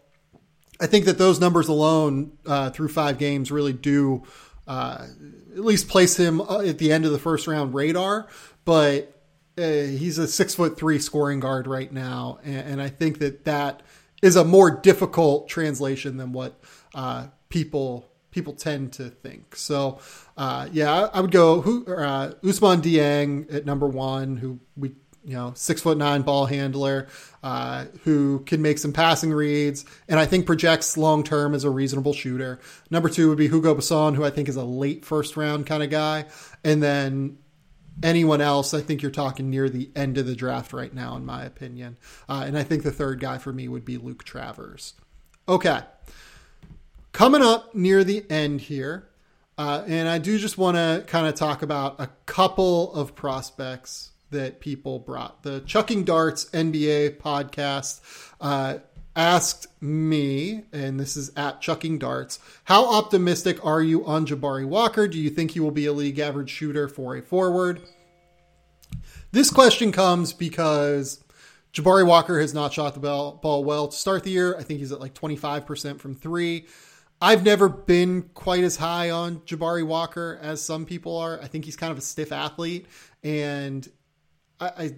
I 0.81 0.87
think 0.87 1.05
that 1.05 1.19
those 1.19 1.41
numbers 1.41 1.69
alone 1.69 2.39
uh, 2.47 2.71
through 2.71 2.89
five 2.89 3.19
games 3.19 3.53
really 3.53 3.75
do 3.75 4.23
uh, 4.67 5.07
at 5.53 5.65
least 5.65 5.89
place 5.89 6.17
him 6.17 6.41
uh, 6.41 6.61
at 6.61 6.79
the 6.79 6.93
end 6.93 7.05
of 7.05 7.13
the 7.13 7.19
first 7.19 7.47
round 7.47 7.75
radar. 7.75 8.29
But 8.65 9.13
uh, 9.59 9.63
he's 9.63 10.19
a 10.19 10.29
six 10.29 10.55
foot 10.55 10.79
three 10.79 10.99
scoring 10.99 11.41
guard 11.41 11.67
right 11.67 11.93
now, 11.93 12.39
and, 12.45 12.73
and, 12.73 12.83
I 12.83 12.89
think 12.89 13.19
that 13.19 13.45
that 13.45 13.83
is 14.23 14.37
a 14.37 14.45
more 14.45 14.71
difficult 14.71 15.49
translation 15.49 16.17
than 16.17 16.33
what 16.33 16.61
uh, 16.95 17.27
people 17.49 18.07
people 18.31 18.53
tend 18.53 18.93
to 18.93 19.11
think. 19.11 19.57
So, 19.57 19.99
uh, 20.37 20.69
yeah, 20.73 20.93
I, 20.93 21.19
I, 21.19 21.21
would 21.21 21.33
go 21.33 21.61
who, 21.63 21.85
uh, 21.87 22.35
Ousmane 22.45 22.81
Dieng 22.81 23.53
at 23.53 23.67
number 23.67 23.89
one, 23.89 24.37
who 24.37 24.61
we 24.77 24.93
you 25.31 25.37
know, 25.37 25.53
six 25.55 25.81
foot 25.81 25.97
nine 25.97 26.23
ball 26.23 26.45
handler 26.47 27.07
uh, 27.45 27.85
who 28.03 28.41
can 28.41 28.61
make 28.61 28.79
some 28.79 28.93
passing 28.93 29.33
reads 29.33 29.85
and 30.09 30.19
I 30.19 30.27
think 30.27 30.45
projects 30.45 30.97
long 30.97 31.23
term 31.23 31.55
as 31.55 31.63
a 31.63 31.71
reasonable 31.71 32.13
shooter. 32.13 32.59
Number 32.91 33.09
two 33.09 33.29
would 33.29 33.39
be 33.39 33.47
Hugo 33.47 33.77
Besson, 33.77 34.17
who 34.17 34.25
I 34.25 34.31
think 34.31 34.49
is 34.49 34.57
a 34.57 34.65
late 34.65 35.05
first 35.05 35.37
round 35.37 35.67
kind 35.67 35.85
of 35.85 35.91
guy. 35.91 36.25
And 36.65 36.83
then 36.83 37.39
anyone 38.03 38.41
else, 38.41 38.75
I 38.75 38.81
think 38.81 39.03
you're 39.03 39.13
talking 39.13 39.51
near 39.51 39.69
the 39.69 39.89
end 39.95 40.19
of 40.19 40.27
the 40.27 40.35
draft 40.35 40.73
right 40.73 40.93
now, 40.93 41.15
in 41.15 41.25
my 41.25 41.45
opinion. 41.45 41.97
Uh, 42.29 42.43
and 42.45 42.59
I 42.59 42.65
think 42.65 42.83
the 42.83 42.91
third 42.91 43.21
guy 43.21 43.39
for 43.39 43.53
me 43.53 43.69
would 43.69 43.85
be 43.85 43.99
Luke 43.99 44.25
Travers. 44.25 44.95
Okay. 45.49 45.79
Coming 47.13 47.43
up 47.43 47.73
near 47.73 48.03
the 48.03 48.29
end 48.29 48.63
here, 48.63 49.09
uh, 49.57 49.85
and 49.87 50.09
I 50.09 50.19
do 50.19 50.41
just 50.41 50.59
want 50.59 50.77
to 50.77 51.05
kind 51.07 51.29
of 51.29 51.37
talk 51.37 51.63
about 51.63 52.01
a 52.01 52.09
couple 52.27 52.93
of 52.95 53.15
prospects 53.15 54.10
that 54.31 54.61
people 54.61 54.99
brought. 54.99 55.43
The 55.43 55.61
Chucking 55.61 56.05
Darts 56.05 56.47
NBA 56.47 57.19
podcast 57.19 58.01
uh, 58.41 58.79
asked 59.15 59.67
me, 59.83 60.65
and 60.73 60.99
this 60.99 61.17
is 61.17 61.33
at 61.37 61.61
Chucking 61.61 61.99
Darts, 61.99 62.39
how 62.65 62.93
optimistic 62.93 63.65
are 63.65 63.83
you 63.83 64.05
on 64.07 64.27
Jabari 64.27 64.67
Walker? 64.67 65.09
Do 65.09 65.19
you 65.19 65.31
think 65.31 65.53
he 65.53 65.61
will 65.61 65.71
be 65.71 65.87
a 65.87 65.93
league 65.93 66.19
average 66.19 66.51
shooter 66.51 66.89
for 66.89 67.17
a 67.17 67.23
forward? 67.23 67.81
This 69.33 69.51
question 69.51 69.93
comes 69.93 70.33
because 70.33 71.23
Jabari 71.73 72.07
Walker 72.07 72.41
has 72.41 72.53
not 72.53 72.73
shot 72.73 72.95
the 72.95 73.01
ball, 73.01 73.65
well 73.65 73.89
to 73.89 73.97
start 73.97 74.25
the 74.25 74.31
year. 74.31 74.57
I 74.59 74.63
think 74.63 74.81
he's 74.81 74.93
at 74.93 75.01
like 75.01 75.15
25% 75.15 76.01
from 76.01 76.15
three. 76.15 76.67
I've 77.23 77.45
never 77.45 77.69
been 77.69 78.23
quite 78.35 78.65
as 78.65 78.77
high 78.77 79.11
on 79.11 79.41
Jabari 79.41 79.87
Walker 79.87 80.39
as 80.41 80.63
some 80.63 80.87
people 80.87 81.19
are. 81.19 81.41
I 81.41 81.47
think 81.47 81.67
he's 81.67 81.77
kind 81.77 81.93
of 81.93 81.99
a 81.99 82.01
stiff 82.01 82.33
athlete, 82.33 82.87
and 83.23 83.87
I, 84.61 84.67
I 84.67 84.95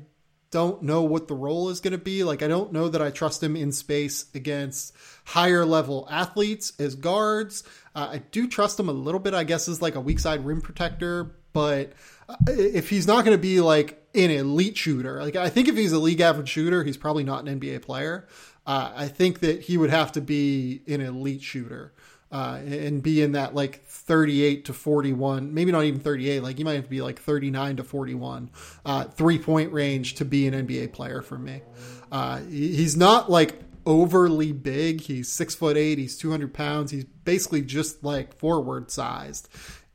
don't 0.53 0.83
know 0.83 1.03
what 1.03 1.29
the 1.29 1.35
role 1.35 1.71
is 1.71 1.81
going 1.81 1.93
to 1.93 1.99
be. 1.99 2.23
Like, 2.25 2.43
I 2.43 2.49
don't 2.49 2.73
know 2.73 2.89
that 2.89 3.03
I 3.03 3.11
trust 3.11 3.43
him 3.43 3.57
in 3.57 3.73
space 3.73 4.27
against 4.35 4.95
higher 5.25 5.65
level 5.65 6.07
athletes 6.11 6.75
as 6.79 6.95
guards. 6.95 7.65
Uh, 7.95 8.11
I 8.13 8.19
do 8.19 8.47
trust 8.47 8.79
him 8.79 8.89
a 8.89 8.93
little 8.93 9.19
bit, 9.19 9.35
I 9.35 9.45
guess, 9.45 9.67
as 9.69 9.83
like 9.83 9.95
a 9.95 10.01
weak 10.01 10.21
side 10.21 10.45
rim 10.45 10.61
protector. 10.61 11.35
But 11.53 11.95
uh, 12.29 12.37
if 12.47 12.91
he's 12.91 13.07
not 13.07 13.25
going 13.25 13.37
to 13.37 13.43
be 13.43 13.61
like 13.61 14.07
an 14.15 14.31
elite 14.31 14.77
shooter, 14.77 15.23
like 15.23 15.37
I 15.37 15.49
think 15.49 15.69
if 15.69 15.77
he's 15.77 15.93
a 15.93 15.99
league 15.99 16.21
average 16.21 16.51
shooter, 16.51 16.85
he's 16.85 16.99
probably 16.99 17.25
not 17.25 17.49
an 17.49 17.59
NBA 17.59 17.83
player. 17.83 18.29
Uh, 18.67 18.93
I 18.95 19.09
think 19.09 19.41
that 19.41 19.63
he 19.63 19.77
would 19.77 19.91
have 19.91 20.13
to 20.13 20.21
be 20.21 20.83
an 20.87 21.01
elite 21.01 21.43
shooter 21.43 21.93
uh, 22.33 22.59
and 22.65 23.03
be 23.03 23.21
in 23.21 23.33
that 23.33 23.55
like 23.55 23.85
38 23.85 24.65
to 24.65 24.73
41, 24.73 25.53
maybe 25.53 25.71
not 25.71 25.85
even 25.85 26.01
38, 26.01 26.43
like 26.43 26.59
you 26.59 26.65
might 26.65 26.75
have 26.75 26.85
to 26.85 26.91
be 26.91 27.03
like 27.03 27.21
39 27.21 27.77
to 27.77 27.85
41 27.85 28.51
uh, 28.87 29.05
three 29.05 29.39
point 29.39 29.73
range 29.73 30.15
to 30.15 30.25
be 30.25 30.47
an 30.47 30.67
NBA 30.67 30.93
player 30.93 31.21
for 31.21 31.39
me. 31.39 31.61
Uh, 32.11 32.39
he's 32.41 32.97
not 32.97 33.31
like 33.31 33.61
overly 33.85 34.53
big. 34.53 35.03
He's 35.03 35.31
six 35.31 35.55
foot 35.55 35.77
eight. 35.77 35.99
He's 35.99 36.17
200 36.17 36.55
pounds. 36.55 36.91
He's 36.91 37.05
basically 37.05 37.63
just 37.63 38.03
like 38.03 38.35
forward 38.39 38.91
sized. 38.91 39.49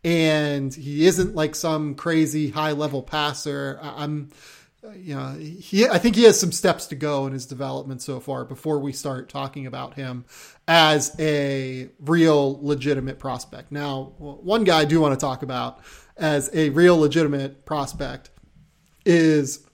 And 0.04 0.74
he 0.74 1.08
isn't 1.08 1.36
like 1.36 1.56
some 1.56 1.96
crazy 1.96 2.52
high 2.52 2.72
level 2.74 3.02
passer. 3.02 3.80
I'm, 3.82 4.30
you 4.96 5.16
know, 5.16 5.34
he, 5.34 5.88
I 5.88 5.98
think 5.98 6.16
he 6.16 6.24
has 6.24 6.40
some 6.40 6.52
steps 6.52 6.88
to 6.88 6.96
go 6.96 7.28
in 7.28 7.34
his 7.34 7.46
development 7.46 8.02
so 8.02 8.20
far 8.20 8.46
before 8.46 8.80
we 8.80 8.94
start 8.94 9.30
talking 9.30 9.66
about 9.66 9.96
him 9.96 10.26
as 10.68 11.16
a 11.20 11.90
real 12.00 12.60
legitimate 12.62 13.20
prospect. 13.20 13.72
Now, 13.72 14.14
one 14.18 14.64
guy 14.64 14.80
I 14.80 14.86
do 14.86 15.00
want 15.00 15.18
to 15.18 15.24
talk 15.24 15.44
about 15.44 15.80
as 16.18 16.50
a 16.54 16.70
real 16.70 16.98
legitimate 16.98 17.66
prospect 17.66 18.30
is 19.06 19.66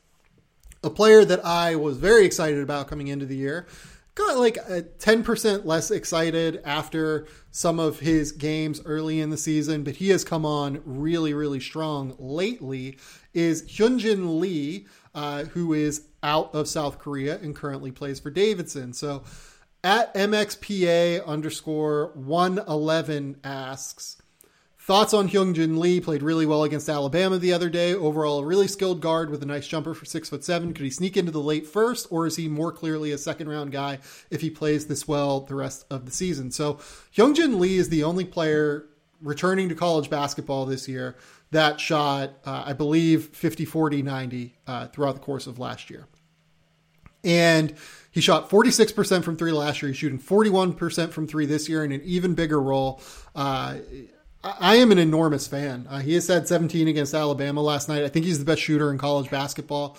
a 0.83 0.89
player 0.89 1.25
that 1.25 1.43
I 1.45 1.75
was 1.75 1.97
very 1.97 2.25
excited 2.25 2.61
about 2.61 2.87
coming 2.87 3.07
into 3.07 3.25
the 3.25 3.35
year. 3.35 3.67
Got 4.15 4.37
like 4.37 4.59
uh, 4.59 4.75
a 4.75 4.81
10% 4.83 5.65
less 5.65 5.89
excited 5.89 6.61
after 6.63 7.25
some 7.49 7.79
of 7.79 7.99
his 7.99 8.31
games 8.31 8.79
early 8.85 9.19
in 9.19 9.31
the 9.31 9.37
season, 9.37 9.83
but 9.83 9.95
he 9.95 10.09
has 10.09 10.23
come 10.23 10.45
on 10.45 10.83
really, 10.85 11.33
really 11.33 11.59
strong 11.59 12.15
lately. 12.19 12.99
Is 13.33 13.63
Hyunjin 13.63 14.39
Lee, 14.39 14.85
uh, 15.13 15.45
who 15.45 15.73
is 15.73 16.07
out 16.21 16.53
of 16.53 16.67
South 16.67 16.99
Korea 16.99 17.37
and 17.39 17.55
currently 17.55 17.91
plays 17.91 18.19
for 18.19 18.29
Davidson. 18.29 18.93
So 18.93 19.23
at 19.83 20.13
MXPA 20.13 21.25
underscore 21.25 22.11
111 22.15 23.37
asks, 23.43 24.17
Thoughts 24.85 25.13
on 25.13 25.29
Hyunjin 25.29 25.77
Lee 25.77 26.01
played 26.01 26.21
really 26.21 26.45
well 26.45 26.65
against 26.65 26.89
Alabama 26.89 27.37
the 27.37 27.53
other 27.53 27.69
day. 27.69 27.93
Overall, 27.93 28.39
a 28.39 28.45
really 28.45 28.67
skilled 28.67 28.99
guard 28.99 29.29
with 29.29 29.41
a 29.41 29.45
nice 29.45 29.65
jumper 29.65 29.93
for 29.93 30.03
six 30.03 30.27
foot 30.27 30.43
seven. 30.43 30.73
Could 30.73 30.83
he 30.83 30.89
sneak 30.89 31.15
into 31.15 31.31
the 31.31 31.39
late 31.39 31.65
first, 31.65 32.05
or 32.09 32.27
is 32.27 32.35
he 32.35 32.49
more 32.49 32.73
clearly 32.73 33.13
a 33.13 33.17
second 33.17 33.47
round 33.47 33.71
guy 33.71 33.99
if 34.29 34.41
he 34.41 34.49
plays 34.49 34.87
this 34.87 35.07
well 35.07 35.39
the 35.39 35.55
rest 35.55 35.85
of 35.89 36.05
the 36.05 36.11
season? 36.11 36.51
So 36.51 36.81
Hyunjin 37.15 37.61
Lee 37.61 37.77
is 37.77 37.87
the 37.87 38.03
only 38.03 38.25
player 38.25 38.85
returning 39.23 39.69
to 39.69 39.75
college 39.75 40.09
basketball 40.09 40.65
this 40.65 40.87
year 40.87 41.15
that 41.53 41.79
shot, 41.79 42.31
uh, 42.45 42.63
I 42.65 42.73
believe, 42.73 43.27
50, 43.27 43.65
40, 43.65 44.01
90 44.01 44.55
uh, 44.67 44.87
throughout 44.87 45.13
the 45.13 45.21
course 45.21 45.47
of 45.47 45.59
last 45.59 45.89
year. 45.89 46.07
And 47.23 47.73
he 48.11 48.21
shot 48.21 48.49
46% 48.49 49.23
from 49.23 49.37
three 49.37 49.53
last 49.53 49.81
year. 49.81 49.89
He's 49.89 49.97
shooting 49.97 50.19
41% 50.19 51.11
from 51.11 51.25
three 51.25 51.45
this 51.45 51.69
year 51.69 51.85
in 51.85 51.91
an 51.91 52.01
even 52.03 52.35
bigger 52.35 52.61
role. 52.61 53.01
Uh, 53.33 53.77
I 54.43 54.75
am 54.75 54.91
an 54.91 54.97
enormous 54.97 55.47
fan. 55.47 55.87
Uh, 55.89 55.99
he 55.99 56.15
has 56.15 56.27
had 56.27 56.47
17 56.47 56.89
against 56.89 57.13
Alabama 57.13 57.61
last 57.61 57.87
night. 57.87 58.03
I 58.03 58.09
think 58.09 58.25
he's 58.25 58.39
the 58.39 58.45
best 58.45 58.61
shooter 58.61 58.91
in 58.91 58.97
college 58.97 59.31
basketball. 59.31 59.97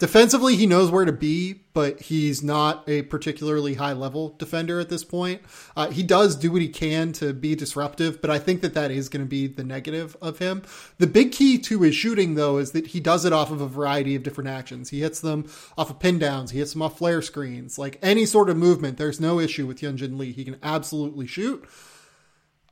Defensively, 0.00 0.56
he 0.56 0.66
knows 0.66 0.90
where 0.90 1.04
to 1.04 1.12
be, 1.12 1.60
but 1.74 2.00
he's 2.00 2.42
not 2.42 2.88
a 2.88 3.02
particularly 3.02 3.74
high 3.74 3.92
level 3.92 4.30
defender 4.38 4.80
at 4.80 4.88
this 4.88 5.04
point. 5.04 5.42
Uh, 5.76 5.90
he 5.90 6.02
does 6.02 6.36
do 6.36 6.50
what 6.50 6.62
he 6.62 6.70
can 6.70 7.12
to 7.12 7.34
be 7.34 7.54
disruptive, 7.54 8.22
but 8.22 8.30
I 8.30 8.38
think 8.38 8.62
that 8.62 8.72
that 8.72 8.90
is 8.90 9.10
going 9.10 9.22
to 9.22 9.28
be 9.28 9.46
the 9.46 9.62
negative 9.62 10.16
of 10.22 10.38
him. 10.38 10.62
The 10.96 11.06
big 11.06 11.32
key 11.32 11.58
to 11.58 11.82
his 11.82 11.94
shooting, 11.94 12.34
though, 12.34 12.56
is 12.56 12.72
that 12.72 12.88
he 12.88 13.00
does 13.00 13.26
it 13.26 13.34
off 13.34 13.50
of 13.50 13.60
a 13.60 13.68
variety 13.68 14.16
of 14.16 14.22
different 14.22 14.48
actions. 14.48 14.88
He 14.88 15.00
hits 15.00 15.20
them 15.20 15.44
off 15.76 15.90
of 15.90 15.98
pin 15.98 16.18
downs, 16.18 16.52
he 16.52 16.60
hits 16.60 16.72
them 16.72 16.80
off 16.80 16.96
flare 16.96 17.20
screens, 17.20 17.78
like 17.78 17.98
any 18.00 18.24
sort 18.24 18.48
of 18.48 18.56
movement. 18.56 18.96
There's 18.96 19.20
no 19.20 19.38
issue 19.38 19.66
with 19.66 19.80
Hyunjin 19.80 20.16
Lee. 20.16 20.32
He 20.32 20.46
can 20.46 20.56
absolutely 20.62 21.26
shoot. 21.26 21.68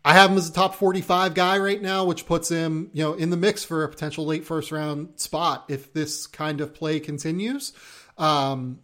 I 0.05 0.14
have 0.14 0.30
him 0.30 0.38
as 0.38 0.49
a 0.49 0.53
top 0.53 0.74
45 0.74 1.34
guy 1.34 1.59
right 1.59 1.80
now, 1.80 2.05
which 2.05 2.24
puts 2.24 2.49
him, 2.49 2.90
you 2.92 3.03
know, 3.03 3.14
in 3.14 3.30
the 3.30 3.36
mix 3.36 3.64
for 3.64 3.84
a 3.84 3.88
potential 3.88 4.24
late 4.24 4.44
first 4.44 4.72
round 4.72 5.20
spot 5.20 5.64
if 5.68 5.92
this 5.92 6.26
kind 6.26 6.61
of 6.61 6.74
play 6.74 7.01
continues. 7.01 7.72
Um, 8.16 8.78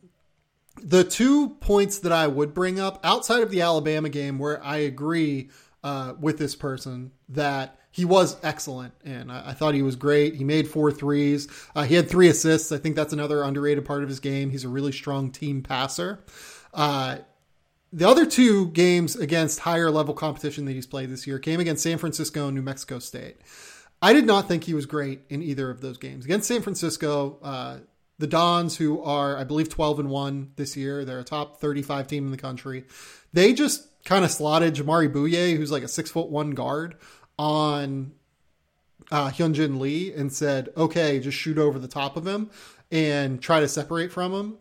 the 0.83 1.05
two 1.05 1.51
points 1.61 2.01
that 2.01 2.13
I 2.13 2.27
would 2.27 2.53
bring 2.53 2.81
up 2.81 3.01
outside 3.05 3.43
of 3.43 3.51
the 3.51 3.63
Alabama 3.63 4.09
game, 4.09 4.39
where 4.39 4.63
I 4.63 4.79
agree 4.79 5.51
uh, 5.83 6.15
with 6.19 6.39
this 6.39 6.55
person 6.55 7.13
that 7.31 7.79
he 7.91 8.05
was 8.05 8.37
excellent 8.43 8.93
and 9.05 9.31
I, 9.31 9.51
I, 9.51 9.53
thought 9.53 9.75
he 9.75 9.83
was 9.83 9.95
great. 9.95 10.35
He 10.35 10.43
made 10.43 10.67
four 10.67 10.91
threes. 10.91 11.47
Uh, 11.77 11.85
he 11.85 11.95
had 11.95 12.09
three 12.09 12.29
assists. 12.29 12.73
I 12.73 12.79
think 12.79 12.97
that's 12.97 13.13
another 13.13 13.43
underrated 13.43 13.85
part 13.85 14.03
of 14.03 14.09
his 14.09 14.19
game. 14.19 14.51
He's 14.51 14.65
a 14.65 14.69
really 14.69 14.91
strong 14.91 15.31
team 15.31 15.63
passer. 15.63 16.25
Uh, 16.73 17.19
the 17.95 18.09
other 18.09 18.27
two 18.27 18.71
games 18.71 19.15
against 19.15 19.61
higher 19.61 19.89
level 19.89 20.15
competition 20.15 20.65
that 20.65 20.73
he's 20.73 20.87
played 20.87 21.11
this 21.11 21.29
year 21.29 21.39
came 21.39 21.61
against 21.61 21.85
San 21.85 21.97
Francisco 21.97 22.49
and 22.49 22.57
New 22.57 22.63
Mexico 22.63 22.99
State. 22.99 23.37
I 24.03 24.13
did 24.13 24.27
not 24.27 24.49
think 24.49 24.65
he 24.65 24.75
was 24.75 24.85
great 24.85 25.21
in 25.29 25.45
either 25.45 25.71
of 25.71 25.81
those 25.81 25.97
games. 25.97 26.25
Against 26.25 26.49
San 26.49 26.61
Francisco, 26.61 27.39
uh, 27.41 27.79
the 28.19 28.27
Dons, 28.27 28.77
who 28.77 29.01
are, 29.01 29.37
I 29.37 29.45
believe, 29.45 29.69
12 29.69 30.01
and 30.01 30.11
1 30.11 30.53
this 30.57 30.77
year, 30.77 31.05
they're 31.05 31.21
a 31.21 31.25
top 31.25 31.61
35 31.61 32.09
team 32.09 32.25
in 32.25 32.33
the 32.33 32.37
country. 32.37 32.85
They 33.33 33.53
just 33.55 33.87
kind 34.05 34.25
of 34.25 34.33
slotted 34.33 34.75
Jamari 34.75 35.09
Bouyea, 35.09 35.57
who's 35.57 35.71
like 35.71 35.85
a 35.85 35.89
six 35.89 36.11
foot 36.11 36.29
one 36.29 36.51
guard, 36.51 36.97
on 37.39 38.11
uh, 39.13 39.31
Hyunjin 39.31 39.79
Lee 39.79 40.13
and 40.13 40.33
said, 40.33 40.71
okay, 40.77 41.21
just 41.21 41.39
shoot 41.39 41.59
over 41.59 41.79
the 41.79 41.89
top 41.89 42.17
of 42.17 42.27
him 42.27 42.51
and 42.91 43.41
try 43.41 43.61
to 43.61 43.69
separate 43.69 44.11
from 44.11 44.33
him. 44.33 44.59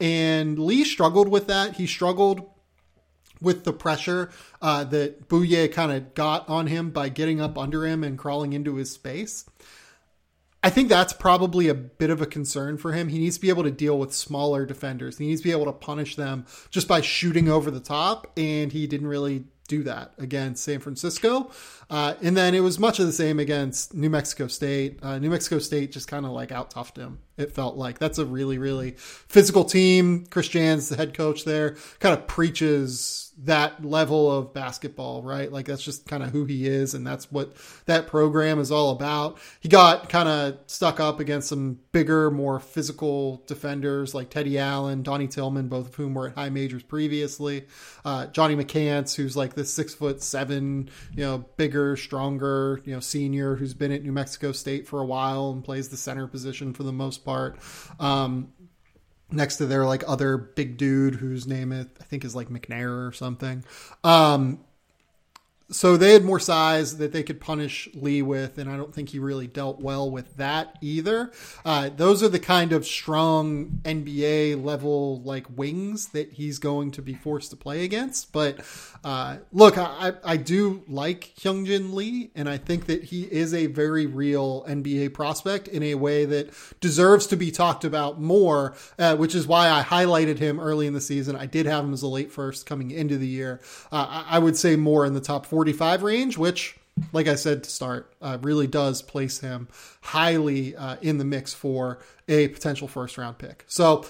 And 0.00 0.60
Lee 0.60 0.84
struggled 0.84 1.28
with 1.28 1.48
that. 1.48 1.74
He 1.74 1.88
struggled 1.88 2.48
with 3.40 3.64
the 3.64 3.72
pressure 3.72 4.30
uh, 4.60 4.84
that 4.84 5.28
Bouyea 5.28 5.72
kind 5.72 5.92
of 5.92 6.14
got 6.14 6.48
on 6.48 6.66
him 6.66 6.90
by 6.90 7.08
getting 7.08 7.40
up 7.40 7.56
under 7.58 7.86
him 7.86 8.02
and 8.04 8.18
crawling 8.18 8.52
into 8.52 8.76
his 8.76 8.90
space. 8.90 9.44
I 10.62 10.70
think 10.70 10.88
that's 10.88 11.12
probably 11.12 11.68
a 11.68 11.74
bit 11.74 12.10
of 12.10 12.20
a 12.20 12.26
concern 12.26 12.78
for 12.78 12.92
him. 12.92 13.08
He 13.08 13.18
needs 13.18 13.36
to 13.36 13.40
be 13.40 13.48
able 13.48 13.62
to 13.62 13.70
deal 13.70 13.96
with 13.96 14.12
smaller 14.12 14.66
defenders. 14.66 15.18
He 15.18 15.28
needs 15.28 15.40
to 15.40 15.48
be 15.48 15.52
able 15.52 15.66
to 15.66 15.72
punish 15.72 16.16
them 16.16 16.46
just 16.70 16.88
by 16.88 17.00
shooting 17.00 17.48
over 17.48 17.70
the 17.70 17.80
top, 17.80 18.32
and 18.36 18.72
he 18.72 18.88
didn't 18.88 19.06
really 19.06 19.44
do 19.68 19.84
that 19.84 20.14
against 20.18 20.64
San 20.64 20.80
Francisco. 20.80 21.50
Uh, 21.88 22.14
and 22.22 22.36
then 22.36 22.54
it 22.54 22.60
was 22.60 22.78
much 22.78 22.98
of 22.98 23.06
the 23.06 23.12
same 23.12 23.38
against 23.38 23.94
New 23.94 24.10
Mexico 24.10 24.48
State. 24.48 24.98
Uh, 25.00 25.18
New 25.18 25.30
Mexico 25.30 25.60
State 25.60 25.92
just 25.92 26.08
kind 26.08 26.26
of 26.26 26.32
like 26.32 26.50
out 26.50 26.72
toughed 26.72 26.96
him. 26.96 27.20
It 27.38 27.52
felt 27.52 27.76
like 27.76 27.98
that's 27.98 28.18
a 28.18 28.26
really, 28.26 28.58
really 28.58 28.92
physical 28.92 29.64
team. 29.64 30.26
Chris 30.26 30.48
Jans, 30.48 30.88
the 30.88 30.96
head 30.96 31.14
coach 31.14 31.44
there, 31.44 31.76
kind 32.00 32.16
of 32.16 32.26
preaches 32.26 33.28
that 33.44 33.84
level 33.84 34.32
of 34.32 34.52
basketball, 34.52 35.22
right? 35.22 35.52
Like 35.52 35.66
that's 35.66 35.82
just 35.82 36.06
kind 36.06 36.24
of 36.24 36.30
who 36.30 36.44
he 36.44 36.66
is, 36.66 36.94
and 36.94 37.06
that's 37.06 37.30
what 37.30 37.54
that 37.86 38.08
program 38.08 38.58
is 38.58 38.72
all 38.72 38.90
about. 38.90 39.38
He 39.60 39.68
got 39.68 40.08
kind 40.08 40.28
of 40.28 40.58
stuck 40.66 40.98
up 40.98 41.20
against 41.20 41.48
some 41.48 41.78
bigger, 41.92 42.32
more 42.32 42.58
physical 42.58 43.44
defenders 43.46 44.12
like 44.12 44.30
Teddy 44.30 44.58
Allen, 44.58 45.04
Donnie 45.04 45.28
Tillman, 45.28 45.68
both 45.68 45.88
of 45.88 45.94
whom 45.94 46.14
were 46.14 46.28
at 46.28 46.34
high 46.34 46.50
majors 46.50 46.82
previously. 46.82 47.66
Uh, 48.04 48.26
Johnny 48.26 48.56
McCants, 48.56 49.14
who's 49.14 49.36
like 49.36 49.54
this 49.54 49.72
six 49.72 49.94
foot 49.94 50.20
seven, 50.20 50.90
you 51.14 51.24
know, 51.24 51.44
bigger, 51.56 51.96
stronger, 51.96 52.80
you 52.84 52.92
know, 52.92 53.00
senior 53.00 53.54
who's 53.54 53.74
been 53.74 53.92
at 53.92 54.02
New 54.02 54.12
Mexico 54.12 54.50
State 54.50 54.88
for 54.88 55.00
a 55.00 55.06
while 55.06 55.52
and 55.52 55.62
plays 55.62 55.88
the 55.88 55.96
center 55.96 56.26
position 56.26 56.72
for 56.72 56.82
the 56.82 56.92
most 56.92 57.24
part. 57.24 57.27
Um, 57.98 58.52
next 59.30 59.56
to 59.56 59.66
their 59.66 59.84
like 59.84 60.02
other 60.06 60.36
big 60.36 60.76
dude 60.76 61.16
whose 61.16 61.46
name 61.46 61.72
it 61.72 61.88
I 62.00 62.04
think 62.04 62.24
is 62.24 62.34
like 62.34 62.48
McNair 62.48 63.06
or 63.06 63.12
something. 63.12 63.64
Um, 64.04 64.60
so 65.70 65.98
they 65.98 66.14
had 66.14 66.24
more 66.24 66.40
size 66.40 66.96
that 66.96 67.12
they 67.12 67.22
could 67.22 67.40
punish 67.40 67.90
Lee 67.92 68.22
with, 68.22 68.56
and 68.56 68.70
I 68.70 68.78
don't 68.78 68.94
think 68.94 69.10
he 69.10 69.18
really 69.18 69.46
dealt 69.46 69.80
well 69.80 70.10
with 70.10 70.36
that 70.38 70.78
either. 70.80 71.30
Uh, 71.62 71.90
those 71.94 72.22
are 72.22 72.28
the 72.28 72.38
kind 72.38 72.72
of 72.72 72.86
strong 72.86 73.80
NBA 73.84 74.64
level 74.64 75.20
like 75.22 75.44
wings 75.54 76.08
that 76.08 76.32
he's 76.32 76.58
going 76.58 76.90
to 76.92 77.02
be 77.02 77.12
forced 77.12 77.50
to 77.50 77.56
play 77.56 77.84
against. 77.84 78.32
But 78.32 78.60
uh, 79.04 79.36
look, 79.52 79.78
I, 79.78 80.14
I 80.24 80.36
do 80.36 80.82
like 80.88 81.32
Hyunjin 81.38 81.92
Lee, 81.94 82.30
and 82.34 82.48
I 82.48 82.58
think 82.58 82.86
that 82.86 83.04
he 83.04 83.22
is 83.22 83.54
a 83.54 83.66
very 83.66 84.06
real 84.06 84.64
NBA 84.68 85.14
prospect 85.14 85.68
in 85.68 85.82
a 85.82 85.94
way 85.94 86.24
that 86.24 86.50
deserves 86.80 87.26
to 87.28 87.36
be 87.36 87.50
talked 87.50 87.84
about 87.84 88.20
more, 88.20 88.74
uh, 88.98 89.16
which 89.16 89.34
is 89.34 89.46
why 89.46 89.70
I 89.70 89.82
highlighted 89.82 90.38
him 90.38 90.58
early 90.58 90.86
in 90.86 90.94
the 90.94 91.00
season. 91.00 91.36
I 91.36 91.46
did 91.46 91.66
have 91.66 91.84
him 91.84 91.92
as 91.92 92.02
a 92.02 92.08
late 92.08 92.32
first 92.32 92.66
coming 92.66 92.90
into 92.90 93.16
the 93.16 93.26
year. 93.26 93.60
Uh, 93.92 94.24
I 94.28 94.38
would 94.38 94.56
say 94.56 94.76
more 94.76 95.06
in 95.06 95.14
the 95.14 95.20
top 95.20 95.46
45 95.46 96.02
range, 96.02 96.36
which, 96.36 96.76
like 97.12 97.28
I 97.28 97.36
said 97.36 97.64
to 97.64 97.70
start, 97.70 98.12
uh, 98.20 98.38
really 98.42 98.66
does 98.66 99.00
place 99.02 99.38
him 99.38 99.68
highly 100.00 100.74
uh, 100.74 100.96
in 101.02 101.18
the 101.18 101.24
mix 101.24 101.54
for 101.54 102.00
a 102.26 102.48
potential 102.48 102.88
first 102.88 103.16
round 103.16 103.38
pick. 103.38 103.64
So, 103.68 104.04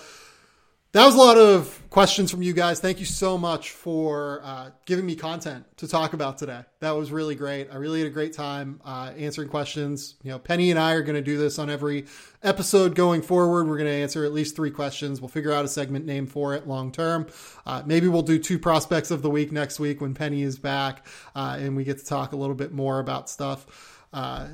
that 0.93 1.05
was 1.05 1.15
a 1.15 1.19
lot 1.19 1.37
of 1.37 1.83
questions 1.91 2.31
from 2.31 2.41
you 2.41 2.55
guys. 2.55 2.81
Thank 2.81 2.99
you 2.99 3.05
so 3.05 3.37
much 3.37 3.73
for 3.73 4.41
uh, 4.43 4.71
giving 4.87 5.05
me 5.05 5.17
content 5.17 5.67
to 5.77 5.87
talk 5.87 6.15
about 6.15 6.39
today. 6.39 6.63
That 6.81 6.93
was 6.93 7.13
really 7.13 7.35
great. 7.35 7.69
I 7.71 7.77
really 7.77 7.99
had 7.99 8.07
a 8.07 8.13
great 8.13 8.33
time 8.33 8.81
uh, 8.87 9.13
answering 9.19 9.51
questions. 9.51 10.15
You 10.23 10.31
know, 10.31 10.39
Penny 10.39 10.71
and 10.71 10.79
I 10.79 10.95
are 10.95 11.03
going 11.03 11.17
to 11.17 11.23
do 11.23 11.37
this 11.37 11.59
on 11.59 11.69
every 11.69 12.07
episode 12.43 12.95
going 12.95 13.21
forward. 13.21 13.69
We're 13.69 13.77
going 13.77 13.91
to 13.91 13.97
answer 13.97 14.25
at 14.25 14.33
least 14.33 14.57
three 14.57 14.71
questions. 14.71 15.21
We'll 15.21 15.29
figure 15.29 15.53
out 15.53 15.67
a 15.67 15.69
segment 15.69 16.07
name 16.07 16.27
for 16.27 16.55
it 16.55 16.67
long 16.67 16.91
term. 16.91 17.27
Uh, 17.67 17.83
maybe 17.85 18.09
we'll 18.09 18.23
do 18.23 18.39
two 18.39 18.59
prospects 18.59 19.11
of 19.11 19.21
the 19.21 19.31
week 19.31 19.53
next 19.53 19.79
week 19.79 20.01
when 20.01 20.15
Penny 20.15 20.43
is 20.43 20.59
back 20.59 21.07
uh, 21.37 21.59
and 21.61 21.77
we 21.77 21.85
get 21.85 21.99
to 21.99 22.05
talk 22.07 22.33
a 22.33 22.37
little 22.37 22.55
bit 22.55 22.73
more 22.73 22.99
about 22.99 23.29
stuff. 23.29 24.07
Uh, 24.15 24.47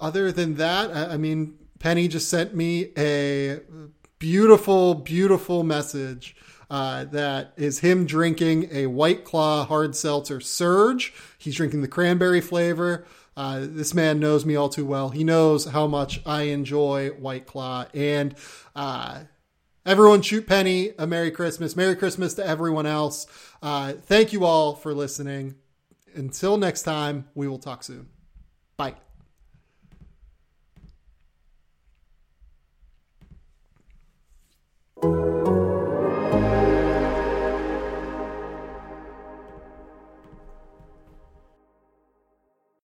other 0.00 0.32
than 0.32 0.56
that, 0.56 0.90
I, 0.90 1.14
I 1.14 1.16
mean, 1.16 1.58
Penny 1.78 2.08
just 2.08 2.28
sent 2.28 2.56
me 2.56 2.90
a 2.96 3.60
beautiful, 4.18 4.94
beautiful 4.94 5.62
message 5.62 6.36
uh, 6.70 7.04
that 7.06 7.52
is 7.56 7.80
him 7.80 8.06
drinking 8.06 8.68
a 8.70 8.86
White 8.86 9.24
Claw 9.24 9.64
hard 9.64 9.96
seltzer 9.96 10.40
Surge. 10.40 11.14
He's 11.38 11.56
drinking 11.56 11.82
the 11.82 11.88
cranberry 11.88 12.40
flavor. 12.40 13.06
Uh, 13.36 13.60
this 13.62 13.94
man 13.94 14.18
knows 14.18 14.44
me 14.44 14.56
all 14.56 14.68
too 14.68 14.84
well. 14.84 15.10
He 15.10 15.22
knows 15.22 15.66
how 15.66 15.86
much 15.86 16.20
I 16.26 16.42
enjoy 16.42 17.10
White 17.10 17.46
Claw. 17.46 17.86
And 17.94 18.34
uh, 18.74 19.20
everyone, 19.86 20.22
shoot 20.22 20.46
Penny 20.46 20.92
a 20.98 21.06
Merry 21.06 21.30
Christmas. 21.30 21.76
Merry 21.76 21.94
Christmas 21.94 22.34
to 22.34 22.46
everyone 22.46 22.86
else. 22.86 23.26
Uh, 23.62 23.92
thank 23.92 24.32
you 24.32 24.44
all 24.44 24.74
for 24.74 24.92
listening. 24.92 25.54
Until 26.14 26.56
next 26.56 26.82
time, 26.82 27.28
we 27.34 27.46
will 27.46 27.58
talk 27.58 27.84
soon. 27.84 28.08
Bye. 28.76 28.96